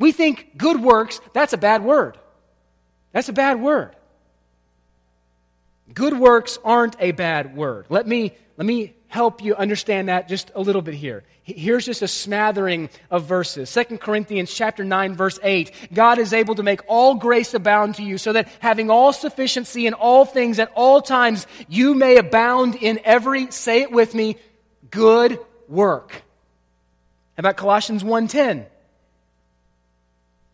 We 0.00 0.12
think 0.12 0.56
good 0.56 0.82
works, 0.82 1.20
that's 1.34 1.52
a 1.52 1.58
bad 1.58 1.84
word. 1.84 2.16
That's 3.12 3.28
a 3.28 3.34
bad 3.34 3.60
word. 3.60 3.94
Good 5.92 6.18
works 6.18 6.58
aren't 6.64 6.96
a 6.98 7.12
bad 7.12 7.54
word. 7.54 7.84
Let 7.90 8.06
me, 8.08 8.32
let 8.56 8.66
me 8.66 8.94
help 9.08 9.44
you 9.44 9.54
understand 9.54 10.08
that 10.08 10.26
just 10.26 10.52
a 10.54 10.60
little 10.60 10.80
bit 10.80 10.94
here. 10.94 11.22
Here's 11.42 11.84
just 11.84 12.00
a 12.00 12.08
smattering 12.08 12.88
of 13.10 13.24
verses. 13.24 13.70
2 13.74 13.98
Corinthians 13.98 14.54
chapter 14.54 14.84
9 14.84 15.16
verse 15.16 15.38
8. 15.42 15.70
God 15.92 16.18
is 16.18 16.32
able 16.32 16.54
to 16.54 16.62
make 16.62 16.80
all 16.86 17.16
grace 17.16 17.52
abound 17.52 17.96
to 17.96 18.02
you 18.02 18.16
so 18.16 18.32
that 18.32 18.48
having 18.60 18.88
all 18.88 19.12
sufficiency 19.12 19.86
in 19.86 19.92
all 19.92 20.24
things 20.24 20.58
at 20.58 20.72
all 20.74 21.02
times 21.02 21.46
you 21.68 21.94
may 21.94 22.16
abound 22.16 22.76
in 22.76 23.00
every 23.04 23.50
say 23.50 23.82
it 23.82 23.92
with 23.92 24.14
me 24.14 24.36
good 24.90 25.38
work. 25.68 26.12
How 27.36 27.40
about 27.40 27.58
Colossians 27.58 28.02
1:10? 28.02 28.64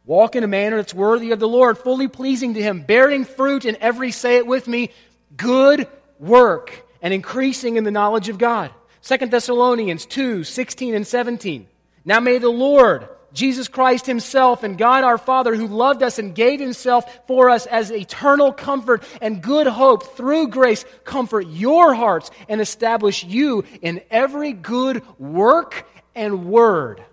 Walk 0.07 0.37
in 0.37 0.45
a 0.45 0.49
manner 0.49 0.77
that's 0.77 0.95
worthy 0.95 1.33
of 1.33 1.41
the 1.41 1.49
Lord, 1.49 1.77
fully 1.77 2.07
pleasing 2.07 2.55
to 2.55 2.63
him, 2.63 2.83
bearing 2.83 3.25
fruit 3.25 3.65
in 3.65 3.77
every 3.81 4.13
say 4.13 4.37
it 4.37 4.47
with 4.47 4.69
me 4.69 4.91
good 5.37 5.89
work 6.21 6.87
and 7.03 7.13
increasing 7.13 7.77
in 7.77 7.83
the 7.83 7.91
knowledge 7.91 8.29
of 8.29 8.39
God. 8.39 8.71
2 9.03 9.27
Thessalonians 9.27 10.07
2 10.07 10.45
16 10.45 10.95
and 10.95 11.07
17. 11.07 11.67
Now 12.05 12.21
may 12.21 12.39
the 12.39 12.49
Lord, 12.49 13.09
Jesus 13.33 13.67
Christ 13.67 14.07
Himself, 14.07 14.63
and 14.63 14.79
God 14.79 15.03
our 15.03 15.19
Father, 15.19 15.57
who 15.57 15.67
loved 15.67 16.05
us 16.05 16.21
and 16.21 16.37
gave 16.37 16.61
Himself 16.61 17.27
for 17.27 17.51
us 17.51 17.67
as 17.67 17.91
eternal 17.91 18.53
comfort 18.53 19.03
and 19.21 19.43
good 19.43 19.67
hope 19.67 20.17
through 20.17 20.49
grace, 20.49 20.85
comfort 21.03 21.49
your 21.49 21.95
hearts 21.95 22.31
and 22.49 22.61
establish 22.61 23.25
you 23.25 23.65
in 23.83 24.03
every 24.09 24.53
good 24.53 25.03
work 25.19 25.85
and 26.15 26.47
word. 26.47 27.05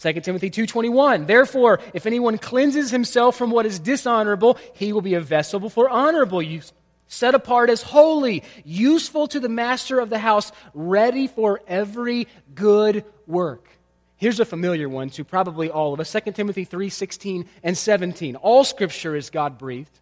2 0.00 0.20
Timothy 0.20 0.50
2:21 0.50 1.26
Therefore 1.26 1.80
if 1.94 2.06
anyone 2.06 2.38
cleanses 2.38 2.90
himself 2.90 3.36
from 3.36 3.50
what 3.50 3.66
is 3.66 3.78
dishonorable 3.78 4.58
he 4.72 4.92
will 4.92 5.02
be 5.02 5.14
a 5.14 5.20
vessel 5.20 5.68
for 5.68 5.88
honorable 5.88 6.42
use 6.42 6.72
set 7.10 7.34
apart 7.34 7.68
as 7.68 7.82
holy, 7.82 8.42
useful 8.64 9.26
to 9.26 9.40
the 9.40 9.48
master 9.48 9.98
of 9.98 10.10
the 10.10 10.18
house, 10.18 10.52
ready 10.72 11.26
for 11.26 11.60
every 11.66 12.28
good 12.54 13.04
work. 13.26 13.68
Here's 14.16 14.38
a 14.38 14.44
familiar 14.44 14.88
one 14.88 15.10
to 15.10 15.24
probably 15.24 15.70
all 15.70 15.92
of 15.92 16.00
us 16.00 16.08
2 16.08 16.34
Timothy 16.34 16.64
3:16 16.64 17.46
and 17.62 17.76
17. 17.76 18.36
All 18.36 18.64
scripture 18.64 19.16
is 19.16 19.28
God 19.30 19.58
breathed, 19.58 19.98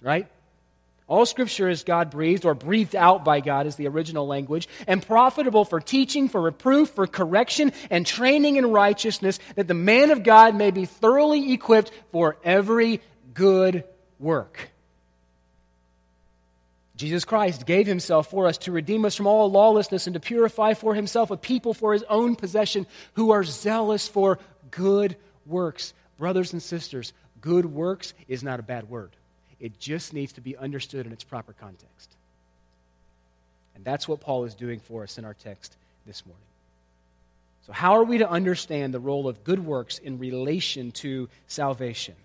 right? 0.00 0.28
All 1.12 1.26
scripture 1.26 1.68
is 1.68 1.84
God 1.84 2.10
breathed 2.10 2.46
or 2.46 2.54
breathed 2.54 2.96
out 2.96 3.22
by 3.22 3.40
God 3.40 3.66
is 3.66 3.76
the 3.76 3.86
original 3.86 4.26
language, 4.26 4.66
and 4.86 5.06
profitable 5.06 5.66
for 5.66 5.78
teaching, 5.78 6.26
for 6.30 6.40
reproof, 6.40 6.88
for 6.88 7.06
correction, 7.06 7.72
and 7.90 8.06
training 8.06 8.56
in 8.56 8.70
righteousness, 8.70 9.38
that 9.54 9.68
the 9.68 9.74
man 9.74 10.10
of 10.10 10.22
God 10.22 10.54
may 10.54 10.70
be 10.70 10.86
thoroughly 10.86 11.52
equipped 11.52 11.92
for 12.12 12.38
every 12.42 13.02
good 13.34 13.84
work. 14.18 14.70
Jesus 16.96 17.26
Christ 17.26 17.66
gave 17.66 17.86
himself 17.86 18.30
for 18.30 18.46
us 18.46 18.56
to 18.58 18.72
redeem 18.72 19.04
us 19.04 19.14
from 19.14 19.26
all 19.26 19.50
lawlessness 19.50 20.06
and 20.06 20.14
to 20.14 20.20
purify 20.20 20.72
for 20.72 20.94
himself 20.94 21.30
a 21.30 21.36
people 21.36 21.74
for 21.74 21.92
his 21.92 22.04
own 22.04 22.36
possession 22.36 22.86
who 23.16 23.32
are 23.32 23.44
zealous 23.44 24.08
for 24.08 24.38
good 24.70 25.16
works. 25.44 25.92
Brothers 26.16 26.54
and 26.54 26.62
sisters, 26.62 27.12
good 27.42 27.66
works 27.66 28.14
is 28.28 28.42
not 28.42 28.60
a 28.60 28.62
bad 28.62 28.88
word. 28.88 29.14
It 29.62 29.78
just 29.78 30.12
needs 30.12 30.32
to 30.32 30.40
be 30.40 30.56
understood 30.56 31.06
in 31.06 31.12
its 31.12 31.22
proper 31.22 31.52
context. 31.52 32.10
And 33.76 33.84
that's 33.84 34.08
what 34.08 34.20
Paul 34.20 34.44
is 34.44 34.56
doing 34.56 34.80
for 34.80 35.04
us 35.04 35.18
in 35.18 35.24
our 35.24 35.34
text 35.34 35.76
this 36.04 36.26
morning. 36.26 36.42
So, 37.66 37.72
how 37.72 37.92
are 37.92 38.02
we 38.02 38.18
to 38.18 38.28
understand 38.28 38.92
the 38.92 38.98
role 38.98 39.28
of 39.28 39.44
good 39.44 39.64
works 39.64 39.98
in 39.98 40.18
relation 40.18 40.90
to 40.92 41.28
salvation? 41.46 42.16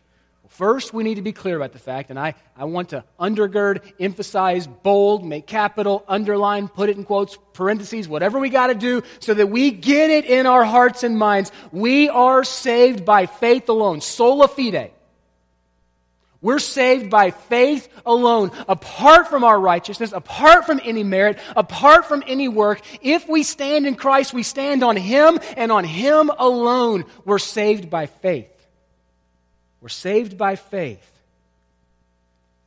Well, 0.42 0.50
First, 0.50 0.96
we 0.96 1.04
need 1.04 1.16
to 1.16 1.22
be 1.22 1.32
clear 1.32 1.56
about 1.56 1.74
the 1.74 1.80
fact, 1.80 2.10
and 2.10 2.18
I, 2.18 2.34
I 2.58 2.66
want 2.66 2.90
to 2.90 3.04
undergird, 3.20 3.84
emphasize, 4.00 4.66
bold, 4.66 5.24
make 5.24 5.46
capital, 5.46 6.04
underline, 6.08 6.68
put 6.68 6.90
it 6.90 6.98
in 6.98 7.04
quotes, 7.04 7.38
parentheses, 7.54 8.08
whatever 8.08 8.40
we 8.40 8.50
got 8.50 8.68
to 8.68 8.76
do 8.76 9.04
so 9.20 9.36
that 9.36 9.52
we 9.52 9.70
get 9.70 10.10
it 10.10 10.26
in 10.26 10.48
our 10.48 10.66
hearts 10.66 11.04
and 11.04 11.20
minds. 11.20 11.52
We 11.72 12.10
are 12.10 12.44
saved 12.44 13.06
by 13.06 13.28
faith 13.28 13.70
alone, 13.70 14.02
sola 14.02 14.48
fide. 14.48 14.90
We're 16.48 16.60
saved 16.60 17.10
by 17.10 17.32
faith 17.32 17.90
alone, 18.06 18.54
apart 18.70 19.28
from 19.28 19.44
our 19.44 19.60
righteousness, 19.60 20.14
apart 20.14 20.66
from 20.66 20.80
any 20.82 21.04
merit, 21.04 21.40
apart 21.58 22.06
from 22.06 22.24
any 22.26 22.48
work. 22.48 22.80
If 23.02 23.28
we 23.28 23.44
stand 23.44 23.86
in 23.86 23.96
Christ, 23.96 24.34
we 24.34 24.44
stand 24.44 24.82
on 24.82 24.96
Him 24.96 25.40
and 25.58 25.74
on 25.74 25.84
Him 25.84 26.30
alone. 26.30 27.04
We're 27.26 27.38
saved 27.38 27.90
by 27.90 28.06
faith. 28.06 28.48
We're 29.82 29.90
saved 29.90 30.38
by 30.38 30.56
faith. 30.56 31.06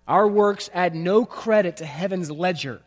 Our 0.06 0.28
works 0.28 0.68
add 0.74 0.94
no 0.94 1.24
credit 1.24 1.78
to 1.78 1.86
heaven's 1.86 2.30
ledger. 2.30 2.82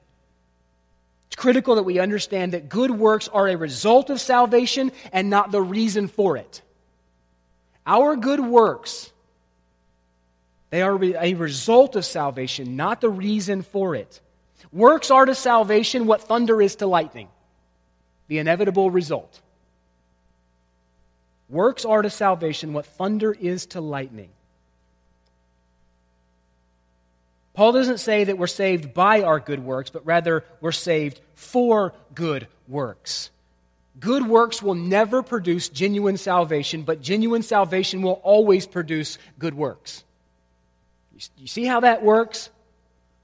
It's 1.25 1.35
critical 1.35 1.73
that 1.73 1.85
we 1.85 1.97
understand 1.97 2.51
that 2.51 2.69
good 2.69 2.91
works 2.91 3.27
are 3.29 3.47
a 3.47 3.55
result 3.55 4.11
of 4.11 4.21
salvation 4.21 4.91
and 5.11 5.31
not 5.31 5.51
the 5.51 5.59
reason 5.59 6.07
for 6.07 6.37
it. 6.37 6.61
Our 7.83 8.15
good 8.15 8.41
works, 8.41 9.09
they 10.73 10.81
are 10.81 10.99
a 11.03 11.35
result 11.35 11.95
of 11.95 12.03
salvation, 12.03 12.75
not 12.75 12.99
the 12.99 13.07
reason 13.07 13.61
for 13.61 13.93
it. 13.93 14.19
Works 14.71 15.11
are 15.11 15.23
to 15.23 15.35
salvation 15.35 16.07
what 16.07 16.21
thunder 16.21 16.59
is 16.59 16.77
to 16.77 16.87
lightning, 16.87 17.27
the 18.27 18.39
inevitable 18.39 18.89
result. 18.89 19.39
Works 21.47 21.85
are 21.85 22.01
to 22.01 22.09
salvation 22.09 22.73
what 22.73 22.87
thunder 22.87 23.31
is 23.31 23.67
to 23.67 23.81
lightning. 23.81 24.31
Paul 27.53 27.73
doesn't 27.73 27.99
say 27.99 28.23
that 28.23 28.39
we're 28.39 28.47
saved 28.47 28.95
by 28.95 29.21
our 29.21 29.39
good 29.39 29.63
works, 29.63 29.91
but 29.91 30.03
rather 30.07 30.43
we're 30.59 30.71
saved 30.71 31.21
for 31.35 31.93
good 32.15 32.47
works. 32.67 33.29
Good 33.99 34.25
works 34.27 34.63
will 34.63 34.73
never 34.73 35.21
produce 35.21 35.69
genuine 35.69 36.17
salvation, 36.17 36.81
but 36.81 36.99
genuine 36.99 37.43
salvation 37.43 38.01
will 38.01 38.19
always 38.23 38.65
produce 38.65 39.19
good 39.37 39.53
works. 39.53 40.03
You 41.37 41.47
see 41.47 41.65
how 41.65 41.81
that 41.81 42.03
works? 42.03 42.49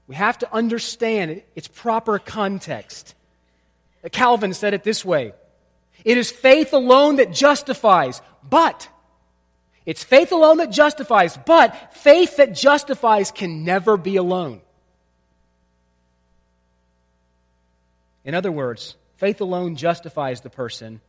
We 0.06 0.14
have 0.14 0.38
to 0.38 0.52
understand 0.52 1.42
its 1.54 1.68
proper 1.68 2.18
context. 2.18 3.14
Uh, 4.04 4.08
Calvin 4.08 4.54
said 4.54 4.74
it 4.74 4.82
this 4.82 5.04
way 5.04 5.32
it 6.04 6.18
is 6.18 6.30
faith 6.30 6.72
alone 6.72 7.16
that 7.16 7.32
justifies, 7.32 8.22
but 8.48 8.88
it's 9.86 10.04
faith 10.04 10.32
alone 10.32 10.58
that 10.58 10.70
justifies, 10.70 11.36
but 11.46 11.94
faith 11.94 12.36
that 12.36 12.54
justifies 12.54 13.30
can 13.30 13.64
never 13.64 13.96
be 13.96 14.16
alone. 14.16 14.60
In 18.24 18.34
other 18.34 18.52
words, 18.52 18.96
faith 19.16 19.40
alone 19.40 19.76
justifies 19.76 20.40
the 20.40 20.50
person, 20.50 21.00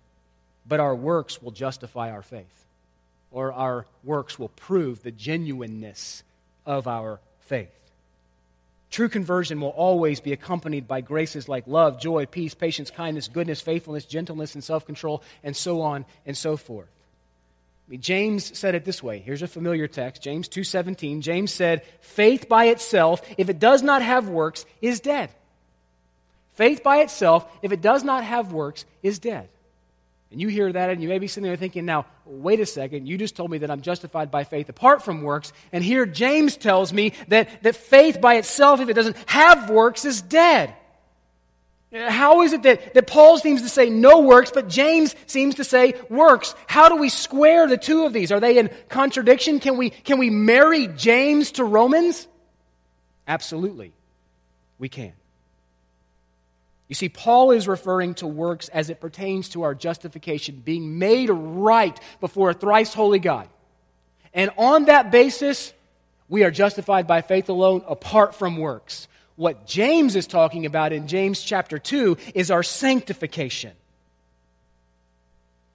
but 0.67 0.79
our 0.79 0.95
works 0.95 1.41
will 1.41 1.51
justify 1.51 2.11
our 2.11 2.21
faith, 2.21 2.65
or 3.31 3.51
our 3.53 3.85
works 4.03 4.39
will 4.39 4.49
prove 4.49 5.03
the 5.03 5.11
genuineness 5.11 6.23
of 6.65 6.87
our 6.87 7.19
faith. 7.41 7.69
True 8.89 9.07
conversion 9.07 9.61
will 9.61 9.69
always 9.69 10.19
be 10.19 10.33
accompanied 10.33 10.87
by 10.87 10.99
graces 10.99 11.47
like 11.47 11.65
love, 11.65 11.99
joy, 11.99 12.25
peace, 12.25 12.53
patience, 12.53 12.91
kindness, 12.91 13.29
goodness, 13.29 13.61
faithfulness, 13.61 14.05
gentleness, 14.05 14.53
and 14.53 14.63
self 14.63 14.85
control, 14.85 15.23
and 15.43 15.55
so 15.55 15.81
on 15.81 16.05
and 16.25 16.35
so 16.35 16.57
forth. 16.57 16.89
James 17.99 18.57
said 18.57 18.75
it 18.75 18.85
this 18.85 19.01
way. 19.01 19.19
Here's 19.19 19.41
a 19.41 19.47
familiar 19.47 19.87
text, 19.87 20.21
James 20.21 20.47
2:17. 20.47 21.21
James 21.21 21.51
said, 21.53 21.83
"Faith 22.01 22.47
by 22.47 22.65
itself, 22.65 23.21
if 23.37 23.49
it 23.49 23.59
does 23.59 23.81
not 23.81 24.01
have 24.01 24.29
works, 24.29 24.65
is 24.81 24.99
dead." 24.99 25.29
Faith 26.53 26.83
by 26.83 26.97
itself, 26.97 27.49
if 27.61 27.71
it 27.71 27.81
does 27.81 28.03
not 28.03 28.23
have 28.23 28.53
works, 28.53 28.85
is 29.01 29.19
dead. 29.19 29.49
And 30.31 30.39
you 30.39 30.47
hear 30.47 30.71
that 30.71 30.89
and 30.89 31.01
you 31.01 31.09
may 31.09 31.19
be 31.19 31.27
sitting 31.27 31.43
there 31.43 31.57
thinking, 31.57 31.85
now, 31.85 32.05
wait 32.25 32.61
a 32.61 32.65
second, 32.65 33.05
you 33.05 33.17
just 33.17 33.35
told 33.35 33.51
me 33.51 33.59
that 33.59 33.69
I'm 33.69 33.81
justified 33.81 34.31
by 34.31 34.45
faith 34.45 34.69
apart 34.69 35.03
from 35.03 35.23
works. 35.23 35.51
And 35.73 35.83
here 35.83 36.05
James 36.05 36.55
tells 36.55 36.93
me 36.93 37.13
that, 37.27 37.63
that 37.63 37.75
faith 37.75 38.21
by 38.21 38.35
itself, 38.35 38.79
if 38.79 38.87
it 38.87 38.93
doesn't 38.93 39.17
have 39.25 39.69
works, 39.69 40.05
is 40.05 40.21
dead. 40.21 40.73
How 41.93 42.43
is 42.43 42.53
it 42.53 42.63
that, 42.63 42.93
that 42.93 43.07
Paul 43.07 43.37
seems 43.37 43.63
to 43.63 43.69
say 43.69 43.89
no 43.89 44.21
works, 44.21 44.51
but 44.53 44.69
James 44.69 45.13
seems 45.27 45.55
to 45.55 45.65
say 45.65 45.95
works? 46.09 46.55
How 46.65 46.87
do 46.87 46.95
we 46.95 47.09
square 47.09 47.67
the 47.67 47.77
two 47.77 48.05
of 48.05 48.13
these? 48.13 48.31
Are 48.31 48.39
they 48.39 48.57
in 48.57 48.69
contradiction? 48.87 49.59
Can 49.59 49.75
we, 49.75 49.89
can 49.89 50.17
we 50.17 50.29
marry 50.29 50.87
James 50.87 51.51
to 51.53 51.65
Romans? 51.65 52.29
Absolutely, 53.27 53.91
we 54.79 54.87
can. 54.87 55.11
You 56.91 56.95
see, 56.95 57.07
Paul 57.07 57.51
is 57.51 57.69
referring 57.69 58.15
to 58.15 58.27
works 58.27 58.67
as 58.67 58.89
it 58.89 58.99
pertains 58.99 59.47
to 59.49 59.61
our 59.61 59.73
justification, 59.73 60.57
being 60.57 60.99
made 60.99 61.29
right 61.29 61.97
before 62.19 62.49
a 62.49 62.53
thrice 62.53 62.93
holy 62.93 63.19
God. 63.19 63.47
And 64.33 64.51
on 64.57 64.83
that 64.85 65.09
basis, 65.09 65.71
we 66.27 66.43
are 66.43 66.51
justified 66.51 67.07
by 67.07 67.21
faith 67.21 67.47
alone, 67.47 67.85
apart 67.87 68.35
from 68.35 68.57
works. 68.57 69.07
What 69.37 69.65
James 69.65 70.17
is 70.17 70.27
talking 70.27 70.65
about 70.65 70.91
in 70.91 71.07
James 71.07 71.41
chapter 71.41 71.79
2 71.79 72.17
is 72.35 72.51
our 72.51 72.61
sanctification. 72.61 73.71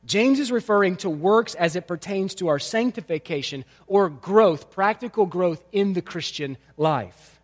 James 0.05 0.39
is 0.39 0.53
referring 0.53 0.97
to 0.97 1.09
works 1.09 1.55
as 1.55 1.77
it 1.77 1.89
pertains 1.89 2.35
to 2.35 2.49
our 2.49 2.59
sanctification 2.59 3.65
or 3.87 4.11
growth, 4.11 4.71
practical 4.71 5.25
growth 5.25 5.65
in 5.73 5.95
the 5.95 6.03
Christian 6.03 6.59
life, 6.77 7.41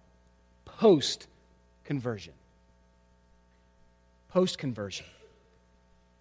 post 0.67 1.27
conversion. 1.85 2.35
Post 4.33 4.59
conversion. 4.59 5.07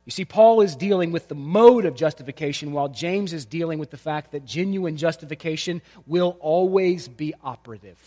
You 0.05 0.11
see, 0.11 0.25
Paul 0.25 0.61
is 0.61 0.75
dealing 0.75 1.11
with 1.11 1.27
the 1.27 1.35
mode 1.35 1.85
of 1.85 1.95
justification, 1.95 2.71
while 2.71 2.89
James 2.89 3.33
is 3.33 3.45
dealing 3.45 3.79
with 3.79 3.91
the 3.91 3.97
fact 3.97 4.31
that 4.31 4.45
genuine 4.45 4.97
justification 4.97 5.81
will 6.07 6.37
always 6.39 7.07
be 7.07 7.33
operative. 7.43 7.97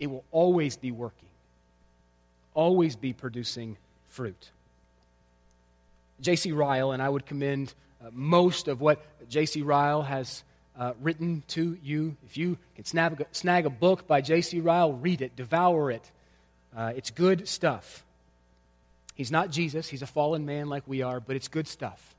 It 0.00 0.08
will 0.08 0.24
always 0.32 0.76
be 0.76 0.90
working, 0.90 1.28
always 2.54 2.96
be 2.96 3.12
producing 3.12 3.76
fruit. 4.08 4.50
J.C. 6.20 6.52
Ryle, 6.52 6.92
and 6.92 7.02
I 7.02 7.08
would 7.08 7.26
commend 7.26 7.74
uh, 8.02 8.08
most 8.12 8.68
of 8.68 8.80
what 8.80 9.02
J.C. 9.28 9.60
Ryle 9.60 10.02
has 10.02 10.42
uh, 10.78 10.94
written 11.02 11.42
to 11.48 11.76
you. 11.82 12.16
If 12.24 12.38
you 12.38 12.56
can 12.74 12.86
snag, 12.86 13.26
snag 13.32 13.66
a 13.66 13.70
book 13.70 14.06
by 14.06 14.22
J.C. 14.22 14.60
Ryle, 14.60 14.94
read 14.94 15.20
it, 15.20 15.36
devour 15.36 15.90
it. 15.90 16.10
Uh, 16.74 16.92
it's 16.96 17.10
good 17.10 17.46
stuff. 17.46 18.05
He's 19.16 19.32
not 19.32 19.50
Jesus, 19.50 19.88
he's 19.88 20.02
a 20.02 20.06
fallen 20.06 20.46
man 20.46 20.68
like 20.68 20.84
we 20.86 21.02
are, 21.02 21.18
but 21.18 21.34
it's 21.34 21.48
good 21.48 21.66
stuff. 21.66 22.14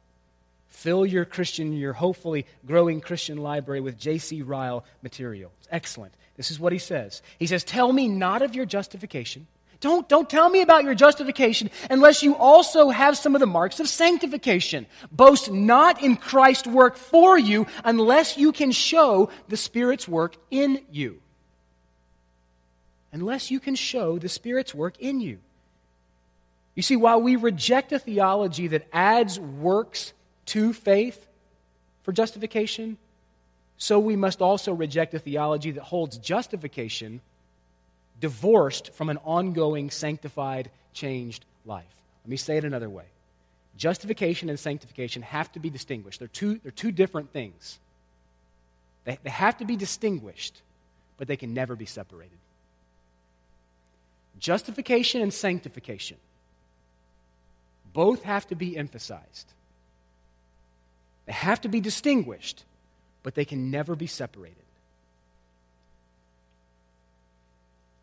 Fill 0.67 1.05
your 1.05 1.23
Christian, 1.23 1.71
your 1.71 1.93
hopefully 1.93 2.45
growing 2.65 2.99
Christian 2.99 3.37
library 3.37 3.79
with 3.79 3.97
J.C. 3.97 4.41
Ryle 4.41 4.83
material. 5.01 5.51
It's 5.59 5.69
excellent. 5.71 6.13
This 6.35 6.51
is 6.51 6.59
what 6.59 6.73
he 6.73 6.79
says. 6.79 7.21
He 7.39 7.47
says, 7.47 7.63
Tell 7.63 7.91
me 7.93 8.09
not 8.09 8.41
of 8.41 8.53
your 8.53 8.65
justification 8.65 9.47
don't, 9.79 10.09
don't 10.09 10.29
tell 10.29 10.49
me 10.49 10.61
about 10.61 10.83
your 10.83 10.95
justification 10.95 11.69
unless 11.89 12.23
you 12.23 12.35
also 12.35 12.89
have 12.89 13.17
some 13.17 13.35
of 13.35 13.39
the 13.39 13.45
marks 13.45 13.79
of 13.79 13.87
sanctification. 13.87 14.87
Boast 15.11 15.51
not 15.51 16.01
in 16.03 16.17
Christ's 16.17 16.67
work 16.67 16.97
for 16.97 17.37
you 17.37 17.67
unless 17.83 18.37
you 18.37 18.51
can 18.51 18.71
show 18.71 19.29
the 19.49 19.57
Spirit's 19.57 20.07
work 20.07 20.35
in 20.49 20.81
you. 20.91 21.21
Unless 23.11 23.51
you 23.51 23.59
can 23.59 23.75
show 23.75 24.17
the 24.17 24.29
Spirit's 24.29 24.73
work 24.73 24.95
in 24.99 25.19
you. 25.19 25.39
You 26.77 26.83
see, 26.83 26.95
while 26.95 27.19
we 27.19 27.37
reject 27.37 27.91
a 27.91 27.97
theology 27.97 28.67
that 28.67 28.87
adds 28.93 29.39
works 29.39 30.13
to 30.45 30.73
faith 30.73 31.25
for 32.03 32.11
justification, 32.11 32.97
so 33.79 33.97
we 33.97 34.15
must 34.15 34.43
also 34.43 34.71
reject 34.73 35.15
a 35.15 35.19
theology 35.19 35.71
that 35.71 35.81
holds 35.81 36.19
justification 36.19 37.19
divorced 38.21 38.93
from 38.93 39.09
an 39.09 39.17
ongoing, 39.25 39.89
sanctified, 39.89 40.69
changed 40.93 41.45
life. 41.65 41.83
Let 42.23 42.29
me 42.29 42.37
say 42.37 42.57
it 42.57 42.63
another 42.63 42.91
way. 42.91 43.05
Justification 43.75 44.47
and 44.47 44.59
sanctification 44.59 45.23
have 45.23 45.51
to 45.53 45.59
be 45.59 45.71
distinguished. 45.71 46.19
They're 46.19 46.27
two, 46.27 46.59
they're 46.61 46.71
two 46.71 46.91
different 46.91 47.33
things. 47.33 47.79
They, 49.03 49.17
they 49.23 49.31
have 49.31 49.57
to 49.57 49.65
be 49.65 49.77
distinguished, 49.77 50.61
but 51.17 51.27
they 51.27 51.37
can 51.37 51.55
never 51.55 51.75
be 51.75 51.87
separated. 51.87 52.37
Justification 54.39 55.23
and 55.23 55.33
sanctification 55.33 56.17
both 57.97 58.21
have 58.21 58.45
to 58.45 58.53
be 58.53 58.77
emphasized. 58.77 59.51
They 61.25 61.31
have 61.31 61.61
to 61.61 61.67
be 61.67 61.81
distinguished, 61.81 62.63
but 63.23 63.33
they 63.33 63.43
can 63.43 63.71
never 63.71 63.95
be 63.95 64.05
separated. 64.05 64.55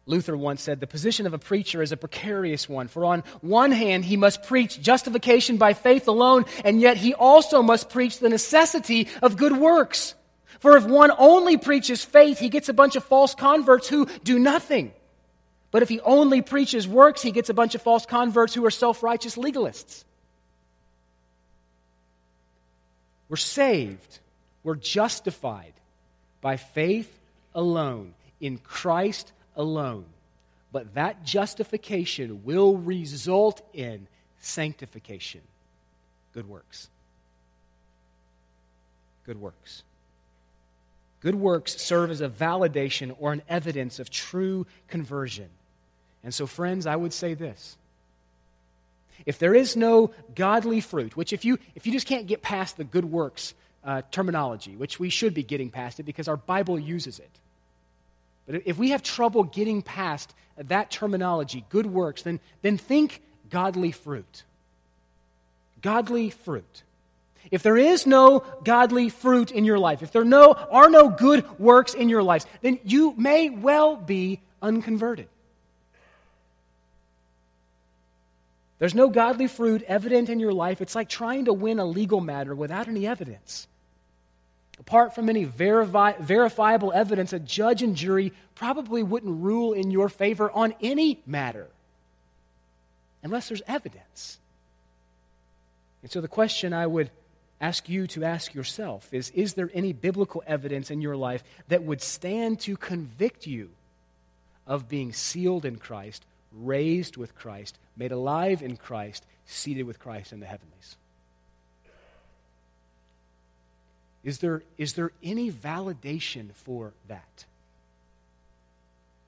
Luther 0.07 0.37
once 0.37 0.62
said, 0.62 0.80
The 0.80 0.88
position 0.88 1.28
of 1.28 1.33
a 1.33 1.38
preacher 1.38 1.80
is 1.80 1.92
a 1.92 1.96
precarious 1.96 2.68
one, 2.68 2.88
for 2.88 3.04
on 3.04 3.22
one 3.40 3.70
hand, 3.70 4.04
he 4.04 4.16
must 4.16 4.42
preach 4.42 4.83
justification 4.83 5.59
by 5.59 5.74
faith 5.74 6.09
alone, 6.09 6.44
and 6.64 6.80
yet 6.80 6.96
he 6.96 7.14
also 7.14 7.62
must 7.62 7.88
preach 7.88 8.18
the 8.18 8.28
necessity 8.28 9.07
of 9.22 9.37
good 9.37 9.57
works. 9.57 10.16
For 10.59 10.76
if 10.76 10.85
one 10.85 11.12
only 11.16 11.57
preaches 11.57 12.04
faith, 12.04 12.40
he 12.40 12.48
gets 12.48 12.68
a 12.68 12.74
bunch 12.74 12.96
of 12.96 13.04
false 13.04 13.37
converts 13.37 13.87
who 13.87 14.07
do 14.24 14.40
nothing. 14.40 14.92
But 15.74 15.82
if 15.82 15.88
he 15.88 15.98
only 16.02 16.40
preaches 16.40 16.87
works, 16.87 17.20
he 17.20 17.32
gets 17.32 17.50
a 17.50 17.52
bunch 17.52 17.74
of 17.74 17.82
false 17.82 18.06
converts 18.06 18.54
who 18.54 18.64
are 18.64 18.70
self 18.70 19.02
righteous 19.02 19.34
legalists. 19.34 20.04
We're 23.28 23.38
saved, 23.38 24.20
we're 24.62 24.76
justified 24.76 25.72
by 26.40 26.58
faith 26.58 27.12
alone, 27.56 28.14
in 28.40 28.58
Christ 28.58 29.32
alone. 29.56 30.04
But 30.70 30.94
that 30.94 31.24
justification 31.24 32.44
will 32.44 32.76
result 32.76 33.60
in 33.72 34.06
sanctification. 34.38 35.40
Good 36.34 36.48
works. 36.48 36.88
Good 39.26 39.40
works. 39.40 39.82
Good 41.18 41.34
works 41.34 41.82
serve 41.82 42.12
as 42.12 42.20
a 42.20 42.28
validation 42.28 43.16
or 43.18 43.32
an 43.32 43.42
evidence 43.48 43.98
of 43.98 44.08
true 44.08 44.68
conversion. 44.87 45.48
And 46.24 46.32
so, 46.32 46.46
friends, 46.46 46.87
I 46.87 46.96
would 46.96 47.12
say 47.12 47.34
this. 47.34 47.76
If 49.26 49.38
there 49.38 49.54
is 49.54 49.76
no 49.76 50.10
godly 50.34 50.80
fruit, 50.80 51.16
which 51.16 51.32
if 51.32 51.44
you, 51.44 51.58
if 51.74 51.87
you 51.87 51.92
just 51.92 52.06
can't 52.06 52.26
get 52.26 52.42
past 52.42 52.76
the 52.76 52.84
good 52.84 53.04
works 53.04 53.54
uh, 53.84 54.02
terminology, 54.10 54.74
which 54.74 54.98
we 54.98 55.10
should 55.10 55.34
be 55.34 55.42
getting 55.42 55.70
past 55.70 56.00
it 56.00 56.04
because 56.04 56.26
our 56.26 56.37
Bible 56.37 56.78
uses 56.78 57.18
it, 57.18 57.30
but 58.46 58.62
if 58.66 58.76
we 58.76 58.90
have 58.90 59.02
trouble 59.02 59.44
getting 59.44 59.82
past 59.82 60.34
that 60.56 60.90
terminology, 60.90 61.64
good 61.68 61.87
works, 61.87 62.22
then, 62.22 62.40
then 62.62 62.76
think 62.76 63.22
godly 63.50 63.92
fruit. 63.92 64.42
Godly 65.80 66.30
fruit. 66.30 66.82
If 67.50 67.62
there 67.62 67.76
is 67.76 68.06
no 68.06 68.40
godly 68.64 69.10
fruit 69.10 69.50
in 69.50 69.64
your 69.64 69.78
life, 69.78 70.02
if 70.02 70.12
there 70.12 70.24
no, 70.24 70.52
are 70.52 70.88
no 70.88 71.08
good 71.08 71.58
works 71.58 71.94
in 71.94 72.08
your 72.08 72.22
life, 72.22 72.46
then 72.62 72.78
you 72.84 73.14
may 73.16 73.50
well 73.50 73.96
be 73.96 74.40
unconverted. 74.62 75.28
There's 78.78 78.94
no 78.94 79.08
godly 79.08 79.46
fruit 79.46 79.82
evident 79.82 80.28
in 80.28 80.40
your 80.40 80.52
life. 80.52 80.80
It's 80.80 80.94
like 80.94 81.08
trying 81.08 81.44
to 81.46 81.52
win 81.52 81.78
a 81.78 81.84
legal 81.84 82.20
matter 82.20 82.54
without 82.54 82.88
any 82.88 83.06
evidence. 83.06 83.68
Apart 84.80 85.14
from 85.14 85.28
any 85.28 85.46
verifi- 85.46 86.18
verifiable 86.18 86.92
evidence, 86.92 87.32
a 87.32 87.38
judge 87.38 87.82
and 87.82 87.94
jury 87.94 88.32
probably 88.54 89.02
wouldn't 89.02 89.42
rule 89.42 89.72
in 89.72 89.90
your 89.90 90.08
favor 90.08 90.50
on 90.50 90.74
any 90.80 91.22
matter 91.26 91.68
unless 93.22 93.48
there's 93.48 93.62
evidence. 93.66 94.38
And 96.02 96.10
so 96.10 96.20
the 96.20 96.28
question 96.28 96.72
I 96.72 96.87
would 96.87 97.10
ask 97.60 97.88
you 97.88 98.06
to 98.08 98.24
ask 98.24 98.54
yourself 98.54 99.08
is 99.12 99.30
Is 99.30 99.54
there 99.54 99.70
any 99.72 99.92
biblical 99.92 100.42
evidence 100.46 100.90
in 100.90 101.00
your 101.00 101.16
life 101.16 101.42
that 101.68 101.84
would 101.84 102.02
stand 102.02 102.60
to 102.60 102.76
convict 102.76 103.46
you 103.46 103.70
of 104.66 104.88
being 104.88 105.12
sealed 105.12 105.64
in 105.64 105.76
Christ, 105.76 106.24
raised 106.54 107.16
with 107.16 107.34
Christ, 107.34 107.78
made 107.96 108.12
alive 108.12 108.62
in 108.62 108.76
Christ, 108.76 109.24
seated 109.46 109.84
with 109.84 109.98
Christ 109.98 110.32
in 110.32 110.40
the 110.40 110.46
heavenlies? 110.46 110.96
Is 114.24 114.38
there, 114.38 114.62
is 114.78 114.94
there 114.94 115.12
any 115.22 115.52
validation 115.52 116.52
for 116.54 116.92
that? 117.08 117.44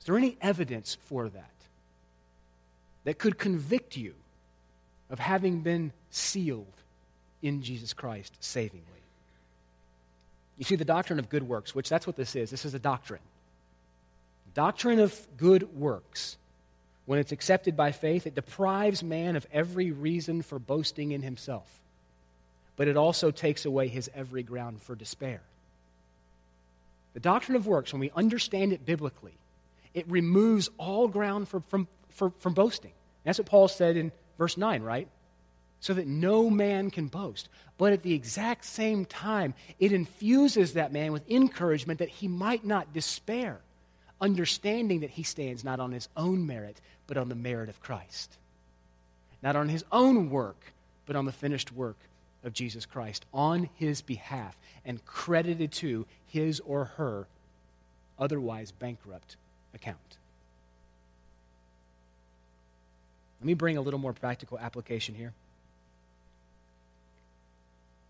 Is 0.00 0.06
there 0.06 0.16
any 0.16 0.38
evidence 0.40 0.96
for 1.06 1.28
that 1.28 1.50
that 3.04 3.18
could 3.18 3.38
convict 3.38 3.96
you 3.96 4.14
of 5.10 5.18
having 5.18 5.60
been 5.60 5.92
sealed 6.10 6.66
in 7.42 7.62
Jesus 7.62 7.92
Christ 7.92 8.32
savingly? 8.40 8.82
You 10.56 10.64
see, 10.64 10.76
the 10.76 10.86
doctrine 10.86 11.18
of 11.18 11.28
good 11.28 11.46
works, 11.46 11.74
which 11.74 11.88
that's 11.88 12.06
what 12.06 12.16
this 12.16 12.34
is, 12.34 12.50
this 12.50 12.64
is 12.64 12.72
a 12.72 12.78
doctrine. 12.78 13.20
Doctrine 14.54 15.00
of 15.00 15.14
good 15.36 15.76
works, 15.76 16.38
when 17.06 17.18
it's 17.18 17.32
accepted 17.32 17.76
by 17.76 17.92
faith, 17.92 18.26
it 18.26 18.34
deprives 18.34 19.02
man 19.02 19.36
of 19.36 19.46
every 19.52 19.90
reason 19.90 20.42
for 20.42 20.58
boasting 20.58 21.12
in 21.12 21.22
himself 21.22 21.80
but 22.76 22.88
it 22.88 22.96
also 22.96 23.30
takes 23.30 23.64
away 23.64 23.88
his 23.88 24.10
every 24.14 24.42
ground 24.42 24.80
for 24.82 24.94
despair. 24.94 25.40
The 27.14 27.20
doctrine 27.20 27.56
of 27.56 27.66
works, 27.66 27.92
when 27.92 28.00
we 28.00 28.10
understand 28.14 28.72
it 28.72 28.84
biblically, 28.84 29.32
it 29.94 30.08
removes 30.08 30.68
all 30.76 31.08
ground 31.08 31.48
for, 31.48 31.60
from, 31.60 31.88
for, 32.10 32.30
from 32.38 32.52
boasting. 32.52 32.92
That's 33.24 33.38
what 33.38 33.46
Paul 33.46 33.68
said 33.68 33.96
in 33.96 34.12
verse 34.36 34.58
9, 34.58 34.82
right? 34.82 35.08
So 35.80 35.94
that 35.94 36.06
no 36.06 36.50
man 36.50 36.90
can 36.90 37.06
boast. 37.06 37.48
But 37.78 37.94
at 37.94 38.02
the 38.02 38.12
exact 38.12 38.66
same 38.66 39.06
time, 39.06 39.54
it 39.78 39.92
infuses 39.92 40.74
that 40.74 40.92
man 40.92 41.12
with 41.12 41.28
encouragement 41.30 42.00
that 42.00 42.10
he 42.10 42.28
might 42.28 42.64
not 42.64 42.92
despair, 42.92 43.60
understanding 44.20 45.00
that 45.00 45.10
he 45.10 45.22
stands 45.22 45.64
not 45.64 45.80
on 45.80 45.92
his 45.92 46.08
own 46.16 46.46
merit, 46.46 46.80
but 47.06 47.16
on 47.16 47.28
the 47.28 47.34
merit 47.34 47.68
of 47.68 47.80
Christ. 47.80 48.36
Not 49.42 49.56
on 49.56 49.68
his 49.68 49.84
own 49.92 50.30
work, 50.30 50.72
but 51.06 51.16
on 51.16 51.24
the 51.24 51.32
finished 51.32 51.72
work 51.72 51.96
of 52.44 52.52
Jesus 52.52 52.86
Christ 52.86 53.24
on 53.34 53.68
his 53.74 54.00
behalf 54.00 54.56
and 54.84 55.04
credited 55.04 55.72
to 55.72 56.06
his 56.28 56.60
or 56.60 56.86
her 56.96 57.26
otherwise 58.18 58.72
bankrupt 58.72 59.36
account. 59.74 59.98
Let 63.40 63.46
me 63.46 63.54
bring 63.54 63.76
a 63.76 63.80
little 63.80 64.00
more 64.00 64.12
practical 64.12 64.58
application 64.58 65.14
here. 65.14 65.32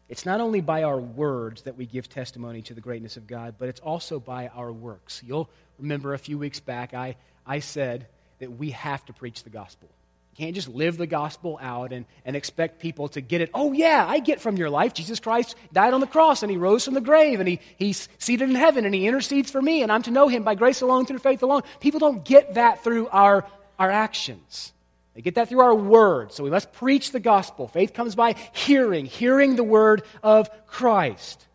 It's 0.08 0.24
not 0.24 0.40
only 0.40 0.60
by 0.60 0.84
our 0.84 1.00
words 1.00 1.62
that 1.62 1.76
we 1.76 1.84
give 1.84 2.08
testimony 2.08 2.62
to 2.62 2.74
the 2.74 2.80
greatness 2.80 3.16
of 3.16 3.26
God, 3.26 3.56
but 3.58 3.68
it's 3.68 3.80
also 3.80 4.20
by 4.20 4.48
our 4.48 4.72
works. 4.72 5.20
You'll 5.26 5.48
remember 5.78 6.14
a 6.14 6.18
few 6.18 6.38
weeks 6.38 6.60
back, 6.60 6.94
I, 6.94 7.16
I 7.46 7.60
said 7.60 8.06
that 8.38 8.58
we 8.58 8.70
have 8.70 9.04
to 9.06 9.12
preach 9.12 9.44
the 9.44 9.50
gospel. 9.50 9.88
You 10.32 10.44
can't 10.44 10.54
just 10.54 10.68
live 10.68 10.98
the 10.98 11.06
gospel 11.06 11.58
out 11.62 11.92
and, 11.92 12.04
and 12.24 12.36
expect 12.36 12.78
people 12.78 13.08
to 13.08 13.22
get 13.22 13.40
it. 13.40 13.50
Oh, 13.54 13.72
yeah, 13.72 14.04
I 14.06 14.18
get 14.18 14.40
from 14.40 14.56
your 14.56 14.68
life. 14.68 14.92
Jesus 14.92 15.18
Christ 15.18 15.54
died 15.72 15.94
on 15.94 16.00
the 16.00 16.06
cross 16.06 16.42
and 16.42 16.50
he 16.50 16.58
rose 16.58 16.84
from 16.84 16.94
the 16.94 17.00
grave 17.00 17.40
and 17.40 17.48
he, 17.48 17.60
he's 17.78 18.08
seated 18.18 18.50
in 18.50 18.54
heaven 18.54 18.84
and 18.84 18.94
he 18.94 19.06
intercedes 19.06 19.50
for 19.50 19.62
me 19.62 19.82
and 19.82 19.90
I'm 19.90 20.02
to 20.02 20.10
know 20.10 20.28
him 20.28 20.42
by 20.42 20.54
grace 20.54 20.82
alone, 20.82 21.06
through 21.06 21.20
faith 21.20 21.42
alone. 21.42 21.62
People 21.80 22.00
don't 22.00 22.22
get 22.22 22.54
that 22.54 22.84
through 22.84 23.08
our, 23.08 23.46
our 23.78 23.90
actions. 23.90 24.72
They 25.14 25.22
get 25.22 25.36
that 25.36 25.48
through 25.48 25.60
our 25.60 25.74
words. 25.74 26.34
So 26.34 26.44
we 26.44 26.50
must 26.50 26.70
preach 26.74 27.10
the 27.10 27.20
gospel. 27.20 27.68
Faith 27.68 27.94
comes 27.94 28.14
by 28.14 28.34
hearing, 28.52 29.06
hearing 29.06 29.56
the 29.56 29.64
word 29.64 30.02
of 30.22 30.50
Christ. 30.66 31.46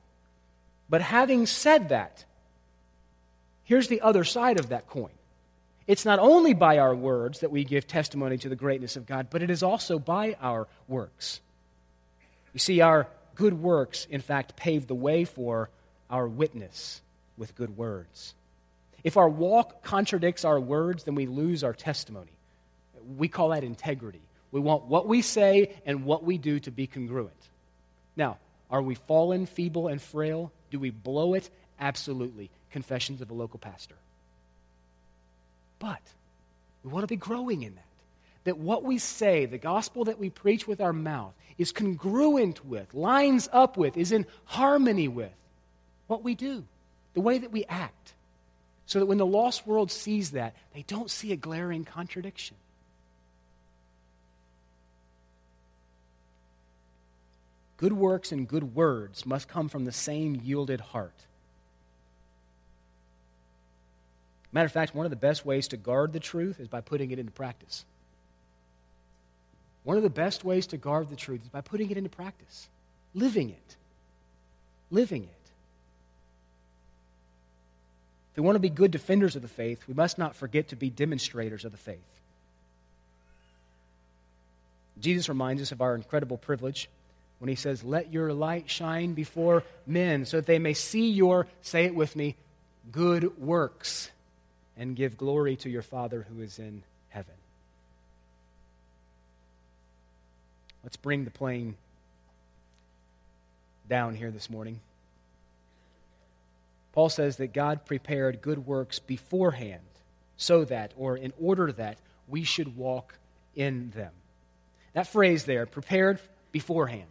But 0.90 1.02
having 1.02 1.46
said 1.46 1.90
that, 1.90 2.26
here's 3.72 3.88
the 3.88 4.02
other 4.02 4.26
side 4.26 4.60
of 4.60 4.68
that 4.68 4.90
coin. 4.90 5.14
It's 5.88 6.04
not 6.04 6.20
only 6.20 6.54
by 6.54 6.80
our 6.80 6.94
words 6.94 7.40
that 7.40 7.52
we 7.52 7.64
give 7.64 7.88
testimony 7.88 8.38
to 8.40 8.50
the 8.50 8.56
greatness 8.58 8.98
of 8.98 9.06
God, 9.06 9.28
but 9.30 9.42
it 9.42 9.50
is 9.50 9.64
also 9.64 9.98
by 9.98 10.36
our 10.42 10.68
works. 10.90 11.40
You 12.52 12.60
see, 12.60 12.82
our 12.82 13.08
good 13.36 13.54
works, 13.54 14.08
in 14.10 14.20
fact, 14.20 14.58
pave 14.58 14.88
the 14.88 14.94
way 14.94 15.24
for 15.24 15.70
our 16.10 16.28
witness 16.28 17.02
with 17.38 17.56
good 17.56 17.78
words. 17.78 18.34
If 19.06 19.16
our 19.16 19.30
walk 19.30 19.84
contradicts 19.84 20.44
our 20.44 20.60
words, 20.60 21.06
then 21.06 21.16
we 21.16 21.26
lose 21.26 21.64
our 21.64 21.74
testimony. 21.74 22.34
We 23.16 23.30
call 23.30 23.50
that 23.50 23.64
integrity. 23.64 24.20
We 24.52 24.60
want 24.60 24.84
what 24.88 25.08
we 25.08 25.22
say 25.22 25.78
and 25.86 26.04
what 26.04 26.26
we 26.26 26.38
do 26.38 26.60
to 26.60 26.72
be 26.72 26.88
congruent. 26.88 27.48
Now, 28.18 28.38
are 28.70 28.82
we 28.82 28.96
fallen, 28.96 29.46
feeble, 29.46 29.88
and 29.88 30.02
frail? 30.02 30.52
Do 30.72 30.78
we 30.78 30.90
blow 30.90 31.36
it? 31.36 31.50
Absolutely. 31.80 32.50
Confessions 32.72 33.22
of 33.22 33.30
a 33.30 33.34
local 33.34 33.60
pastor. 33.60 33.96
But 35.80 36.02
we 36.84 36.92
want 36.92 37.04
to 37.04 37.08
be 37.08 37.16
growing 37.18 37.64
in 37.64 37.76
that. 37.76 37.84
That 38.44 38.58
what 38.58 38.84
we 38.84 38.98
say, 38.98 39.46
the 39.46 39.58
gospel 39.58 40.06
that 40.06 40.20
we 40.20 40.30
preach 40.30 40.68
with 40.68 40.82
our 40.82 40.94
mouth, 40.94 41.34
is 41.58 41.72
congruent 41.72 42.66
with, 42.66 42.94
lines 42.94 43.48
up 43.52 43.78
with, 43.78 43.98
is 43.98 44.12
in 44.12 44.26
harmony 44.46 45.08
with 45.08 45.34
what 46.08 46.24
we 46.24 46.34
do, 46.34 46.64
the 47.14 47.22
way 47.22 47.38
that 47.38 47.52
we 47.52 47.66
act. 47.66 48.14
So 48.88 49.00
that 49.00 49.06
when 49.06 49.20
the 49.20 49.26
lost 49.26 49.68
world 49.68 49.92
sees 49.92 50.32
that, 50.32 50.56
they 50.74 50.84
don't 50.88 51.10
see 51.10 51.32
a 51.32 51.36
glaring 51.36 51.86
contradiction. 51.86 52.58
Good 57.78 57.94
works 57.94 58.32
and 58.32 58.48
good 58.48 58.76
words 58.76 59.26
must 59.26 59.48
come 59.48 59.70
from 59.70 59.86
the 59.86 59.92
same 59.92 60.40
yielded 60.44 60.82
heart. 60.82 61.16
Matter 64.52 64.66
of 64.66 64.72
fact, 64.72 64.94
one 64.94 65.06
of 65.06 65.10
the 65.10 65.16
best 65.16 65.46
ways 65.46 65.70
to 65.70 65.78
guard 65.78 66.14
the 66.14 66.20
truth 66.20 66.60
is 66.60 66.68
by 66.68 66.82
putting 66.82 67.12
it 67.12 67.20
into 67.20 67.32
practice. 67.32 67.86
One 69.84 69.98
of 69.98 70.04
the 70.04 70.10
best 70.10 70.44
ways 70.44 70.68
to 70.68 70.78
guard 70.78 71.10
the 71.10 71.16
truth 71.16 71.42
is 71.44 71.50
by 71.50 71.62
putting 71.62 71.90
it 71.90 71.98
into 71.98 72.10
practice, 72.10 72.68
living 73.14 73.50
it. 73.50 73.76
Living 74.92 75.24
it. 75.24 75.30
If 78.32 78.38
we 78.38 78.44
want 78.44 78.56
to 78.56 78.60
be 78.60 78.70
good 78.70 78.92
defenders 78.92 79.36
of 79.36 79.42
the 79.42 79.48
faith, 79.48 79.84
we 79.88 79.94
must 79.94 80.18
not 80.18 80.36
forget 80.36 80.70
to 80.70 80.76
be 80.76 80.90
demonstrators 80.90 81.66
of 81.66 81.72
the 81.72 81.78
faith. 81.78 82.00
Jesus 85.00 85.30
reminds 85.30 85.62
us 85.62 85.72
of 85.72 85.82
our 85.82 85.96
incredible 85.96 86.38
privilege 86.38 86.90
when 87.40 87.50
he 87.50 87.56
says, 87.56 87.84
Let 87.84 88.14
your 88.14 88.34
light 88.34 88.70
shine 88.70 89.14
before 89.14 89.64
men 89.88 90.26
so 90.26 90.38
that 90.38 90.46
they 90.46 90.60
may 90.60 90.74
see 90.74 91.10
your, 91.10 91.48
say 91.62 91.86
it 91.86 91.96
with 91.96 92.16
me, 92.16 92.36
good 92.92 93.38
works 93.40 94.12
and 94.82 94.96
give 94.96 95.16
glory 95.16 95.56
to 95.56 95.70
your 95.70 95.84
Father 95.84 96.26
who 96.28 96.42
is 96.42 96.58
in 96.58 96.82
heaven. 97.10 97.36
Let's 100.84 100.98
bring 100.98 101.24
the 101.24 101.30
plane 101.30 101.76
down 103.88 104.16
here 104.16 104.32
this 104.32 104.50
morning. 104.50 104.80
Paul 106.94 107.10
says 107.10 107.38
that 107.38 107.54
God 107.54 107.86
prepared 107.86 108.42
good 108.42 108.66
works 108.66 108.98
beforehand 108.98 109.84
so 110.36 110.66
that, 110.66 110.94
or 110.98 111.16
in 111.16 111.32
order 111.40 111.72
that, 111.74 112.00
we 112.28 112.44
should 112.44 112.76
walk 112.76 113.20
in 113.56 113.92
them. 113.92 114.12
That 114.94 115.06
phrase 115.06 115.44
there, 115.44 115.68
prepared 115.68 116.20
beforehand. 116.52 117.04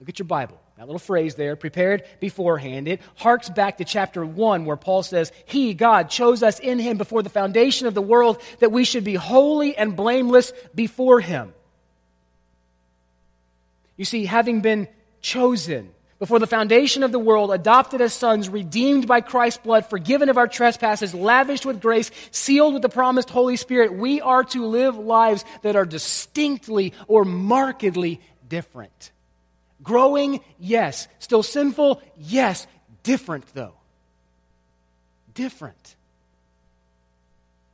Look 0.00 0.08
at 0.08 0.18
your 0.18 0.26
Bible. 0.26 0.60
That 0.76 0.86
little 0.86 0.98
phrase 0.98 1.36
there, 1.36 1.56
prepared 1.56 2.04
beforehand, 2.20 2.86
it 2.86 3.00
harks 3.14 3.48
back 3.48 3.78
to 3.78 3.84
chapter 3.84 4.26
1 4.26 4.66
where 4.66 4.76
Paul 4.76 5.02
says, 5.02 5.32
He, 5.46 5.72
God, 5.72 6.10
chose 6.10 6.42
us 6.42 6.58
in 6.58 6.78
Him 6.78 6.98
before 6.98 7.22
the 7.22 7.30
foundation 7.30 7.86
of 7.86 7.94
the 7.94 8.02
world 8.02 8.42
that 8.58 8.72
we 8.72 8.84
should 8.84 9.04
be 9.04 9.14
holy 9.14 9.74
and 9.74 9.96
blameless 9.96 10.52
before 10.74 11.20
Him. 11.20 11.54
You 13.96 14.04
see, 14.04 14.26
having 14.26 14.60
been 14.60 14.86
chosen 15.22 15.90
before 16.18 16.38
the 16.38 16.46
foundation 16.46 17.02
of 17.02 17.12
the 17.12 17.18
world, 17.18 17.52
adopted 17.52 18.02
as 18.02 18.12
sons, 18.12 18.48
redeemed 18.48 19.06
by 19.06 19.22
Christ's 19.22 19.62
blood, 19.62 19.86
forgiven 19.86 20.28
of 20.28 20.36
our 20.36 20.48
trespasses, 20.48 21.14
lavished 21.14 21.64
with 21.64 21.80
grace, 21.80 22.10
sealed 22.30 22.74
with 22.74 22.82
the 22.82 22.88
promised 22.90 23.30
Holy 23.30 23.56
Spirit, 23.56 23.94
we 23.94 24.20
are 24.20 24.44
to 24.44 24.66
live 24.66 24.96
lives 24.96 25.44
that 25.62 25.76
are 25.76 25.84
distinctly 25.86 26.92
or 27.06 27.24
markedly 27.24 28.20
different. 28.48 29.12
Growing, 29.86 30.40
yes. 30.58 31.06
Still 31.20 31.44
sinful, 31.44 32.02
yes. 32.18 32.66
Different, 33.04 33.46
though. 33.54 33.74
Different. 35.32 35.94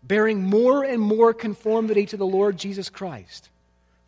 Bearing 0.02 0.44
more 0.44 0.84
and 0.84 1.00
more 1.00 1.32
conformity 1.32 2.04
to 2.06 2.18
the 2.18 2.26
Lord 2.26 2.58
Jesus 2.58 2.90
Christ. 2.90 3.48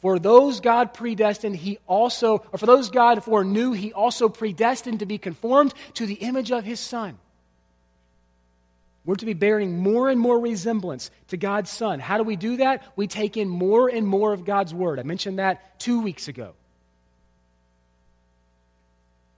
For 0.03 0.19
those 0.19 0.61
God 0.61 0.93
predestined, 0.93 1.57
he 1.57 1.79
also, 1.87 2.45
or 2.53 2.59
for 2.59 2.67
those 2.67 2.91
God 2.91 3.25
foreknew, 3.25 3.73
he 3.73 3.95
also 3.95 4.29
predestined 4.29 4.99
to 4.99 5.07
be 5.07 5.17
conformed 5.17 5.73
to 5.95 6.05
the 6.05 6.15
image 6.15 6.53
of 6.53 6.63
his 6.63 6.81
Son. 6.81 7.17
We're 9.07 9.15
to 9.15 9.25
be 9.25 9.33
bearing 9.33 9.79
more 9.79 10.11
and 10.11 10.21
more 10.21 10.39
resemblance 10.39 11.11
to 11.29 11.39
God's 11.39 11.71
Son. 11.71 12.01
How 12.01 12.19
do 12.19 12.23
we 12.23 12.37
do 12.37 12.59
that? 12.59 12.83
We 12.97 13.07
take 13.07 13.39
in 13.39 13.49
more 13.49 13.89
and 13.89 14.07
more 14.07 14.35
of 14.35 14.45
God's 14.45 14.75
Word. 14.75 14.99
I 14.99 15.05
mentioned 15.05 15.39
that 15.39 15.81
two 15.81 16.03
weeks 16.03 16.29
ago. 16.29 16.53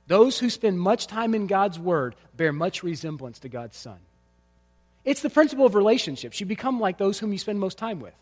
Those 0.06 0.38
who 0.38 0.50
spend 0.50 0.78
much 0.78 1.06
time 1.06 1.34
in 1.34 1.46
God's 1.46 1.78
Word 1.78 2.14
bear 2.36 2.52
much 2.52 2.82
resemblance 2.82 3.40
to 3.40 3.48
God's 3.48 3.76
Son. 3.76 3.98
It's 5.04 5.22
the 5.22 5.30
principle 5.30 5.66
of 5.66 5.74
relationships. 5.74 6.40
You 6.40 6.46
become 6.46 6.80
like 6.80 6.98
those 6.98 7.18
whom 7.18 7.32
you 7.32 7.38
spend 7.38 7.60
most 7.60 7.78
time 7.78 8.00
with. 8.00 8.14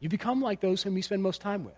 You 0.00 0.08
become 0.08 0.42
like 0.42 0.60
those 0.60 0.82
whom 0.82 0.96
you 0.96 1.02
spend 1.02 1.22
most 1.22 1.40
time 1.40 1.64
with. 1.64 1.74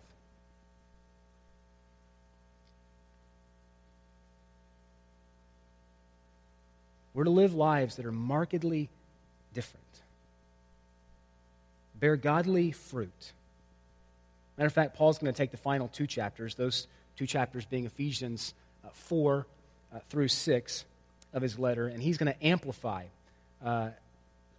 We're 7.14 7.24
to 7.24 7.30
live 7.30 7.54
lives 7.54 7.96
that 7.96 8.04
are 8.04 8.12
markedly 8.12 8.90
different, 9.54 9.86
bear 11.98 12.16
godly 12.16 12.72
fruit. 12.72 13.32
Matter 14.56 14.66
of 14.66 14.72
fact, 14.72 14.96
Paul's 14.96 15.18
going 15.18 15.32
to 15.32 15.36
take 15.36 15.50
the 15.50 15.56
final 15.56 15.88
two 15.88 16.06
chapters, 16.06 16.54
those 16.54 16.86
two 17.16 17.26
chapters 17.26 17.64
being 17.64 17.84
Ephesians 17.84 18.54
uh, 18.84 18.88
4 18.92 19.46
uh, 19.94 19.98
through 20.08 20.28
6 20.28 20.84
of 21.32 21.42
his 21.42 21.58
letter, 21.58 21.88
and 21.88 22.02
he's 22.02 22.16
going 22.16 22.32
to 22.32 22.46
amplify 22.46 23.04
uh, 23.64 23.90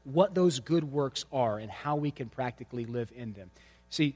what 0.04 0.34
those 0.36 0.60
good 0.60 0.92
works 0.92 1.26
are 1.34 1.58
and 1.58 1.70
how 1.70 1.96
we 1.96 2.12
can 2.12 2.30
practically 2.30 2.86
live 2.86 3.12
in 3.16 3.34
them. 3.34 3.50
See, 3.90 4.16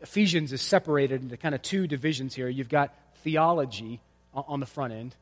Ephesians 0.00 0.52
is 0.52 0.62
separated 0.62 1.22
into 1.22 1.36
kind 1.36 1.54
of 1.54 1.62
two 1.62 1.86
divisions 1.86 2.34
here. 2.34 2.48
You've 2.48 2.68
got 2.68 2.94
theology 3.22 4.00
on 4.34 4.60
the 4.60 4.66
front 4.66 4.92
end, 4.92 5.14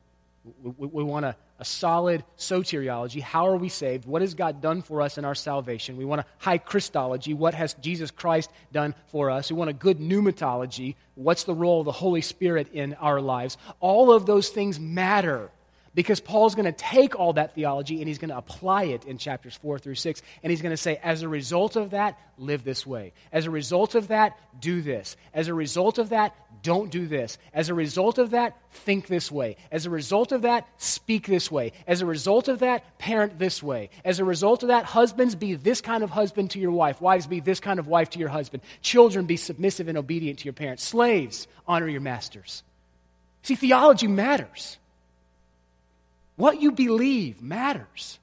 we, 0.61 0.87
we, 0.87 1.03
want 1.03 1.25
a, 1.25 1.35
a 1.59 1.65
solid 1.65 2.23
soteriology. 2.37 3.21
How 3.21 3.47
are 3.47 3.55
we 3.55 3.69
saved? 3.69 4.05
What 4.05 4.21
has 4.21 4.35
God 4.35 4.61
done 4.61 4.81
for 4.81 5.01
us 5.01 5.17
in 5.17 5.25
our 5.25 5.33
salvation? 5.33 5.97
We 5.97 6.05
want 6.05 6.21
a 6.21 6.25
high 6.37 6.59
Christology. 6.59 7.33
What 7.33 7.53
has 7.55 7.73
Jesus 7.75 8.11
Christ 8.11 8.51
done 8.71 8.93
for 9.07 9.31
us? 9.31 9.49
We 9.49 9.57
want 9.57 9.71
a 9.71 9.73
good 9.73 9.99
pneumatology. 9.99 10.95
What's 11.15 11.45
the 11.45 11.55
role 11.55 11.79
of 11.79 11.85
the 11.85 11.91
Holy 11.91 12.21
Spirit 12.21 12.73
in 12.73 12.93
our 12.95 13.21
lives? 13.21 13.57
All 13.79 14.11
of 14.11 14.25
those 14.25 14.49
things 14.49 14.79
matter 14.79 15.49
because 15.95 16.19
Paul's 16.19 16.55
going 16.55 16.65
to 16.65 16.73
take 16.73 17.17
all 17.17 17.33
that 17.33 17.55
theology 17.55 17.99
and 17.99 18.07
he's 18.07 18.17
going 18.17 18.29
to 18.29 18.37
apply 18.37 18.83
it 18.83 19.05
in 19.05 19.17
chapters 19.17 19.55
4 19.55 19.79
through 19.79 19.95
6. 19.95 20.21
And 20.43 20.51
he's 20.51 20.61
going 20.61 20.73
to 20.73 20.77
say, 20.77 20.99
as 21.01 21.21
a 21.21 21.29
result 21.29 21.77
of 21.77 21.91
that, 21.91 22.19
live 22.37 22.63
this 22.65 22.85
way. 22.85 23.13
As 23.31 23.45
a 23.45 23.51
result 23.51 23.95
of 23.95 24.09
that, 24.09 24.37
do 24.59 24.81
this. 24.81 25.15
As 25.33 25.47
a 25.47 25.53
result 25.53 25.97
of 25.97 26.09
that, 26.09 26.35
don't 26.65 26.89
do 26.89 27.05
this. 27.05 27.37
As 27.53 27.69
a 27.69 27.75
result 27.75 28.17
of 28.17 28.31
that, 28.31 28.57
think 28.71 29.05
this 29.05 29.31
way. 29.31 29.55
As 29.71 29.85
a 29.85 29.91
result 29.91 30.31
of 30.31 30.41
that, 30.41 30.67
speak 30.77 31.27
this 31.27 31.51
way. 31.51 31.73
As 31.85 32.01
a 32.01 32.07
result 32.07 32.47
of 32.47 32.59
that, 32.59 32.97
parent 32.97 33.37
this 33.37 33.61
way. 33.61 33.91
As 34.03 34.19
a 34.19 34.25
result 34.25 34.63
of 34.63 34.69
that, 34.69 34.85
husbands, 34.85 35.35
be 35.35 35.53
this 35.53 35.79
kind 35.79 36.03
of 36.03 36.09
husband 36.09 36.49
to 36.51 36.59
your 36.59 36.71
wife. 36.71 36.99
Wives, 36.99 37.27
be 37.27 37.39
this 37.39 37.59
kind 37.59 37.79
of 37.79 37.85
wife 37.87 38.09
to 38.09 38.19
your 38.19 38.29
husband. 38.29 38.63
Children, 38.81 39.27
be 39.27 39.37
submissive 39.37 39.87
and 39.87 39.97
obedient 39.97 40.39
to 40.39 40.45
your 40.45 40.53
parents. 40.53 40.83
Slaves, 40.83 41.47
honor 41.67 41.87
your 41.87 42.01
masters. 42.01 42.63
See, 43.43 43.55
theology 43.55 44.07
matters. 44.07 44.79
What 46.35 46.61
you 46.61 46.71
believe 46.71 47.43
matters. 47.43 48.17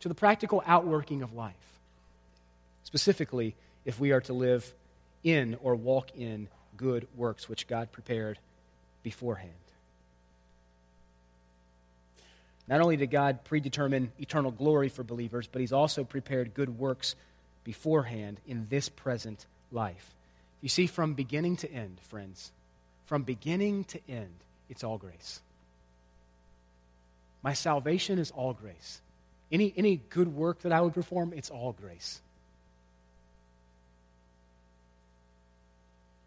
to 0.00 0.08
the 0.08 0.14
practical 0.14 0.62
outworking 0.66 1.22
of 1.22 1.34
life. 1.34 1.54
Specifically, 2.84 3.54
if 3.84 3.98
we 3.98 4.12
are 4.12 4.20
to 4.20 4.32
live 4.32 4.72
in 5.22 5.56
or 5.62 5.74
walk 5.74 6.10
in 6.16 6.48
good 6.76 7.06
works 7.16 7.48
which 7.48 7.66
God 7.66 7.92
prepared 7.92 8.38
beforehand. 9.02 9.52
Not 12.68 12.80
only 12.80 12.96
did 12.96 13.10
God 13.10 13.44
predetermine 13.44 14.10
eternal 14.18 14.50
glory 14.50 14.88
for 14.88 15.04
believers, 15.04 15.48
but 15.50 15.60
He's 15.60 15.72
also 15.72 16.04
prepared 16.04 16.54
good 16.54 16.78
works 16.78 17.14
beforehand 17.64 18.40
in 18.46 18.66
this 18.68 18.88
present 18.88 19.46
life. 19.70 20.14
You 20.60 20.68
see, 20.68 20.86
from 20.86 21.14
beginning 21.14 21.58
to 21.58 21.72
end, 21.72 21.98
friends, 22.08 22.50
from 23.06 23.22
beginning 23.22 23.84
to 23.84 24.00
end, 24.08 24.34
it's 24.68 24.82
all 24.82 24.98
grace. 24.98 25.40
My 27.42 27.52
salvation 27.52 28.18
is 28.18 28.32
all 28.32 28.52
grace. 28.52 29.00
Any, 29.52 29.72
any 29.76 30.00
good 30.10 30.34
work 30.34 30.62
that 30.62 30.72
I 30.72 30.80
would 30.80 30.94
perform, 30.94 31.32
it's 31.36 31.50
all 31.50 31.72
grace. 31.72 32.20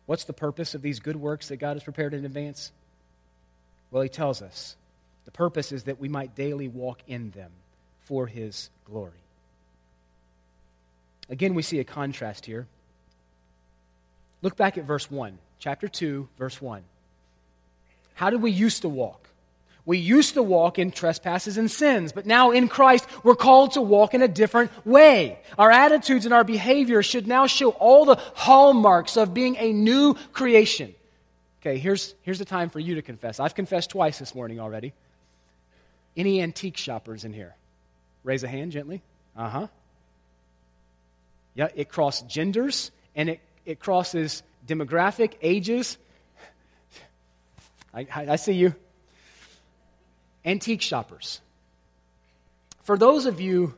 What's 0.09 0.23
the 0.23 0.33
purpose 0.33 0.73
of 0.73 0.81
these 0.81 0.99
good 0.99 1.17
works 1.17 1.49
that 1.49 1.57
God 1.57 1.75
has 1.75 1.83
prepared 1.83 2.15
in 2.15 2.25
advance? 2.25 2.71
Well, 3.91 4.01
He 4.01 4.09
tells 4.09 4.41
us 4.41 4.75
the 5.25 5.31
purpose 5.31 5.71
is 5.71 5.83
that 5.83 5.99
we 5.99 6.09
might 6.09 6.33
daily 6.33 6.67
walk 6.67 7.03
in 7.05 7.29
them 7.29 7.51
for 8.05 8.25
His 8.25 8.71
glory. 8.85 9.21
Again, 11.29 11.53
we 11.53 11.61
see 11.61 11.77
a 11.77 11.83
contrast 11.83 12.47
here. 12.47 12.65
Look 14.41 14.57
back 14.57 14.79
at 14.79 14.85
verse 14.85 15.11
1, 15.11 15.37
chapter 15.59 15.87
2, 15.87 16.27
verse 16.39 16.59
1. 16.59 16.81
How 18.15 18.31
did 18.31 18.41
we 18.41 18.49
used 18.49 18.81
to 18.81 18.89
walk? 18.89 19.28
We 19.89 19.97
used 19.97 20.35
to 20.35 20.43
walk 20.43 20.77
in 20.77 20.91
trespasses 20.91 21.57
and 21.57 21.69
sins, 21.69 22.11
but 22.11 22.27
now 22.27 22.51
in 22.51 22.67
Christ, 22.67 23.07
we're 23.23 23.33
called 23.33 23.71
to 23.71 23.81
walk 23.81 24.13
in 24.13 24.21
a 24.21 24.27
different 24.27 24.69
way. 24.85 25.39
Our 25.57 25.71
attitudes 25.71 26.25
and 26.25 26.33
our 26.33 26.43
behavior 26.43 27.01
should 27.01 27.25
now 27.25 27.47
show 27.47 27.71
all 27.71 28.05
the 28.05 28.17
hallmarks 28.35 29.17
of 29.17 29.33
being 29.33 29.55
a 29.57 29.73
new 29.73 30.13
creation. 30.31 30.93
Okay, 31.61 31.79
here's, 31.79 32.13
here's 32.21 32.37
the 32.37 32.45
time 32.45 32.69
for 32.69 32.79
you 32.79 32.93
to 32.95 33.01
confess. 33.01 33.39
I've 33.39 33.55
confessed 33.55 33.89
twice 33.89 34.19
this 34.19 34.35
morning 34.35 34.59
already. 34.59 34.93
Any 36.15 36.39
antique 36.39 36.77
shoppers 36.77 37.25
in 37.25 37.33
here? 37.33 37.55
Raise 38.23 38.43
a 38.43 38.47
hand 38.47 38.71
gently. 38.71 39.01
Uh 39.35 39.49
huh. 39.49 39.67
Yeah, 41.55 41.69
it 41.73 41.89
crosses 41.89 42.27
genders 42.27 42.91
and 43.15 43.27
it, 43.27 43.39
it 43.65 43.79
crosses 43.79 44.43
demographic, 44.67 45.33
ages. 45.41 45.97
I, 47.95 48.05
I, 48.13 48.33
I 48.33 48.35
see 48.35 48.53
you. 48.53 48.75
Antique 50.49 50.81
shoppers. 50.81 51.41
For 52.81 52.97
those 52.97 53.27
of 53.27 53.39
you 53.39 53.75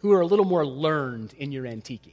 who 0.00 0.12
are 0.12 0.20
a 0.20 0.26
little 0.26 0.44
more 0.44 0.66
learned 0.66 1.32
in 1.38 1.50
your 1.50 1.64
antiquing, 1.64 2.12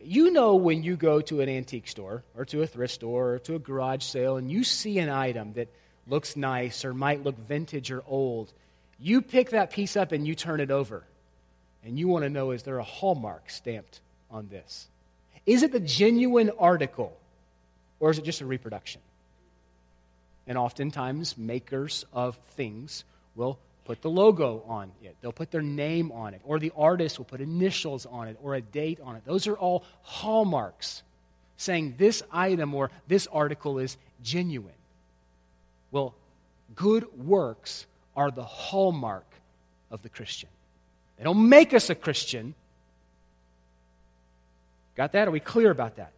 you 0.00 0.32
know 0.32 0.56
when 0.56 0.82
you 0.82 0.96
go 0.96 1.22
to 1.22 1.40
an 1.40 1.48
antique 1.48 1.88
store 1.88 2.24
or 2.36 2.44
to 2.44 2.60
a 2.60 2.66
thrift 2.66 2.92
store 2.92 3.32
or 3.32 3.38
to 3.38 3.54
a 3.54 3.58
garage 3.58 4.04
sale 4.04 4.36
and 4.36 4.50
you 4.50 4.64
see 4.64 4.98
an 4.98 5.08
item 5.08 5.54
that 5.54 5.68
looks 6.06 6.36
nice 6.36 6.84
or 6.84 6.92
might 6.92 7.24
look 7.24 7.38
vintage 7.48 7.90
or 7.90 8.04
old, 8.06 8.52
you 8.98 9.22
pick 9.22 9.48
that 9.50 9.70
piece 9.70 9.96
up 9.96 10.12
and 10.12 10.26
you 10.26 10.34
turn 10.34 10.60
it 10.60 10.70
over. 10.70 11.02
And 11.86 11.98
you 11.98 12.08
want 12.08 12.26
to 12.26 12.28
know 12.28 12.50
is 12.50 12.64
there 12.64 12.76
a 12.76 12.84
hallmark 12.84 13.48
stamped 13.48 14.02
on 14.30 14.48
this? 14.48 14.88
Is 15.46 15.62
it 15.62 15.72
the 15.72 15.80
genuine 15.80 16.50
article 16.58 17.16
or 17.98 18.10
is 18.10 18.18
it 18.18 18.26
just 18.26 18.42
a 18.42 18.46
reproduction? 18.46 19.00
And 20.46 20.58
oftentimes, 20.58 21.38
makers 21.38 22.04
of 22.12 22.36
things 22.56 23.04
will 23.34 23.58
put 23.84 24.02
the 24.02 24.10
logo 24.10 24.62
on 24.66 24.92
it. 25.02 25.16
They'll 25.20 25.32
put 25.32 25.50
their 25.50 25.62
name 25.62 26.12
on 26.12 26.34
it, 26.34 26.40
or 26.44 26.58
the 26.58 26.72
artist 26.76 27.18
will 27.18 27.24
put 27.24 27.40
initials 27.40 28.06
on 28.06 28.28
it, 28.28 28.36
or 28.42 28.54
a 28.54 28.60
date 28.60 29.00
on 29.02 29.16
it. 29.16 29.22
Those 29.24 29.46
are 29.46 29.56
all 29.56 29.84
hallmarks 30.02 31.02
saying 31.56 31.94
this 31.98 32.22
item 32.30 32.74
or 32.74 32.90
this 33.06 33.26
article 33.28 33.78
is 33.78 33.96
genuine. 34.22 34.72
Well, 35.90 36.14
good 36.74 37.06
works 37.18 37.86
are 38.16 38.30
the 38.30 38.44
hallmark 38.44 39.26
of 39.90 40.02
the 40.02 40.08
Christian. 40.08 40.48
They 41.18 41.24
don't 41.24 41.48
make 41.48 41.74
us 41.74 41.90
a 41.90 41.94
Christian, 41.94 42.54
Got 44.94 45.12
that? 45.12 45.28
Are 45.28 45.30
we 45.30 45.40
clear 45.40 45.70
about 45.70 45.96
that? 45.96 46.12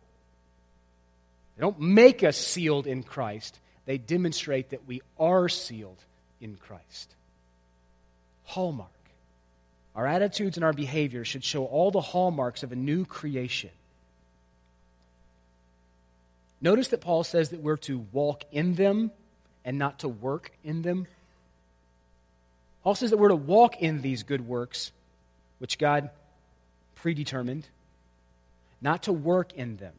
They 1.57 1.61
don't 1.61 1.81
make 1.81 2.25
us 2.25 2.37
sealed 2.37 2.87
in 2.87 3.03
Christ, 3.03 3.59
they 3.87 3.99
demonstrate 3.99 4.71
that 4.71 4.87
we 4.87 5.03
are 5.19 5.49
sealed 5.49 5.99
in 6.45 6.57
Christ. 6.57 7.15
Hallmark. 8.45 8.91
Our 9.97 10.07
attitudes 10.07 10.57
and 10.57 10.65
our 10.65 10.75
behavior 10.75 11.25
should 11.25 11.43
show 11.43 11.65
all 11.65 11.91
the 11.91 12.01
hallmarks 12.01 12.63
of 12.63 12.71
a 12.71 12.77
new 12.77 13.07
creation. 13.07 13.71
Notice 16.61 16.89
that 16.89 17.01
Paul 17.01 17.25
says 17.25 17.49
that 17.49 17.61
we're 17.61 17.79
to 17.79 18.05
walk 18.13 18.45
in 18.53 18.75
them 18.75 19.11
and 19.65 19.79
not 19.79 20.01
to 20.01 20.09
work 20.09 20.51
in 20.63 20.83
them. 20.83 21.07
Paul 22.83 22.95
says 22.95 23.11
that 23.11 23.17
we're 23.17 23.29
to 23.29 23.37
walk 23.37 23.81
in 23.81 24.03
these 24.03 24.23
good 24.23 24.47
works, 24.47 24.93
which 25.59 25.79
God 25.79 26.11
predetermined 26.95 27.67
not 28.83 29.05
to 29.05 29.13
work 29.13 29.55
in 29.55 29.79
them. 29.79 29.95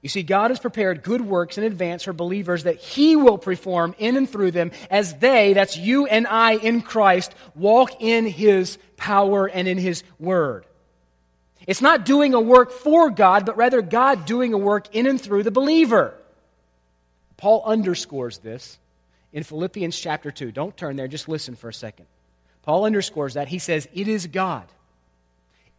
You 0.00 0.08
see, 0.08 0.22
God 0.22 0.50
has 0.50 0.60
prepared 0.60 1.02
good 1.02 1.20
works 1.20 1.58
in 1.58 1.64
advance 1.64 2.04
for 2.04 2.12
believers 2.12 2.64
that 2.64 2.76
He 2.76 3.16
will 3.16 3.38
perform 3.38 3.94
in 3.98 4.16
and 4.16 4.30
through 4.30 4.52
them 4.52 4.70
as 4.90 5.14
they, 5.14 5.54
that's 5.54 5.76
you 5.76 6.06
and 6.06 6.26
I 6.26 6.52
in 6.52 6.82
Christ, 6.82 7.34
walk 7.56 8.00
in 8.00 8.26
His 8.26 8.78
power 8.96 9.48
and 9.48 9.66
in 9.66 9.76
His 9.76 10.04
Word. 10.20 10.66
It's 11.66 11.82
not 11.82 12.06
doing 12.06 12.32
a 12.32 12.40
work 12.40 12.70
for 12.70 13.10
God, 13.10 13.44
but 13.44 13.56
rather 13.56 13.82
God 13.82 14.24
doing 14.24 14.54
a 14.54 14.58
work 14.58 14.94
in 14.94 15.06
and 15.06 15.20
through 15.20 15.42
the 15.42 15.50
believer. 15.50 16.14
Paul 17.36 17.62
underscores 17.66 18.38
this 18.38 18.78
in 19.32 19.42
Philippians 19.42 19.98
chapter 19.98 20.30
2. 20.30 20.52
Don't 20.52 20.76
turn 20.76 20.96
there, 20.96 21.08
just 21.08 21.28
listen 21.28 21.56
for 21.56 21.68
a 21.68 21.74
second. 21.74 22.06
Paul 22.62 22.84
underscores 22.84 23.34
that. 23.34 23.48
He 23.48 23.58
says, 23.58 23.88
It 23.92 24.06
is 24.06 24.28
God 24.28 24.66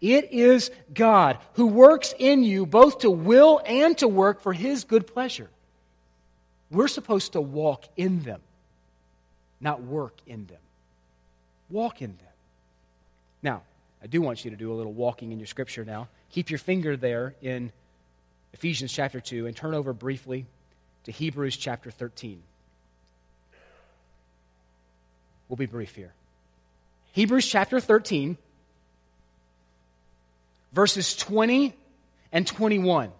it 0.02 0.32
is 0.32 0.72
God 0.94 1.38
who 1.54 1.68
works 1.68 2.14
in 2.18 2.44
you 2.44 2.66
both 2.66 3.00
to 3.00 3.12
will 3.12 3.62
and 3.66 3.98
to 3.98 4.08
work 4.08 4.42
for 4.42 4.54
his 4.54 4.84
good 4.84 5.08
pleasure. 5.08 5.50
We're 6.72 6.88
supposed 6.88 7.34
to 7.34 7.42
walk 7.42 7.86
in 7.98 8.22
them, 8.22 8.42
not 9.60 9.82
work 9.82 10.16
in 10.28 10.46
them. 10.46 10.60
Walk 11.70 12.02
in 12.02 12.10
them. 12.10 12.34
Now, 13.44 13.62
I 14.02 14.08
do 14.08 14.22
want 14.22 14.46
you 14.46 14.52
to 14.52 14.58
do 14.58 14.72
a 14.72 14.76
little 14.76 14.94
walking 14.94 15.32
in 15.32 15.40
your 15.40 15.48
scripture 15.48 15.84
now. 15.84 16.08
Keep 16.32 16.50
your 16.50 16.60
finger 16.60 16.96
there 16.96 17.36
in 17.42 17.72
Ephesians 18.54 18.94
chapter 18.94 19.20
2 19.20 19.48
and 19.48 19.56
turn 19.56 19.74
over 19.74 19.94
briefly 19.94 20.46
to 21.04 21.12
Hebrews 21.12 21.58
chapter 21.58 21.92
13. 21.92 22.42
We'll 25.48 25.58
be 25.58 25.66
brief 25.66 25.96
here. 25.96 26.14
Hebrews 27.14 27.48
chapter 27.48 27.80
13 27.80 28.38
verses 30.74 31.16
20 31.16 31.76
and 32.32 32.46
21. 32.46 33.12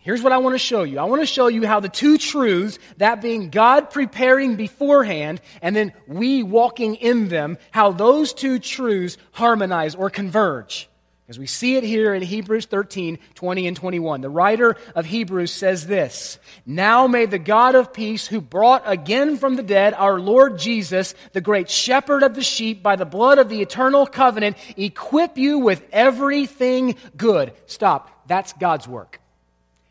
Here's 0.00 0.22
what 0.22 0.32
I 0.32 0.38
want 0.38 0.54
to 0.54 0.58
show 0.58 0.84
you. 0.84 0.98
I 0.98 1.04
want 1.04 1.20
to 1.20 1.26
show 1.26 1.48
you 1.48 1.66
how 1.66 1.80
the 1.80 1.88
two 1.88 2.16
truths, 2.16 2.78
that 2.96 3.20
being 3.20 3.50
God 3.50 3.90
preparing 3.90 4.56
beforehand 4.56 5.40
and 5.60 5.76
then 5.76 5.92
we 6.06 6.42
walking 6.42 6.94
in 6.94 7.28
them, 7.28 7.58
how 7.72 7.92
those 7.92 8.32
two 8.32 8.58
truths 8.58 9.18
harmonize 9.32 9.94
or 9.94 10.08
converge. 10.08 10.88
As 11.28 11.38
we 11.38 11.46
see 11.46 11.76
it 11.76 11.84
here 11.84 12.14
in 12.14 12.22
Hebrews 12.22 12.64
13, 12.64 13.18
20 13.34 13.66
and 13.66 13.76
21. 13.76 14.22
The 14.22 14.30
writer 14.30 14.76
of 14.94 15.04
Hebrews 15.04 15.52
says 15.52 15.86
this 15.86 16.38
Now 16.64 17.06
may 17.06 17.26
the 17.26 17.38
God 17.38 17.74
of 17.74 17.92
peace, 17.92 18.26
who 18.26 18.40
brought 18.40 18.82
again 18.86 19.36
from 19.36 19.56
the 19.56 19.62
dead 19.62 19.92
our 19.92 20.18
Lord 20.18 20.58
Jesus, 20.58 21.14
the 21.34 21.42
great 21.42 21.68
shepherd 21.68 22.22
of 22.22 22.34
the 22.34 22.42
sheep, 22.42 22.82
by 22.82 22.96
the 22.96 23.04
blood 23.04 23.38
of 23.38 23.50
the 23.50 23.60
eternal 23.60 24.06
covenant, 24.06 24.56
equip 24.78 25.36
you 25.36 25.58
with 25.58 25.84
everything 25.92 26.96
good. 27.14 27.52
Stop. 27.66 28.26
That's 28.26 28.54
God's 28.54 28.88
work. 28.88 29.20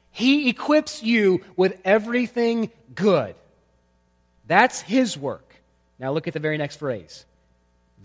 He 0.09 0.49
equips 0.49 1.03
you 1.03 1.43
with 1.55 1.79
everything 1.85 2.71
good. 2.95 3.35
That's 4.47 4.81
His 4.81 5.15
work. 5.15 5.55
Now 5.99 6.13
look 6.13 6.27
at 6.27 6.33
the 6.33 6.39
very 6.39 6.57
next 6.57 6.77
phrase 6.77 7.25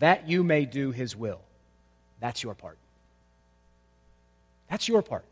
that 0.00 0.28
you 0.28 0.44
may 0.44 0.66
do 0.66 0.90
His 0.90 1.16
will. 1.16 1.40
That's 2.20 2.42
your 2.42 2.54
part. 2.54 2.76
That's 4.72 4.88
your 4.88 5.02
part. 5.02 5.26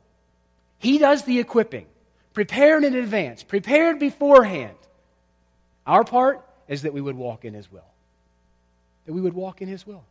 He 0.76 0.98
does 0.98 1.24
the 1.24 1.40
equipping, 1.40 1.86
prepared 2.34 2.84
in 2.84 2.94
advance, 2.94 3.42
prepared 3.42 3.98
beforehand. 3.98 4.76
Our 5.86 6.04
part 6.04 6.44
is 6.68 6.82
that 6.82 6.92
we 6.92 7.00
would 7.00 7.16
walk 7.16 7.46
in 7.46 7.54
His 7.54 7.72
will. 7.72 7.88
That 9.06 9.14
we 9.14 9.22
would 9.22 9.32
walk 9.32 9.62
in 9.62 9.68
His 9.68 9.86
will. 9.86 10.04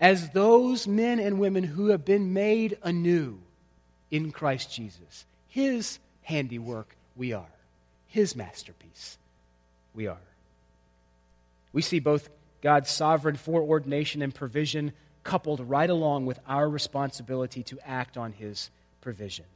As 0.00 0.30
those 0.30 0.86
men 0.86 1.18
and 1.18 1.40
women 1.40 1.64
who 1.64 1.88
have 1.88 2.04
been 2.04 2.32
made 2.32 2.78
anew 2.84 3.40
in 4.12 4.30
Christ 4.30 4.72
Jesus. 4.72 5.26
His 5.48 5.98
handiwork 6.22 6.94
we 7.16 7.32
are, 7.32 7.50
His 8.06 8.36
masterpiece 8.36 9.18
we 9.96 10.06
are. 10.06 10.16
We 11.72 11.82
see 11.82 11.98
both 11.98 12.30
God's 12.62 12.88
sovereign 12.88 13.34
foreordination 13.34 14.22
and 14.22 14.32
provision 14.32 14.92
coupled 15.24 15.60
right 15.68 15.88
along 15.88 16.26
with 16.26 16.38
our 16.46 16.68
responsibility 16.68 17.62
to 17.64 17.78
act 17.84 18.16
on 18.16 18.32
his 18.32 18.70
provision. 19.00 19.46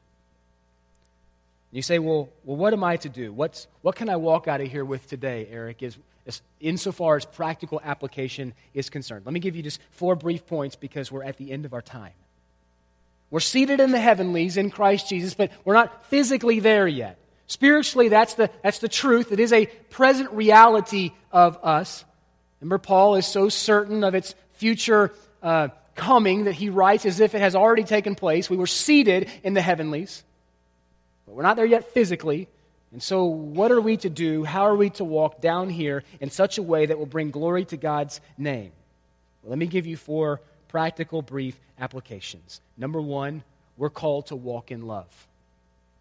You 1.70 1.82
say, 1.82 1.98
well, 1.98 2.30
well 2.44 2.56
what 2.56 2.72
am 2.72 2.82
I 2.82 2.96
to 2.96 3.08
do? 3.08 3.32
What's, 3.32 3.66
what 3.82 3.94
can 3.94 4.08
I 4.08 4.16
walk 4.16 4.48
out 4.48 4.60
of 4.60 4.68
here 4.68 4.84
with 4.84 5.06
today, 5.06 5.46
Eric, 5.50 5.82
is, 5.82 5.96
is, 6.24 6.40
insofar 6.60 7.16
as 7.16 7.26
practical 7.26 7.80
application 7.84 8.54
is 8.72 8.88
concerned? 8.88 9.26
Let 9.26 9.34
me 9.34 9.40
give 9.40 9.54
you 9.54 9.62
just 9.62 9.80
four 9.90 10.16
brief 10.16 10.46
points 10.46 10.76
because 10.76 11.12
we're 11.12 11.24
at 11.24 11.36
the 11.36 11.52
end 11.52 11.66
of 11.66 11.74
our 11.74 11.82
time. 11.82 12.12
We're 13.30 13.40
seated 13.40 13.80
in 13.80 13.92
the 13.92 14.00
heavenlies 14.00 14.56
in 14.56 14.70
Christ 14.70 15.10
Jesus, 15.10 15.34
but 15.34 15.52
we're 15.64 15.74
not 15.74 16.06
physically 16.06 16.60
there 16.60 16.88
yet. 16.88 17.18
Spiritually, 17.46 18.08
that's 18.08 18.34
the, 18.34 18.50
that's 18.62 18.78
the 18.78 18.88
truth. 18.88 19.32
It 19.32 19.40
is 19.40 19.52
a 19.52 19.66
present 19.90 20.30
reality 20.32 21.10
of 21.30 21.58
us. 21.62 22.04
Remember, 22.60 22.78
Paul 22.78 23.16
is 23.16 23.26
so 23.26 23.50
certain 23.50 24.04
of 24.04 24.14
its 24.14 24.34
future 24.54 25.12
uh, 25.42 25.68
coming 25.94 26.44
that 26.44 26.54
he 26.54 26.70
writes 26.70 27.04
as 27.04 27.20
if 27.20 27.34
it 27.34 27.40
has 27.40 27.54
already 27.54 27.84
taken 27.84 28.14
place. 28.14 28.48
We 28.48 28.56
were 28.56 28.66
seated 28.66 29.30
in 29.42 29.54
the 29.54 29.60
heavenlies, 29.60 30.22
but 31.26 31.34
we're 31.34 31.42
not 31.42 31.56
there 31.56 31.66
yet 31.66 31.92
physically. 31.92 32.48
And 32.92 33.02
so, 33.02 33.24
what 33.24 33.70
are 33.70 33.80
we 33.80 33.98
to 33.98 34.08
do? 34.08 34.44
How 34.44 34.62
are 34.62 34.76
we 34.76 34.90
to 34.90 35.04
walk 35.04 35.40
down 35.42 35.68
here 35.68 36.04
in 36.20 36.30
such 36.30 36.56
a 36.56 36.62
way 36.62 36.86
that 36.86 36.98
will 36.98 37.06
bring 37.06 37.30
glory 37.30 37.66
to 37.66 37.76
God's 37.76 38.20
name? 38.38 38.72
Well, 39.42 39.50
let 39.50 39.58
me 39.58 39.66
give 39.66 39.86
you 39.86 39.96
four 39.96 40.40
practical, 40.68 41.20
brief 41.20 41.58
applications. 41.78 42.60
Number 42.78 43.00
one, 43.00 43.42
we're 43.76 43.90
called 43.90 44.26
to 44.28 44.36
walk 44.36 44.70
in 44.70 44.86
love. 44.86 45.26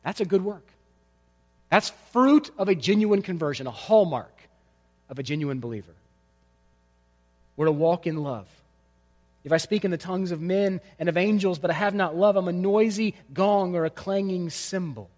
That's 0.03 0.21
a 0.21 0.25
good 0.25 0.43
work. 0.43 0.65
That's 1.69 1.89
fruit 2.13 2.49
of 2.57 2.69
a 2.69 2.75
genuine 2.75 3.21
conversion, 3.21 3.67
a 3.67 3.71
hallmark 3.71 4.33
of 5.09 5.19
a 5.19 5.23
genuine 5.23 5.59
believer. 5.59 5.93
We're 7.57 7.65
to 7.65 7.71
walk 7.71 8.07
in 8.07 8.23
love. 8.23 8.47
If 9.47 9.53
I 9.53 9.57
speak 9.57 9.85
in 9.85 9.91
the 9.91 9.97
tongues 9.97 10.31
of 10.31 10.41
men 10.41 10.81
and 10.99 11.07
of 11.07 11.15
angels, 11.15 11.57
but 11.57 11.71
I 11.71 11.73
have 11.73 11.95
not 11.95 12.17
love, 12.17 12.35
I'm 12.35 12.49
a 12.49 12.51
noisy 12.51 13.15
gong 13.33 13.77
or 13.77 13.85
a 13.85 13.89
clanging 13.89 14.49
cymbal. 14.49 15.09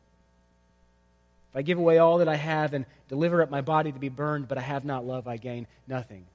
If 1.49 1.57
I 1.57 1.61
give 1.63 1.79
away 1.79 1.97
all 1.97 2.19
that 2.19 2.27
I 2.29 2.35
have 2.35 2.75
and 2.75 2.85
deliver 3.07 3.41
up 3.41 3.49
my 3.49 3.61
body 3.61 3.91
to 3.91 3.97
be 3.97 4.09
burned, 4.09 4.47
but 4.47 4.59
I 4.59 4.61
have 4.61 4.85
not 4.85 5.03
love, 5.03 5.27
I 5.27 5.37
gain 5.37 5.65
nothing. 5.87 6.25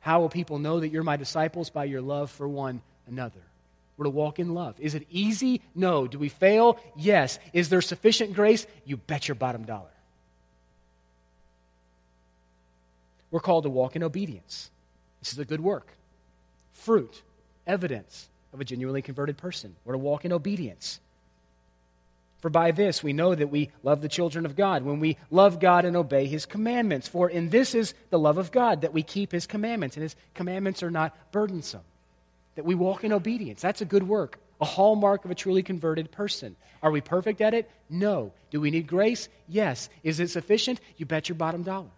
How 0.00 0.20
will 0.20 0.30
people 0.30 0.58
know 0.58 0.80
that 0.80 0.88
you're 0.88 1.02
my 1.02 1.18
disciples? 1.18 1.68
By 1.68 1.84
your 1.84 2.00
love 2.00 2.30
for 2.30 2.48
one 2.48 2.80
another. 3.06 3.42
We're 3.98 4.04
to 4.04 4.10
walk 4.10 4.38
in 4.38 4.54
love. 4.54 4.74
Is 4.80 4.94
it 4.94 5.06
easy? 5.10 5.60
No. 5.74 6.06
Do 6.06 6.18
we 6.18 6.30
fail? 6.30 6.80
Yes. 6.96 7.38
Is 7.52 7.68
there 7.68 7.82
sufficient 7.82 8.32
grace? 8.32 8.66
You 8.86 8.96
bet 8.96 9.28
your 9.28 9.34
bottom 9.34 9.64
dollar. 9.64 9.92
We're 13.30 13.40
called 13.40 13.64
to 13.64 13.70
walk 13.70 13.96
in 13.96 14.02
obedience. 14.02 14.70
This 15.20 15.34
is 15.34 15.38
a 15.38 15.44
good 15.44 15.60
work 15.60 15.88
fruit, 16.84 17.22
evidence 17.66 18.28
of 18.52 18.60
a 18.60 18.64
genuinely 18.64 19.02
converted 19.02 19.36
person. 19.36 19.74
We're 19.84 19.94
to 19.94 19.98
walk 19.98 20.24
in 20.24 20.32
obedience. 20.32 21.00
For 22.40 22.50
by 22.50 22.72
this 22.72 23.02
we 23.02 23.14
know 23.14 23.34
that 23.34 23.50
we 23.50 23.70
love 23.82 24.02
the 24.02 24.08
children 24.08 24.44
of 24.44 24.54
God, 24.54 24.82
when 24.82 25.00
we 25.00 25.16
love 25.30 25.60
God 25.60 25.86
and 25.86 25.96
obey 25.96 26.26
his 26.26 26.44
commandments. 26.44 27.08
For 27.08 27.28
in 27.30 27.48
this 27.48 27.74
is 27.74 27.94
the 28.10 28.18
love 28.18 28.36
of 28.36 28.52
God, 28.52 28.82
that 28.82 28.92
we 28.92 29.02
keep 29.02 29.32
his 29.32 29.46
commandments, 29.46 29.96
and 29.96 30.02
his 30.02 30.14
commandments 30.34 30.82
are 30.82 30.90
not 30.90 31.16
burdensome. 31.32 31.80
That 32.56 32.66
we 32.66 32.74
walk 32.74 33.02
in 33.02 33.12
obedience. 33.12 33.62
That's 33.62 33.80
a 33.80 33.86
good 33.86 34.06
work, 34.06 34.38
a 34.60 34.66
hallmark 34.66 35.24
of 35.24 35.30
a 35.30 35.34
truly 35.34 35.62
converted 35.62 36.12
person. 36.12 36.54
Are 36.82 36.90
we 36.90 37.00
perfect 37.00 37.40
at 37.40 37.54
it? 37.54 37.70
No. 37.88 38.32
Do 38.50 38.60
we 38.60 38.70
need 38.70 38.86
grace? 38.86 39.30
Yes. 39.48 39.88
Is 40.02 40.20
it 40.20 40.28
sufficient? 40.28 40.80
You 40.98 41.06
bet 41.06 41.30
your 41.30 41.36
bottom 41.36 41.62
dollar. 41.62 41.88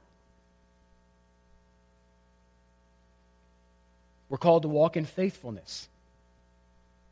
We're 4.28 4.38
called 4.38 4.62
to 4.62 4.68
walk 4.68 4.96
in 4.96 5.04
faithfulness. 5.04 5.88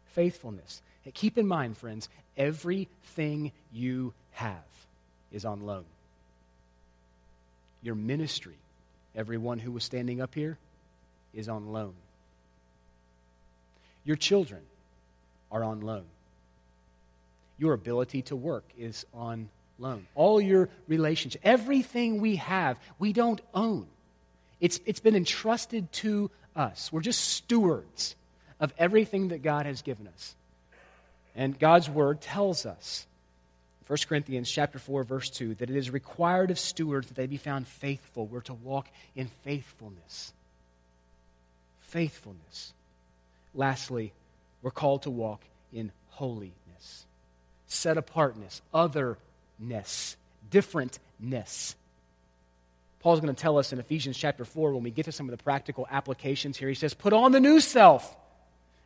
Faithfulness. 0.06 0.82
Keep 1.12 1.38
in 1.38 1.46
mind, 1.46 1.76
friends, 1.76 2.08
everything 2.36 3.52
you 3.72 4.12
have 4.32 4.64
is 5.32 5.44
on 5.44 5.66
loan. 5.66 5.84
Your 7.82 7.94
ministry, 7.94 8.56
everyone 9.14 9.58
who 9.58 9.70
was 9.70 9.84
standing 9.84 10.20
up 10.20 10.34
here, 10.34 10.56
is 11.34 11.48
on 11.48 11.72
loan. 11.72 11.94
Your 14.04 14.16
children 14.16 14.62
are 15.50 15.62
on 15.62 15.80
loan. 15.80 16.04
Your 17.58 17.74
ability 17.74 18.22
to 18.22 18.36
work 18.36 18.64
is 18.78 19.04
on 19.14 19.48
loan. 19.78 20.06
All 20.14 20.40
your 20.40 20.68
relationships, 20.88 21.42
everything 21.44 22.20
we 22.20 22.36
have, 22.36 22.78
we 22.98 23.12
don't 23.12 23.40
own. 23.52 23.86
It's, 24.60 24.80
it's 24.86 25.00
been 25.00 25.16
entrusted 25.16 25.92
to 25.92 26.30
us. 26.56 26.92
We're 26.92 27.00
just 27.00 27.20
stewards 27.20 28.14
of 28.60 28.72
everything 28.78 29.28
that 29.28 29.42
God 29.42 29.66
has 29.66 29.82
given 29.82 30.06
us. 30.08 30.34
And 31.36 31.58
God's 31.58 31.90
word 31.90 32.20
tells 32.20 32.64
us, 32.64 33.06
1 33.86 33.98
Corinthians 34.08 34.50
chapter 34.50 34.78
4 34.78 35.04
verse 35.04 35.30
2, 35.30 35.56
that 35.56 35.68
it 35.68 35.76
is 35.76 35.90
required 35.90 36.50
of 36.50 36.58
stewards 36.58 37.08
that 37.08 37.14
they 37.14 37.26
be 37.26 37.36
found 37.36 37.66
faithful. 37.66 38.26
We're 38.26 38.40
to 38.42 38.54
walk 38.54 38.88
in 39.14 39.28
faithfulness. 39.42 40.32
Faithfulness. 41.80 42.72
Lastly, 43.54 44.12
we're 44.62 44.70
called 44.70 45.02
to 45.02 45.10
walk 45.10 45.42
in 45.72 45.92
holiness, 46.10 47.04
set 47.66 47.98
apartness, 47.98 48.62
otherness, 48.72 50.16
differentness. 50.50 51.74
Paul's 53.04 53.20
going 53.20 53.34
to 53.34 53.38
tell 53.38 53.58
us 53.58 53.70
in 53.70 53.78
Ephesians 53.78 54.16
chapter 54.16 54.46
4 54.46 54.72
when 54.72 54.82
we 54.82 54.90
get 54.90 55.04
to 55.04 55.12
some 55.12 55.28
of 55.28 55.36
the 55.36 55.44
practical 55.44 55.86
applications 55.90 56.56
here. 56.56 56.70
He 56.70 56.74
says, 56.74 56.94
Put 56.94 57.12
on 57.12 57.32
the 57.32 57.38
new 57.38 57.60
self. 57.60 58.16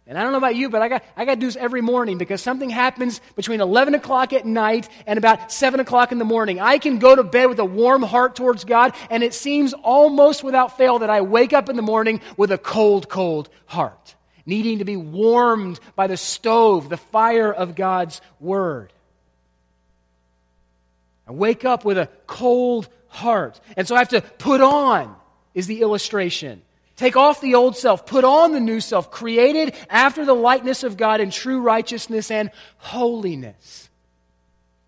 And 0.09 0.19
I 0.19 0.25
don't 0.25 0.33
know 0.33 0.39
about 0.39 0.57
you, 0.57 0.69
but 0.71 0.83
I 0.83 0.89
got, 0.89 1.05
I 1.17 1.25
got 1.25 1.35
to 1.35 1.41
do 1.41 1.47
this 1.47 1.55
every 1.55 1.83
morning 1.83 2.19
because 2.19 2.43
something 2.43 2.69
happens 2.69 3.21
between 3.37 3.61
11 3.61 3.95
o'clock 3.95 4.33
at 4.33 4.45
night 4.45 4.89
and 5.07 5.19
about 5.19 5.53
7 5.53 5.79
o'clock 5.79 6.11
in 6.11 6.19
the 6.19 6.25
morning. 6.25 6.59
I 6.59 6.79
can 6.79 6.99
go 6.99 7.15
to 7.15 7.23
bed 7.23 7.47
with 7.47 7.61
a 7.61 7.65
warm 7.65 8.03
heart 8.03 8.35
towards 8.35 8.65
God, 8.65 8.93
and 9.09 9.23
it 9.23 9.35
seems 9.35 9.73
almost 9.73 10.43
without 10.43 10.77
fail 10.77 10.99
that 10.99 11.11
I 11.11 11.21
wake 11.21 11.53
up 11.53 11.69
in 11.69 11.77
the 11.77 11.83
morning 11.83 12.21
with 12.37 12.51
a 12.51 12.59
cold, 12.59 13.09
cold 13.09 13.49
heart, 13.67 14.17
needing 14.45 14.81
to 14.81 14.85
be 14.85 14.97
warmed 14.97 15.79
by 15.95 16.09
the 16.09 16.17
stove, 16.17 16.89
the 16.89 16.97
fire 16.97 17.53
of 17.53 17.77
God's 17.77 18.21
Word. 18.41 18.93
I 21.29 21.31
wake 21.31 21.65
up 21.65 21.85
with 21.85 21.99
a 21.99 22.09
cold 22.27 22.89
heart. 23.09 23.61
And 23.77 23.87
so 23.87 23.95
I 23.95 23.99
have 23.99 24.09
to 24.11 24.21
put 24.21 24.61
on, 24.61 25.15
is 25.55 25.67
the 25.67 25.81
illustration. 25.81 26.63
Take 26.97 27.17
off 27.17 27.41
the 27.41 27.55
old 27.55 27.77
self, 27.77 28.07
put 28.07 28.25
on 28.25 28.53
the 28.53 28.61
new 28.61 28.81
self, 28.81 29.11
created 29.11 29.75
after 29.89 30.25
the 30.25 30.35
likeness 30.35 30.83
of 30.83 30.97
God 30.97 31.21
in 31.21 31.31
true 31.31 31.61
righteousness 31.61 32.31
and 32.31 32.51
holiness. 32.77 33.89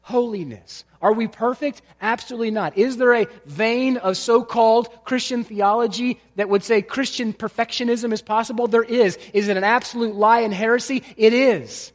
Holiness. 0.02 0.84
Are 1.00 1.12
we 1.12 1.28
perfect? 1.28 1.82
Absolutely 2.02 2.50
not. 2.50 2.76
Is 2.76 2.96
there 2.96 3.14
a 3.14 3.26
vein 3.46 3.96
of 3.96 4.16
so 4.16 4.42
called 4.42 5.04
Christian 5.04 5.44
theology 5.44 6.20
that 6.36 6.48
would 6.48 6.64
say 6.64 6.82
Christian 6.82 7.32
perfectionism 7.32 8.12
is 8.12 8.22
possible? 8.22 8.66
There 8.66 8.82
is. 8.82 9.16
Is 9.32 9.48
it 9.48 9.56
an 9.56 9.64
absolute 9.64 10.14
lie 10.14 10.40
and 10.40 10.52
heresy? 10.52 11.04
It 11.16 11.32
is. 11.32 11.92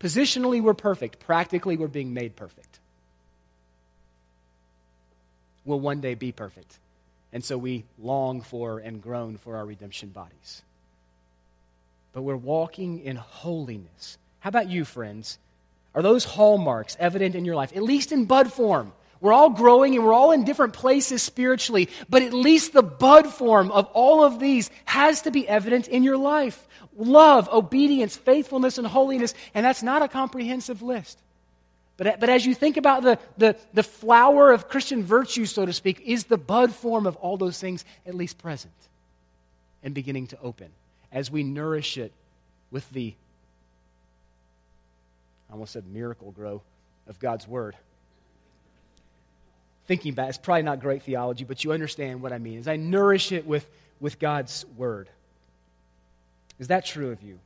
Positionally, 0.00 0.62
we're 0.62 0.74
perfect. 0.74 1.20
Practically, 1.20 1.76
we're 1.76 1.86
being 1.86 2.14
made 2.14 2.34
perfect 2.34 2.80
will 5.64 5.80
one 5.80 6.00
day 6.00 6.14
be 6.14 6.32
perfect. 6.32 6.78
And 7.32 7.44
so 7.44 7.58
we 7.58 7.84
long 7.98 8.40
for 8.42 8.78
and 8.78 9.02
groan 9.02 9.38
for 9.38 9.56
our 9.56 9.66
redemption 9.66 10.10
bodies. 10.10 10.62
But 12.12 12.22
we're 12.22 12.36
walking 12.36 13.00
in 13.00 13.16
holiness. 13.16 14.18
How 14.38 14.48
about 14.48 14.68
you, 14.68 14.84
friends? 14.84 15.38
Are 15.94 16.02
those 16.02 16.24
hallmarks 16.24 16.96
evident 17.00 17.34
in 17.34 17.44
your 17.44 17.56
life, 17.56 17.74
at 17.74 17.82
least 17.82 18.12
in 18.12 18.26
bud 18.26 18.52
form? 18.52 18.92
We're 19.20 19.32
all 19.32 19.50
growing 19.50 19.94
and 19.94 20.04
we're 20.04 20.12
all 20.12 20.32
in 20.32 20.44
different 20.44 20.74
places 20.74 21.22
spiritually, 21.22 21.88
but 22.08 22.22
at 22.22 22.34
least 22.34 22.72
the 22.72 22.82
bud 22.82 23.26
form 23.26 23.70
of 23.70 23.86
all 23.94 24.22
of 24.22 24.38
these 24.38 24.70
has 24.84 25.22
to 25.22 25.30
be 25.30 25.48
evident 25.48 25.88
in 25.88 26.02
your 26.02 26.18
life 26.18 26.68
love, 26.96 27.48
obedience, 27.48 28.16
faithfulness, 28.16 28.78
and 28.78 28.86
holiness. 28.86 29.34
And 29.54 29.66
that's 29.66 29.82
not 29.82 30.02
a 30.02 30.08
comprehensive 30.08 30.82
list. 30.82 31.18
But, 31.96 32.18
but 32.18 32.28
as 32.28 32.44
you 32.44 32.54
think 32.54 32.76
about 32.76 33.02
the, 33.02 33.18
the, 33.38 33.56
the 33.72 33.82
flower 33.82 34.50
of 34.50 34.68
Christian 34.68 35.04
virtue, 35.04 35.46
so 35.46 35.64
to 35.64 35.72
speak, 35.72 36.00
is 36.04 36.24
the 36.24 36.36
bud 36.36 36.72
form 36.72 37.06
of 37.06 37.16
all 37.16 37.36
those 37.36 37.58
things 37.58 37.84
at 38.04 38.14
least 38.14 38.38
present 38.38 38.72
and 39.82 39.94
beginning 39.94 40.26
to 40.28 40.38
open 40.42 40.70
as 41.12 41.30
we 41.30 41.44
nourish 41.44 41.96
it 41.96 42.12
with 42.72 42.88
the, 42.90 43.14
I 45.48 45.52
almost 45.52 45.72
said 45.72 45.86
Miracle-Gro 45.86 46.60
of 47.06 47.18
God's 47.20 47.46
Word. 47.46 47.76
Thinking 49.86 50.14
back, 50.14 50.30
it's 50.30 50.38
probably 50.38 50.62
not 50.62 50.80
great 50.80 51.02
theology, 51.02 51.44
but 51.44 51.62
you 51.62 51.72
understand 51.72 52.22
what 52.22 52.32
I 52.32 52.38
mean. 52.38 52.58
As 52.58 52.66
I 52.66 52.76
nourish 52.76 53.30
it 53.30 53.46
with, 53.46 53.68
with 54.00 54.18
God's 54.18 54.64
Word. 54.76 55.08
Is 56.58 56.68
that 56.68 56.84
true 56.84 57.10
of 57.10 57.22
you? 57.22 57.38